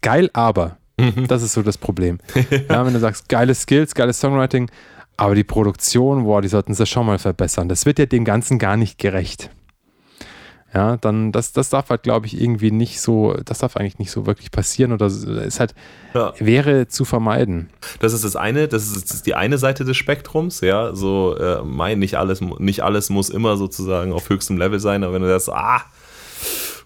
[0.00, 1.26] geil, aber Mhm.
[1.28, 2.18] Das ist so das Problem.
[2.68, 4.70] ja, wenn du sagst, geile Skills, geiles Songwriting,
[5.16, 7.68] aber die Produktion, boah, die sollten sie schon mal verbessern.
[7.68, 9.50] Das wird ja dem Ganzen gar nicht gerecht.
[10.74, 14.10] Ja, dann, das, das darf halt, glaube ich, irgendwie nicht so, das darf eigentlich nicht
[14.10, 15.74] so wirklich passieren oder es halt,
[16.12, 16.34] ja.
[16.38, 17.70] wäre zu vermeiden.
[18.00, 21.34] Das ist das eine, das ist, das ist die eine Seite des Spektrums, ja, so,
[21.38, 25.22] äh, mein, nicht alles, nicht alles muss immer sozusagen auf höchstem Level sein, aber wenn
[25.22, 25.82] du sagst, ah,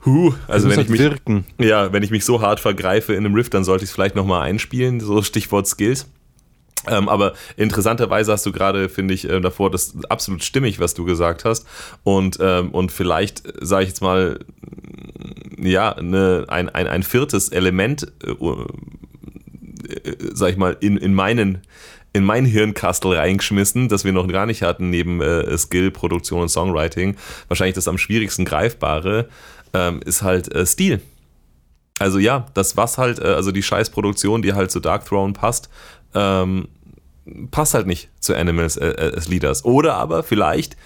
[0.04, 1.44] Huh, also wenn ich mich wirken.
[1.58, 4.16] ja, wenn ich mich so hart vergreife in einem Riff, dann sollte ich es vielleicht
[4.16, 6.06] nochmal einspielen, so Stichwort Skills.
[6.86, 11.04] Ähm, aber interessanterweise hast du gerade, finde ich, äh, davor das absolut stimmig, was du
[11.04, 11.66] gesagt hast.
[12.04, 14.40] Und, ähm, und vielleicht, sage ich jetzt mal,
[15.58, 21.58] ja, ne, ein, ein, ein viertes Element, äh, äh, sag ich mal, in, in meinen
[22.12, 26.48] in mein Hirnkastel reingeschmissen, das wir noch gar nicht hatten, neben äh, Skill, Produktion und
[26.48, 27.16] Songwriting.
[27.46, 29.28] Wahrscheinlich das am schwierigsten greifbare
[29.74, 31.00] ähm, ist halt äh, Stil.
[31.98, 35.68] Also ja, das was halt, äh, also die Scheißproduktion, die halt zu Dark Throne passt,
[36.14, 36.68] ähm,
[37.50, 39.64] passt halt nicht zu Animals äh, äh as Leaders.
[39.64, 40.76] Oder aber vielleicht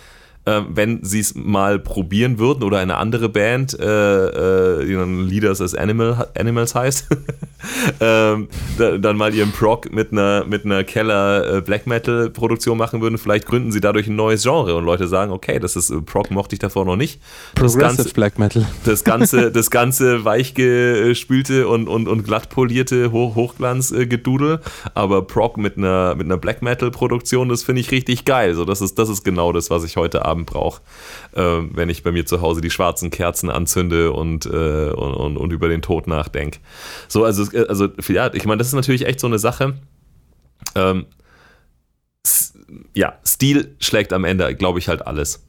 [0.46, 5.26] äh, wenn sie es mal probieren würden oder eine andere Band, äh, äh, die dann
[5.26, 7.08] Leaders as Animal, Animals heißt,
[8.00, 8.48] ähm,
[8.78, 13.00] da, dann mal ihren Prog mit einer, mit einer Keller äh, Black Metal Produktion machen
[13.00, 16.00] würden, vielleicht gründen sie dadurch ein neues Genre und Leute sagen, okay, das ist äh,
[16.00, 17.20] Prog mochte ich davor noch nicht.
[17.54, 18.66] Progressive das ganze, Black Metal.
[18.84, 24.60] Das ganze, das ganze weichgespülte und, und, und glatt polierte Hoch Hochglanzgedudel,
[24.94, 28.54] aber Prog mit einer, mit einer Black Metal Produktion, das finde ich richtig geil.
[28.54, 30.82] So, das ist, das ist genau das, was ich heute Abend Abend brauche,
[31.32, 35.36] äh, wenn ich bei mir zu Hause die schwarzen Kerzen anzünde und, äh, und, und,
[35.36, 36.58] und, über den Tod nachdenke.
[37.08, 39.74] So, also, also ja, ich meine, das ist natürlich echt so eine Sache.
[40.74, 41.06] Ähm,
[42.94, 45.44] ja, Stil schlägt am Ende, glaube ich, halt alles.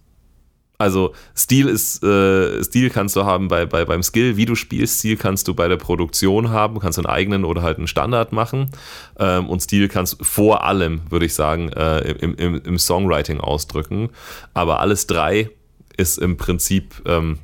[0.77, 4.99] Also Stil ist, äh, Stil kannst du haben bei, bei, beim Skill, wie du spielst,
[4.99, 8.31] Stil kannst du bei der Produktion haben, kannst du einen eigenen oder halt einen Standard
[8.31, 8.69] machen.
[9.17, 14.09] Ähm, und Stil kannst vor allem, würde ich sagen, äh, im, im, im, Songwriting ausdrücken.
[14.53, 15.49] Aber alles drei
[15.95, 17.39] ist im Prinzip, ähm,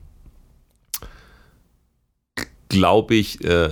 [2.68, 3.72] glaube ich, äh,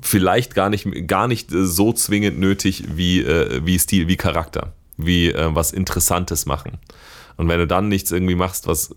[0.00, 5.30] vielleicht gar nicht, gar nicht so zwingend nötig wie, äh, wie Stil, wie Charakter, wie
[5.32, 6.78] äh, was Interessantes machen.
[7.36, 8.94] Und wenn du dann nichts irgendwie machst, was,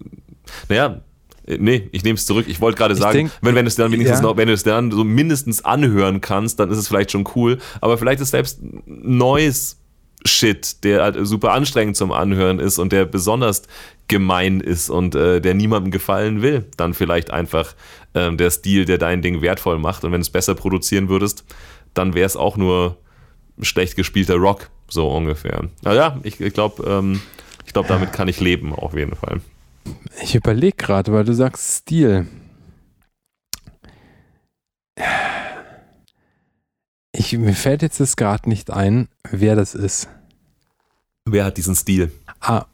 [0.67, 1.01] naja,
[1.47, 2.45] Nee, ich nehme es zurück.
[2.47, 4.23] Ich wollte gerade sagen, denk, wenn, wenn, es dann wenigstens ja.
[4.23, 7.57] noch, wenn du es dann so mindestens anhören kannst, dann ist es vielleicht schon cool.
[7.81, 9.79] Aber vielleicht ist selbst neues
[10.23, 13.63] Shit, der halt super anstrengend zum Anhören ist und der besonders
[14.07, 17.73] gemein ist und äh, der niemandem gefallen will, dann vielleicht einfach
[18.13, 20.03] ähm, der Stil, der dein Ding wertvoll macht.
[20.03, 21.43] Und wenn du es besser produzieren würdest,
[21.95, 22.97] dann wäre es auch nur
[23.61, 25.69] schlecht gespielter Rock, so ungefähr.
[25.81, 27.21] Naja, ich, ich glaube, ähm,
[27.65, 29.41] ich glaube, damit kann ich leben, auf jeden Fall.
[30.21, 32.27] Ich überlege gerade, weil du sagst Stil.
[37.13, 40.09] Ich, mir fällt jetzt das gerade nicht ein, wer das ist.
[41.25, 42.11] Wer hat diesen Stil?
[42.39, 42.65] Ah,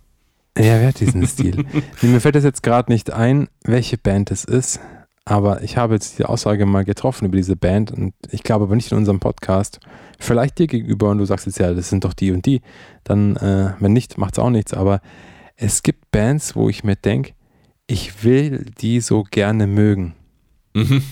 [0.58, 1.66] ja, wer hat diesen Stil?
[2.02, 4.80] mir fällt das jetzt gerade nicht ein, welche Band es ist.
[5.28, 8.78] Aber ich habe jetzt die Aussage mal getroffen über diese Band und ich glaube aber
[8.78, 9.82] nicht in unserem Podcast.
[10.20, 12.62] Vielleicht dir gegenüber und du sagst jetzt ja, das sind doch die und die.
[13.04, 14.74] Dann, äh, wenn nicht, macht es auch nichts.
[14.74, 15.02] Aber
[15.58, 17.34] es gibt Bands, wo ich mir denke,
[17.88, 20.16] ich will die so gerne mögen.
[20.74, 21.04] Mhm.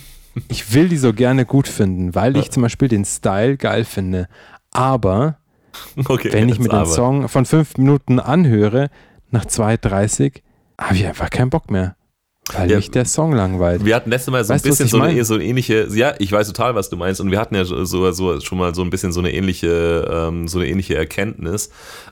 [0.48, 4.30] Ich will die so gerne gut finden, weil ich zum Beispiel den Style geil finde.
[4.72, 5.40] Aber
[6.06, 8.90] okay, wenn ich mir den Song von fünf Minuten anhöre,
[9.30, 10.42] nach 2,30
[10.80, 11.98] habe ich einfach keinen Bock mehr.
[12.54, 13.84] Weil ja, mich der Song langweilt.
[13.84, 16.32] Wir hatten letztes Mal so weißt ein bisschen so eine, so eine, ähnliche, ja, ich
[16.32, 18.92] weiß total, was du meinst, und wir hatten ja so, so schon mal so ein
[18.92, 21.72] bisschen so eine ähnliche, ähm, so eine ähnliche Erkenntnis,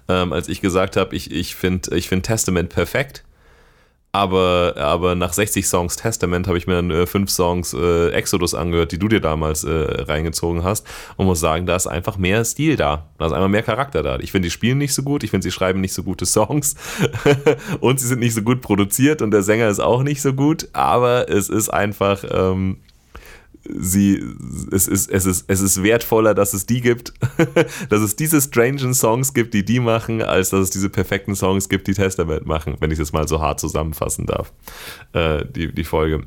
[0.09, 3.23] ähm, als ich gesagt habe, ich, ich finde ich find Testament perfekt.
[4.15, 8.53] Aber, aber nach 60 Songs Testament habe ich mir dann äh, fünf Songs äh, Exodus
[8.53, 10.85] angehört, die du dir damals äh, reingezogen hast.
[11.17, 13.07] Und muss sagen, da ist einfach mehr Stil da.
[13.17, 14.19] Da ist einfach mehr Charakter da.
[14.19, 16.75] Ich finde, die spielen nicht so gut, ich finde, sie schreiben nicht so gute Songs.
[17.79, 19.23] Und sie sind nicht so gut produziert.
[19.23, 22.23] Und der Sänger ist auch nicht so gut, aber es ist einfach...
[22.29, 22.77] Ähm,
[23.69, 24.23] sie,
[24.71, 27.13] es ist, es ist, es ist wertvoller, dass es die gibt,
[27.89, 31.69] dass es diese strangen Songs gibt, die die machen, als dass es diese perfekten Songs
[31.69, 34.51] gibt, die Testament machen, wenn ich es mal so hart zusammenfassen darf,
[35.13, 36.23] äh, die, die Folge.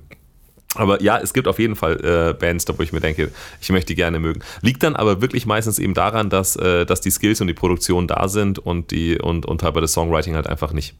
[0.75, 3.31] Aber ja, es gibt auf jeden Fall äh, Bands, da wo ich mir denke,
[3.61, 4.41] ich möchte die gerne mögen.
[4.61, 8.07] Liegt dann aber wirklich meistens eben daran, dass, äh, dass die Skills und die Produktion
[8.07, 10.95] da sind und die und, und bei das Songwriting halt einfach nicht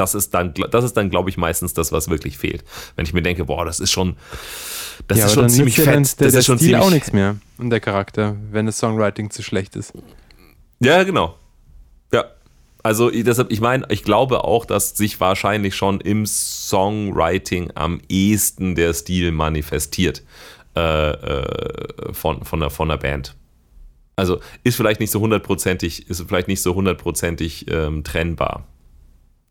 [0.00, 2.64] das ist dann, das ist dann, glaube ich, meistens das, was wirklich fehlt.
[2.96, 4.16] Wenn ich mir denke, boah, das ist schon,
[5.06, 5.88] das ja, ist schon ziemlich fett.
[5.88, 8.66] Dann, der, das der ist schon Stil ziemlich auch nichts mehr und der Charakter, wenn
[8.66, 9.92] das Songwriting zu schlecht ist.
[10.80, 11.36] Ja, genau.
[12.12, 12.24] Ja.
[12.82, 18.74] Also deshalb, ich meine, ich glaube auch, dass sich wahrscheinlich schon im Songwriting am ehesten
[18.74, 20.22] der Stil manifestiert
[20.74, 23.36] äh, äh, von, von, der, von der Band.
[24.16, 28.66] Also ist vielleicht nicht so hundertprozentig, ist vielleicht nicht so hundertprozentig ähm, trennbar.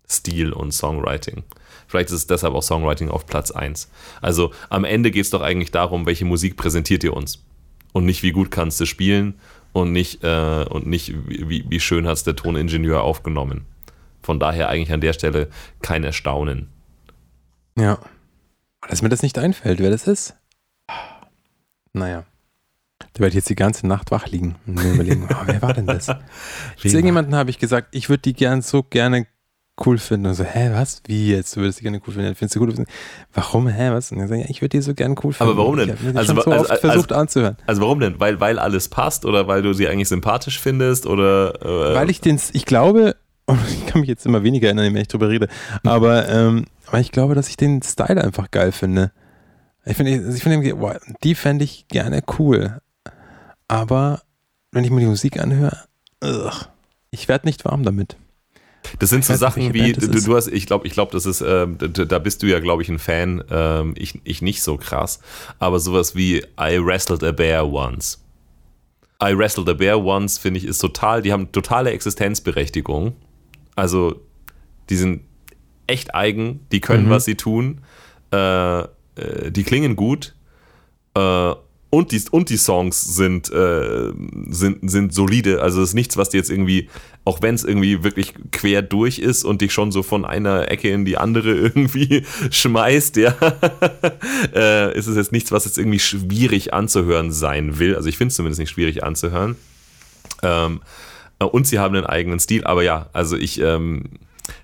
[0.10, 1.44] Stil und Songwriting.
[1.88, 3.90] Vielleicht ist es deshalb auch Songwriting auf Platz 1.
[4.22, 7.44] Also am Ende geht es doch eigentlich darum, welche Musik präsentiert ihr uns.
[7.94, 9.40] Und nicht, wie gut kannst du spielen
[9.74, 13.66] und nicht, äh, und nicht wie, wie schön hat es der Toningenieur aufgenommen.
[14.22, 15.50] Von daher eigentlich an der Stelle
[15.82, 16.70] kein Erstaunen.
[17.78, 18.00] Ja.
[18.88, 20.36] Dass mir das nicht einfällt, wer das ist.
[21.94, 22.26] Naja.
[23.14, 25.74] Da werde ich jetzt die ganze Nacht wach liegen und mir überlegen, oh, wer war
[25.74, 26.06] denn das?
[26.06, 29.28] Zu irgendjemandem habe ich gesagt, ich würde die gern so gerne
[29.86, 30.28] cool finden.
[30.28, 31.02] Und so, hä, was?
[31.08, 31.56] Wie jetzt?
[31.56, 32.36] Du würdest die gerne cool finden?
[32.36, 32.76] Findest du gut?
[33.34, 33.68] Warum?
[33.68, 34.12] Hä, was?
[34.12, 35.52] Und dann sagen, ja, ich würde die so gerne cool finden.
[35.52, 35.92] Aber warum denn?
[36.16, 37.58] Also, so also, oft also, versucht also, anzuhören.
[37.66, 38.20] Also warum denn?
[38.20, 41.54] Weil, weil alles passt oder weil du sie eigentlich sympathisch findest oder?
[41.62, 43.16] Äh, weil ich den, ich glaube,
[43.70, 45.48] ich kann mich jetzt immer weniger erinnern, wenn ich drüber rede,
[45.84, 49.12] aber, ähm, weil ich glaube, dass ich den Style einfach geil finde.
[49.86, 52.80] Ich finde, ich finde, wow, die fände ich gerne cool.
[53.68, 54.22] Aber
[54.72, 55.78] wenn ich mir die Musik anhöre,
[56.24, 56.68] ugh,
[57.12, 58.18] ich werde nicht warm damit.
[59.00, 61.68] Das sind so Sachen wie, du, du, hast, ich glaube, ich glaube, das ist, äh,
[61.68, 65.20] da bist du ja, glaube ich, ein Fan, ähm, ich, ich nicht so krass,
[65.60, 68.24] aber sowas wie I wrestled a bear once.
[69.22, 73.16] I wrestled a bear once, finde ich, ist total, die haben totale Existenzberechtigung.
[73.76, 74.22] Also,
[74.90, 75.22] die sind
[75.88, 77.10] echt eigen, die können, mhm.
[77.10, 77.82] was sie tun,
[78.32, 78.88] äh, äh,
[79.52, 80.36] die klingen gut
[81.16, 81.54] äh,
[81.92, 84.12] und die, und die Songs sind, äh,
[84.50, 85.62] sind, sind solide.
[85.62, 86.88] Also es ist nichts, was dir jetzt irgendwie,
[87.26, 90.92] auch wenn es irgendwie wirklich quer durch ist und dich schon so von einer Ecke
[90.92, 93.36] in die andere irgendwie schmeißt, ja,
[94.54, 97.96] äh, ist es jetzt nichts, was jetzt irgendwie schwierig anzuhören sein will.
[97.96, 99.56] Also ich finde es zumindest nicht schwierig anzuhören.
[100.44, 100.82] Ähm,
[101.40, 104.04] und sie haben einen eigenen Stil, aber ja, also ich, ähm,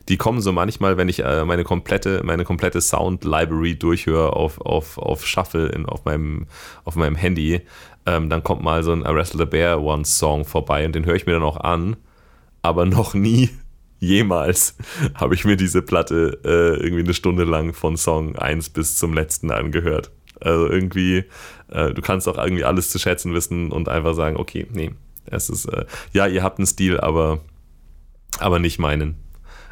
[0.09, 4.61] die kommen so manchmal, wenn ich äh, meine komplette, meine komplette Sound Library durchhöre auf,
[4.61, 6.47] auf, auf Shuffle in, auf, meinem,
[6.83, 7.61] auf meinem Handy,
[8.05, 11.05] ähm, dann kommt mal so ein I Wrestle the Bear One Song vorbei und den
[11.05, 11.95] höre ich mir dann auch an,
[12.61, 13.49] aber noch nie
[13.99, 14.77] jemals
[15.15, 19.13] habe ich mir diese Platte äh, irgendwie eine Stunde lang von Song 1 bis zum
[19.13, 20.11] letzten angehört.
[20.41, 21.23] Also irgendwie,
[21.69, 24.91] äh, du kannst auch irgendwie alles zu schätzen wissen und einfach sagen, okay, nee,
[25.25, 27.39] es ist, äh, ja, ihr habt einen Stil, aber,
[28.39, 29.15] aber nicht meinen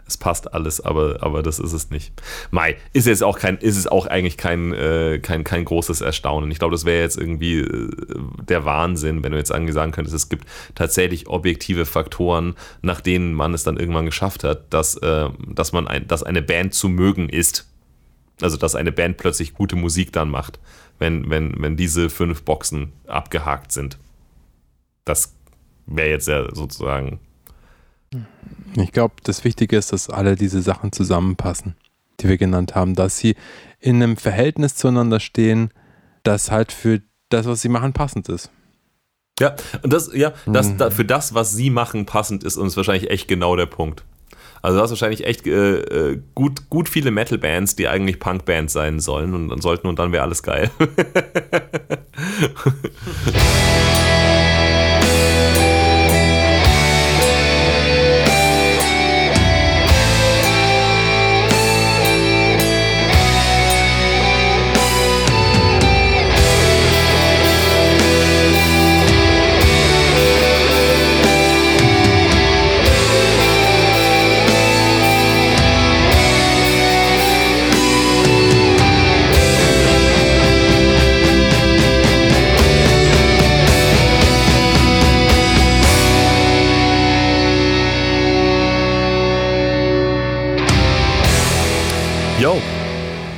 [0.05, 2.13] es passt alles, aber, aber das ist es nicht.
[2.51, 6.51] Mai, ist jetzt auch kein, ist es auch eigentlich kein, äh, kein, kein großes Erstaunen.
[6.51, 7.89] Ich glaube, das wäre jetzt irgendwie äh,
[8.47, 13.53] der Wahnsinn, wenn du jetzt sagen könntest, es gibt tatsächlich objektive Faktoren, nach denen man
[13.53, 17.29] es dann irgendwann geschafft hat, dass, äh, dass man ein, dass eine Band zu mögen
[17.29, 17.69] ist.
[18.41, 20.59] Also dass eine Band plötzlich gute Musik dann macht,
[20.99, 23.99] wenn, wenn, wenn diese fünf Boxen abgehakt sind.
[25.05, 25.35] Das
[25.85, 27.19] wäre jetzt ja sozusagen
[28.75, 31.75] ich glaube, das Wichtige ist, dass alle diese Sachen zusammenpassen,
[32.19, 33.35] die wir genannt haben, dass sie
[33.79, 35.71] in einem Verhältnis zueinander stehen,
[36.23, 38.49] das halt für das, was sie machen, passend ist.
[39.39, 40.91] Ja, und das, ja, das, mhm.
[40.91, 44.03] für das, was sie machen, passend ist, und ist wahrscheinlich echt genau der Punkt.
[44.61, 49.01] Also du hast wahrscheinlich echt äh, äh gut, gut viele Metal-Bands, die eigentlich Punk-Bands sein
[49.01, 50.71] sollen und, und sollten und dann wäre alles geil.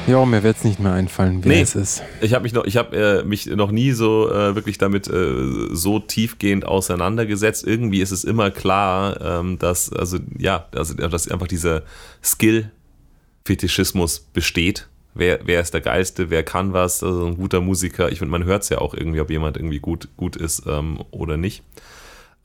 [0.07, 1.61] Ja, mir wird es nicht mehr einfallen, wer Nee.
[1.61, 2.03] es ist.
[2.22, 5.34] Ich habe mich noch, ich habe äh, mich noch nie so äh, wirklich damit äh,
[5.72, 7.65] so tiefgehend auseinandergesetzt.
[7.65, 11.82] Irgendwie ist es immer klar, ähm, dass also ja, also dass einfach dieser
[12.23, 14.88] Skill-Fetischismus besteht.
[15.15, 16.30] Wer, wer ist der Geilste?
[16.30, 17.02] Wer kann was?
[17.02, 18.11] Also ein guter Musiker.
[18.11, 20.99] Ich finde, man hört es ja auch irgendwie, ob jemand irgendwie gut gut ist ähm,
[21.11, 21.64] oder nicht.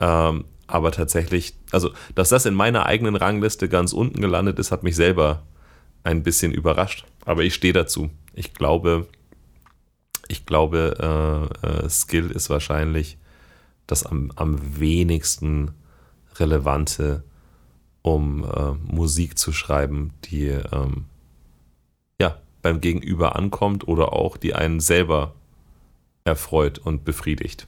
[0.00, 4.82] Ähm, aber tatsächlich, also dass das in meiner eigenen Rangliste ganz unten gelandet ist, hat
[4.84, 5.42] mich selber
[6.02, 7.04] ein bisschen überrascht.
[7.24, 8.10] Aber ich stehe dazu.
[8.34, 9.06] Ich glaube,
[10.28, 13.18] ich glaube, äh, äh, Skill ist wahrscheinlich
[13.86, 15.72] das am, am wenigsten
[16.36, 17.24] relevante,
[18.02, 21.06] um äh, Musik zu schreiben, die ähm,
[22.20, 25.34] ja beim Gegenüber ankommt oder auch die einen selber
[26.24, 27.66] erfreut und befriedigt.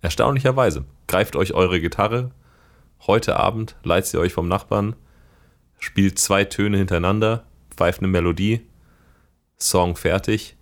[0.00, 0.84] Erstaunlicherweise.
[1.06, 2.30] Greift euch eure Gitarre
[3.06, 4.96] heute Abend, leiht sie euch vom Nachbarn,
[5.78, 7.44] spielt zwei Töne hintereinander,
[7.80, 8.60] pfeift eine Melodie,
[9.58, 10.54] Song fertig.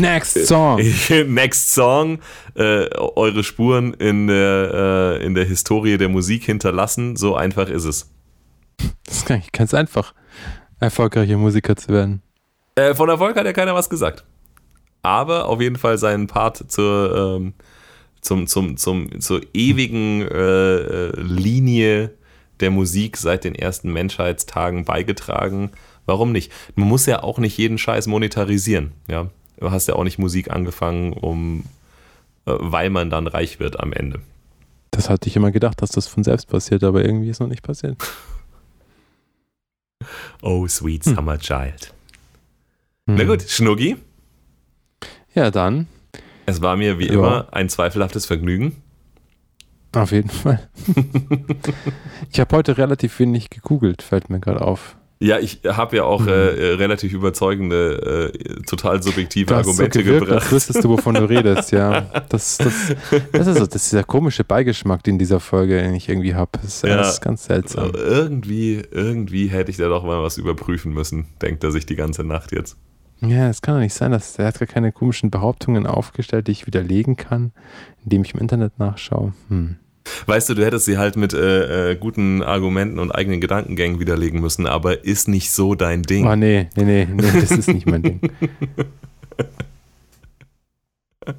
[0.00, 0.80] Next Song.
[1.28, 2.18] Next Song,
[2.56, 7.14] äh, eure Spuren in der, äh, in der Historie der Musik hinterlassen.
[7.14, 8.10] So einfach ist es.
[9.04, 10.14] Das ist nicht ganz einfach,
[10.80, 12.22] erfolgreicher Musiker zu werden.
[12.74, 14.24] Äh, von Erfolg hat ja keiner was gesagt.
[15.02, 17.54] Aber auf jeden Fall seinen Part zur, ähm,
[18.20, 22.14] zum, zum, zum, zur ewigen äh, äh, Linie
[22.58, 25.70] der Musik seit den ersten Menschheitstagen beigetragen.
[26.06, 26.50] Warum nicht?
[26.74, 28.92] Man muss ja auch nicht jeden Scheiß monetarisieren.
[29.08, 29.28] Ja?
[29.58, 31.60] Du hast ja auch nicht Musik angefangen, um,
[32.46, 34.20] äh, weil man dann reich wird am Ende.
[34.90, 37.62] Das hatte ich immer gedacht, dass das von selbst passiert, aber irgendwie ist noch nicht
[37.62, 37.96] passiert.
[40.42, 41.14] Oh, sweet Hm.
[41.14, 41.92] summer child.
[43.06, 43.28] Na Hm.
[43.28, 43.96] gut, Schnuggi,
[45.34, 45.86] Ja, dann,
[46.46, 47.12] es war mir wie Ja.
[47.14, 48.82] immer ein zweifelhaftes Vergnügen.
[49.94, 50.68] auf jeden Fall.
[52.32, 54.96] ich habe heute relativ wenig gegoogelt, fällt mir gerade auf.
[55.22, 56.28] Ja, ich habe ja auch Mhm.
[56.28, 60.42] äh, äh, relativ überzeugende, äh, total subjektive Du hast so Argumente gewirkt, gebracht.
[60.44, 62.06] als wüsstest du, wovon du redest, ja.
[62.28, 62.74] Das, das,
[63.30, 66.50] das, ist so, das ist dieser komische Beigeschmack, den dieser Folge den ich irgendwie habe.
[66.60, 66.96] Das ist Ja.
[66.98, 67.84] alles ganz seltsam.
[67.90, 71.96] Aber irgendwie, irgendwie hätte ich da doch mal was überprüfen müssen, denkt er sich die
[71.96, 72.76] ganze Nacht jetzt.
[73.20, 76.52] Ja, es kann doch nicht sein, dass er hat gar keine komischen Behauptungen aufgestellt, die
[76.52, 77.52] ich widerlegen kann,
[78.02, 79.32] indem ich im Internet nachschaue.
[79.48, 79.76] Hm.
[80.26, 84.40] Weißt du, du hättest sie halt mit äh, äh, guten Argumenten und eigenen Gedankengängen widerlegen
[84.40, 86.26] müssen, aber ist nicht so dein Ding.
[86.26, 88.20] Oh nee, nee, nee, nee, das ist nicht mein Ding.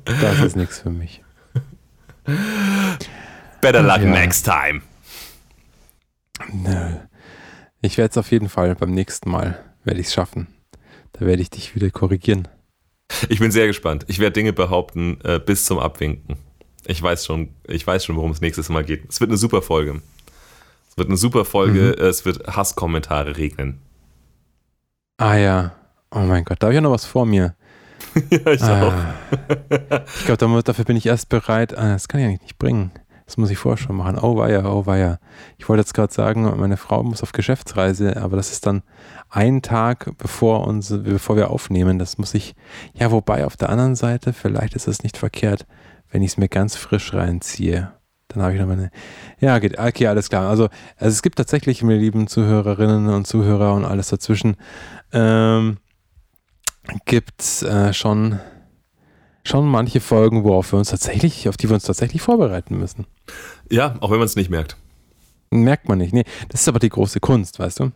[0.05, 1.21] Das ist nichts für mich.
[3.61, 4.09] Better luck Ja.
[4.11, 4.81] next time.
[6.53, 6.97] Nö.
[7.81, 10.47] Ich werde es auf jeden Fall beim nächsten Mal, werde ich es schaffen.
[11.13, 12.47] Da werde ich dich wieder korrigieren.
[13.29, 14.05] Ich bin sehr gespannt.
[14.07, 16.37] Ich werde Dinge behaupten äh, bis zum Abwinken.
[16.85, 19.09] Ich weiß schon, ich weiß schon, worum es nächstes Mal geht.
[19.09, 20.01] Es wird eine super Folge.
[20.89, 21.95] Es wird eine super Folge.
[21.97, 22.05] Mhm.
[22.05, 23.79] Es wird Hasskommentare regnen.
[25.17, 25.71] Ah ja.
[26.11, 27.55] Oh mein Gott, da habe ich ja noch was vor mir.
[28.29, 28.93] ja, ich auch.
[28.93, 29.13] Ah.
[30.19, 31.77] Ich glaube, dafür bin ich erst bereit.
[31.77, 32.91] Ah, das kann ich eigentlich nicht bringen.
[33.25, 34.19] Das muss ich vorher schon machen.
[34.21, 35.17] Oh weia, oh weia.
[35.57, 38.83] Ich wollte jetzt gerade sagen, meine Frau muss auf Geschäftsreise, aber das ist dann
[39.29, 41.99] ein Tag, bevor, uns, bevor wir aufnehmen.
[41.99, 42.53] Das muss ich,
[42.93, 45.65] ja, wobei auf der anderen Seite, vielleicht ist es nicht verkehrt,
[46.13, 47.91] wenn ich es mir ganz frisch reinziehe.
[48.29, 48.91] Dann habe ich noch meine.
[49.41, 49.77] Ja, geht.
[49.77, 50.47] Okay, alles klar.
[50.47, 54.55] Also, also es gibt tatsächlich, meine lieben Zuhörerinnen und Zuhörer und alles dazwischen,
[55.11, 55.77] ähm,
[57.05, 58.39] gibt äh, schon,
[59.43, 63.05] schon manche Folgen, worauf wir uns tatsächlich, auf die wir uns tatsächlich vorbereiten müssen.
[63.71, 64.77] Ja, auch wenn man es nicht merkt.
[65.49, 66.13] Merkt man nicht.
[66.13, 67.91] Nee, das ist aber die große Kunst, weißt du?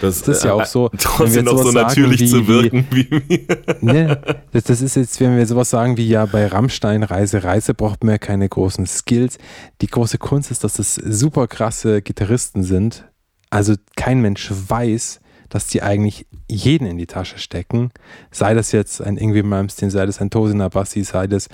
[0.00, 2.86] Das, Das ist ja auch so, Trotzdem wenn wir noch so natürlich wie- zu wirken
[2.90, 3.46] wie, wie
[3.80, 4.16] Nee,
[4.52, 8.04] das, das ist jetzt, wenn wir sowas sagen wie ja bei Rammstein Reise, Reise braucht
[8.04, 9.38] man ja keine großen Skills.
[9.80, 13.04] Die große Kunst ist, dass das super krasse Gitarristen sind.
[13.50, 17.90] Also kein Mensch weiß, dass die eigentlich jeden in die Tasche stecken.
[18.30, 21.48] Sei das jetzt ein Ingrid Malmsteen, sei das ein Tosin Abassi, sei das,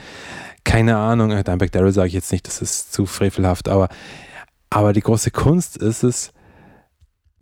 [0.65, 3.89] keine Ahnung, äh, Dimebag Darrell sage ich jetzt nicht, das ist zu frevelhaft, aber,
[4.71, 6.33] aber die große Kunst ist es,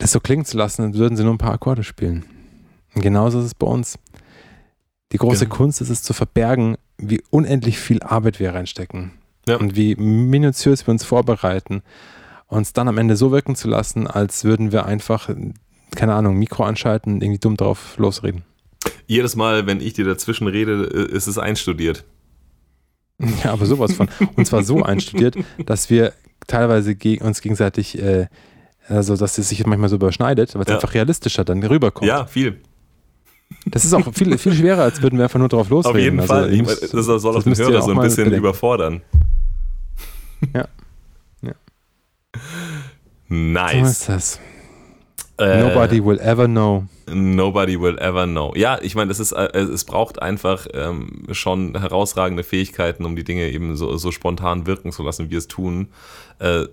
[0.03, 2.24] das so klingen zu lassen, als würden sie nur ein paar Akkorde spielen.
[2.95, 3.99] Und genauso ist es bei uns.
[5.12, 5.57] Die große Genau.
[5.57, 9.12] Kunst ist es zu verbergen, wie unendlich viel Arbeit wir reinstecken.
[9.47, 9.57] Ja.
[9.57, 11.83] Und wie minutiös wir uns vorbereiten.
[12.47, 15.31] Uns dann am Ende so wirken zu lassen, als würden wir einfach,
[15.95, 18.45] keine Ahnung, Mikro anschalten und irgendwie dumm drauf losreden.
[19.07, 22.05] jedes Mal, wenn ich dir dazwischen rede, äh, ist es einstudiert.
[23.45, 24.09] Ja, aber sowas von.
[24.37, 26.12] Und zwar so einstudiert, dass wir
[26.47, 28.27] teilweise geg uns gegenseitig, äh,
[28.88, 30.74] also dass es sich manchmal so überschneidet, weil es Ja.
[30.76, 32.06] einfach realistischer dann rüberkommt.
[32.09, 32.60] Ja, viel.
[33.66, 35.96] Das ist auch viel, viel schwerer, als würden wir einfach nur drauf losreden.
[35.96, 36.50] Auf jeden Also, Fall.
[36.56, 38.38] müsst- das soll auch das den Hörer auch so ein bisschen bedenken.
[38.38, 39.02] überfordern.
[40.54, 40.66] Ja.
[41.42, 41.52] Ja.
[43.28, 43.90] So Nice.
[43.90, 44.40] ist das.
[45.38, 46.84] Äh, Nobody will ever know.
[47.06, 48.52] Nobody will ever know.
[48.54, 53.24] Ja, ich meine, es ist, äh, es braucht einfach ähm, schon herausragende Fähigkeiten, um die
[53.24, 55.88] Dinge eben so, so spontan wirken zu lassen, wie wir es tun.
[56.38, 56.64] Äh,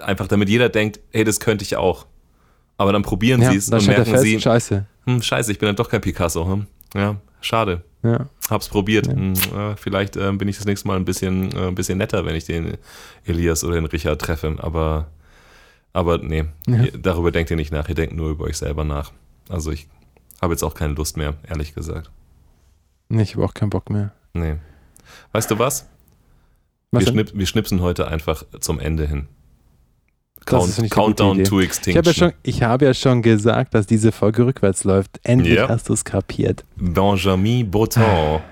[0.00, 2.06] einfach damit jeder denkt, hey, das könnte ich auch.
[2.76, 4.84] Aber dann probieren ja, sie es und merken sie, scheiße.
[5.06, 6.46] Hm, scheiße, ich bin dann doch kein Picasso.
[6.46, 6.66] Hm?
[6.94, 7.82] Ja, schade.
[8.02, 8.28] Ja.
[8.50, 9.06] Hab's probiert.
[9.06, 9.14] Ja.
[9.14, 12.26] Hm, äh, vielleicht äh, bin ich das nächste Mal ein bisschen, äh, ein bisschen netter,
[12.26, 12.76] wenn ich den
[13.24, 14.56] Elias oder den Richard treffe.
[14.58, 15.08] Aber,
[15.94, 16.84] aber nee, ja.
[17.00, 17.88] darüber denkt ihr nicht nach.
[17.88, 19.12] Ihr denkt nur über euch selber nach.
[19.48, 19.86] Also ich
[20.42, 22.10] habe jetzt auch keine Lust mehr, ehrlich gesagt.
[23.08, 24.12] Nee, ich habe auch keinen Bock mehr.
[24.34, 24.56] Nee.
[25.32, 25.86] Weißt du was?
[26.90, 29.28] was wir, schnipp, wir schnipsen heute einfach zum Ende hin.
[30.46, 31.92] Count, Countdown to Extinction.
[31.92, 35.20] Ich habe, ja schon, ich habe ja schon gesagt, dass diese Folge rückwärts läuft.
[35.22, 35.68] Endlich ja.
[35.68, 36.64] hast du es kapiert.
[36.76, 38.42] Benjamin Breton.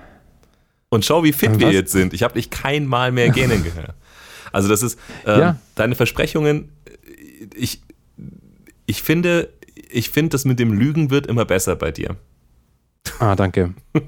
[0.89, 1.59] Und schau, wie fit Was?
[1.59, 2.13] wir jetzt sind.
[2.13, 3.93] Ich habe dich kein Mal mehr gähnen gehört.
[4.51, 5.57] Also das ist, ähm, ja.
[5.75, 6.69] deine Versprechungen,
[7.55, 7.81] ich,
[8.85, 9.49] ich finde,
[9.89, 12.17] ich finde, das mit dem Lügen wird immer besser bei dir.
[13.19, 13.73] Ah, danke.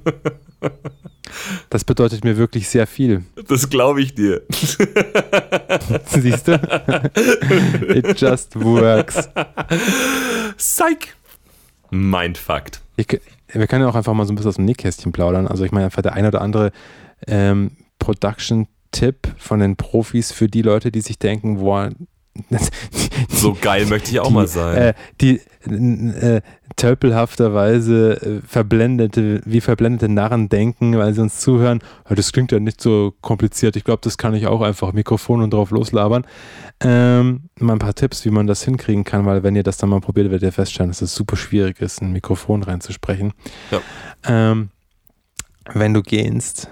[1.69, 3.25] Das bedeutet mir wirklich sehr viel.
[3.47, 4.43] Das glaube ich dir.
[6.05, 6.53] Siehst du?
[7.89, 9.29] It just works.
[10.57, 11.15] Psych.
[11.89, 12.81] Mindfucked.
[12.95, 13.07] Ich,
[13.51, 15.47] wir können ja auch einfach mal so ein bisschen aus dem Nickkästchen plaudern.
[15.47, 16.71] Also ich meine einfach der ein oder andere
[17.27, 21.89] ähm, Production-Tipp von den Profis für die Leute, die sich denken, boah,
[23.29, 24.77] so geil möchte ich auch die, mal sein.
[24.77, 26.41] Äh, die äh,
[26.75, 31.79] tölpelhafterweise äh, verblendete, wie verblendete Narren denken, weil sie uns zuhören,
[32.09, 33.75] das klingt ja nicht so kompliziert.
[33.75, 36.25] Ich glaube, das kann ich auch einfach Mikrofon und drauf loslabern.
[36.81, 39.89] Ähm, mal ein paar Tipps, wie man das hinkriegen kann, weil wenn ihr das dann
[39.89, 43.33] mal probiert, werdet ihr feststellen, dass es super schwierig ist, ein Mikrofon reinzusprechen.
[43.71, 43.81] Ja.
[44.27, 44.69] Ähm,
[45.73, 46.69] wenn du gehst,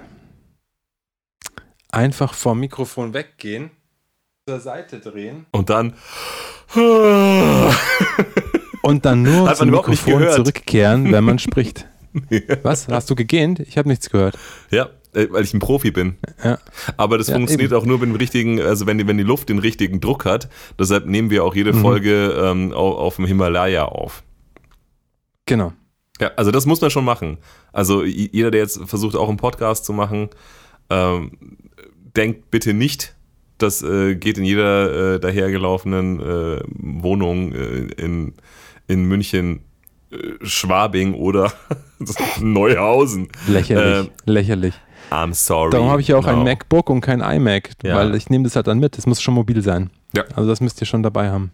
[1.89, 3.71] einfach vom Mikrofon weggehen
[4.45, 5.45] zur Seite drehen.
[5.51, 5.93] Und dann.
[8.81, 11.87] und dann nur zum Mikrofon zurückkehren, wenn man spricht.
[12.63, 12.89] Was?
[12.89, 13.61] Hast du gegähnt?
[13.61, 14.37] Ich habe nichts gehört.
[14.69, 16.17] Ja, äh, weil ich ein Profi bin.
[16.43, 16.59] Ja.
[16.97, 17.81] Aber das ja, funktioniert eben.
[17.81, 20.49] auch nur, wenn wir richtigen, also wenn die, wenn die Luft den richtigen Druck hat.
[20.77, 21.81] Deshalb nehmen wir auch jede mhm.
[21.81, 24.23] Folge ähm, auf, auf dem Himalaya auf.
[25.45, 25.71] Genau.
[26.19, 27.37] Ja, also das muss man schon machen.
[27.71, 30.29] Also jeder, der jetzt versucht, auch einen Podcast zu machen,
[30.89, 31.31] ähm,
[32.13, 33.15] denkt bitte nicht,
[33.57, 38.33] das äh, geht in jeder äh, dahergelaufenen äh, Wohnung äh, in,
[38.87, 39.61] in München,
[40.11, 41.53] äh, Schwabing oder
[42.39, 43.29] Neuhausen.
[43.47, 44.73] Lächerlich, ähm, lächerlich.
[45.11, 45.71] I'm sorry.
[45.71, 46.31] Darum habe ich ja auch no.
[46.31, 47.95] ein MacBook und kein iMac, ja.
[47.95, 48.97] weil ich nehme das halt dann mit.
[48.97, 49.91] Es muss schon mobil sein.
[50.15, 50.23] Ja.
[50.35, 51.51] Also das müsst ihr schon dabei haben.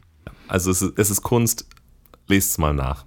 [0.47, 1.67] Also es ist, es ist Kunst,
[2.27, 3.05] lest es mal nach.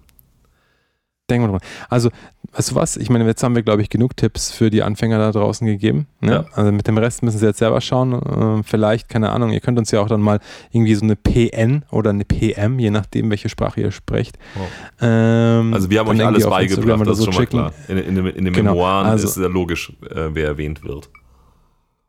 [1.32, 1.68] Denken wir dran.
[1.88, 2.10] Also,
[2.52, 2.96] weißt du was?
[2.98, 6.06] Ich meine, jetzt haben wir, glaube ich, genug Tipps für die Anfänger da draußen gegeben.
[6.20, 6.32] Ne?
[6.32, 6.44] Ja.
[6.52, 8.12] Also mit dem Rest müssen sie jetzt selber schauen.
[8.12, 10.40] Äh, vielleicht, keine Ahnung, ihr könnt uns ja auch dann mal
[10.72, 14.38] irgendwie so eine PN oder eine PM, je nachdem, welche Sprache ihr sprecht.
[14.54, 14.68] Wow.
[15.00, 17.60] Ähm, also wir haben euch alles beigebracht, das ist schon checken.
[17.60, 17.96] mal klar.
[17.96, 18.72] In, in, in den genau.
[18.72, 21.08] Memoiren also, ist ja logisch, äh, wer erwähnt wird.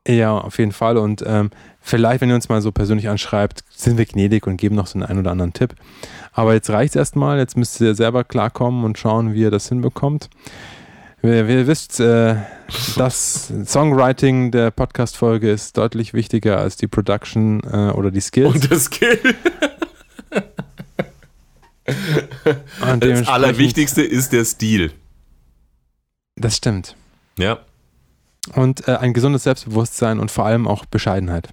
[0.06, 0.98] Ja, auf jeden Fall.
[0.98, 1.50] Und ähm,
[1.80, 4.98] vielleicht, wenn ihr uns mal so persönlich anschreibt, sind wir gnädig und geben noch so
[4.98, 5.74] einen ein oder anderen Tipp.
[6.32, 7.38] Aber jetzt reicht es erstmal.
[7.38, 10.28] Jetzt müsst ihr selber klarkommen und schauen, wie ihr das hinbekommt.
[11.22, 12.36] Wie ihr wisst, äh,
[12.96, 18.54] das Songwriting der Podcast-Folge ist deutlich wichtiger als die Production äh, oder die Skills.
[18.54, 19.18] Und das Skill.
[23.00, 24.92] das Allerwichtigste ist der Stil.
[26.36, 26.94] Das stimmt.
[27.38, 27.60] Ja.
[28.52, 31.48] Und äh, ein gesundes Selbstbewusstsein und vor allem auch Bescheidenheit.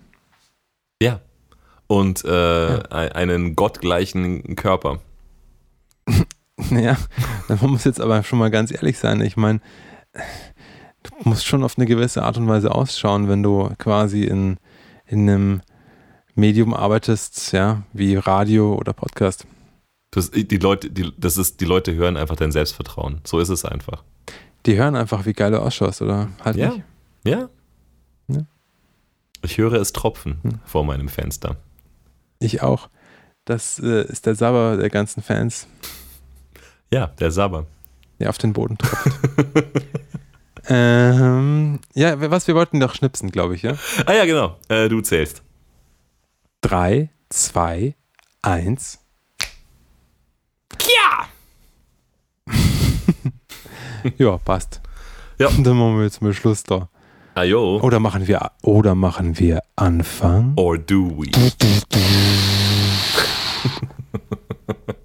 [1.02, 1.22] Ja.
[1.88, 2.82] Und äh, ja.
[2.90, 5.00] einen gottgleichen Körper.
[6.70, 6.98] ja,
[7.48, 9.22] man muss jetzt aber schon mal ganz ehrlich sein.
[9.22, 9.62] Ich meine,
[11.04, 14.58] du musst schon auf eine gewisse Art und Weise ausschauen, wenn du quasi in,
[15.06, 15.62] in einem
[16.36, 19.46] Medium arbeitest, ja, wie Radio oder Podcast.
[20.12, 23.22] Das, die Leute, die, das ist, die Leute hören einfach dein Selbstvertrauen.
[23.26, 24.04] So ist es einfach.
[24.66, 26.70] Die hören einfach, wie geil du ausschaust, oder halt ja.
[26.70, 26.84] nicht?
[27.24, 27.50] Ja.
[28.28, 28.46] ja.
[29.44, 30.60] Ich höre es tropfen hm.
[30.66, 31.58] vor meinem Fenster.
[32.40, 32.90] Ich auch.
[33.46, 35.68] Das äh, ist der Sabber der ganzen Fans.
[36.92, 37.66] Ja, der Sabber.
[38.20, 39.20] Der auf den Boden tropft.
[40.68, 43.78] ähm, ja, was, wir wollten doch schnipsen, glaube ich, ja?
[44.06, 44.58] Ah ja, genau.
[44.68, 45.42] Äh, du zählst.
[46.62, 47.96] Drei, zwei,
[48.44, 49.00] eins.
[50.82, 51.28] Ja!
[54.18, 54.82] ja, passt.
[55.38, 55.48] Ja.
[55.48, 56.90] Und dann machen wir jetzt mal Schluss da.
[57.36, 57.80] Ajo.
[57.82, 60.54] Oder machen wir, oder machen wir Anfang?
[60.58, 61.32] Or do we?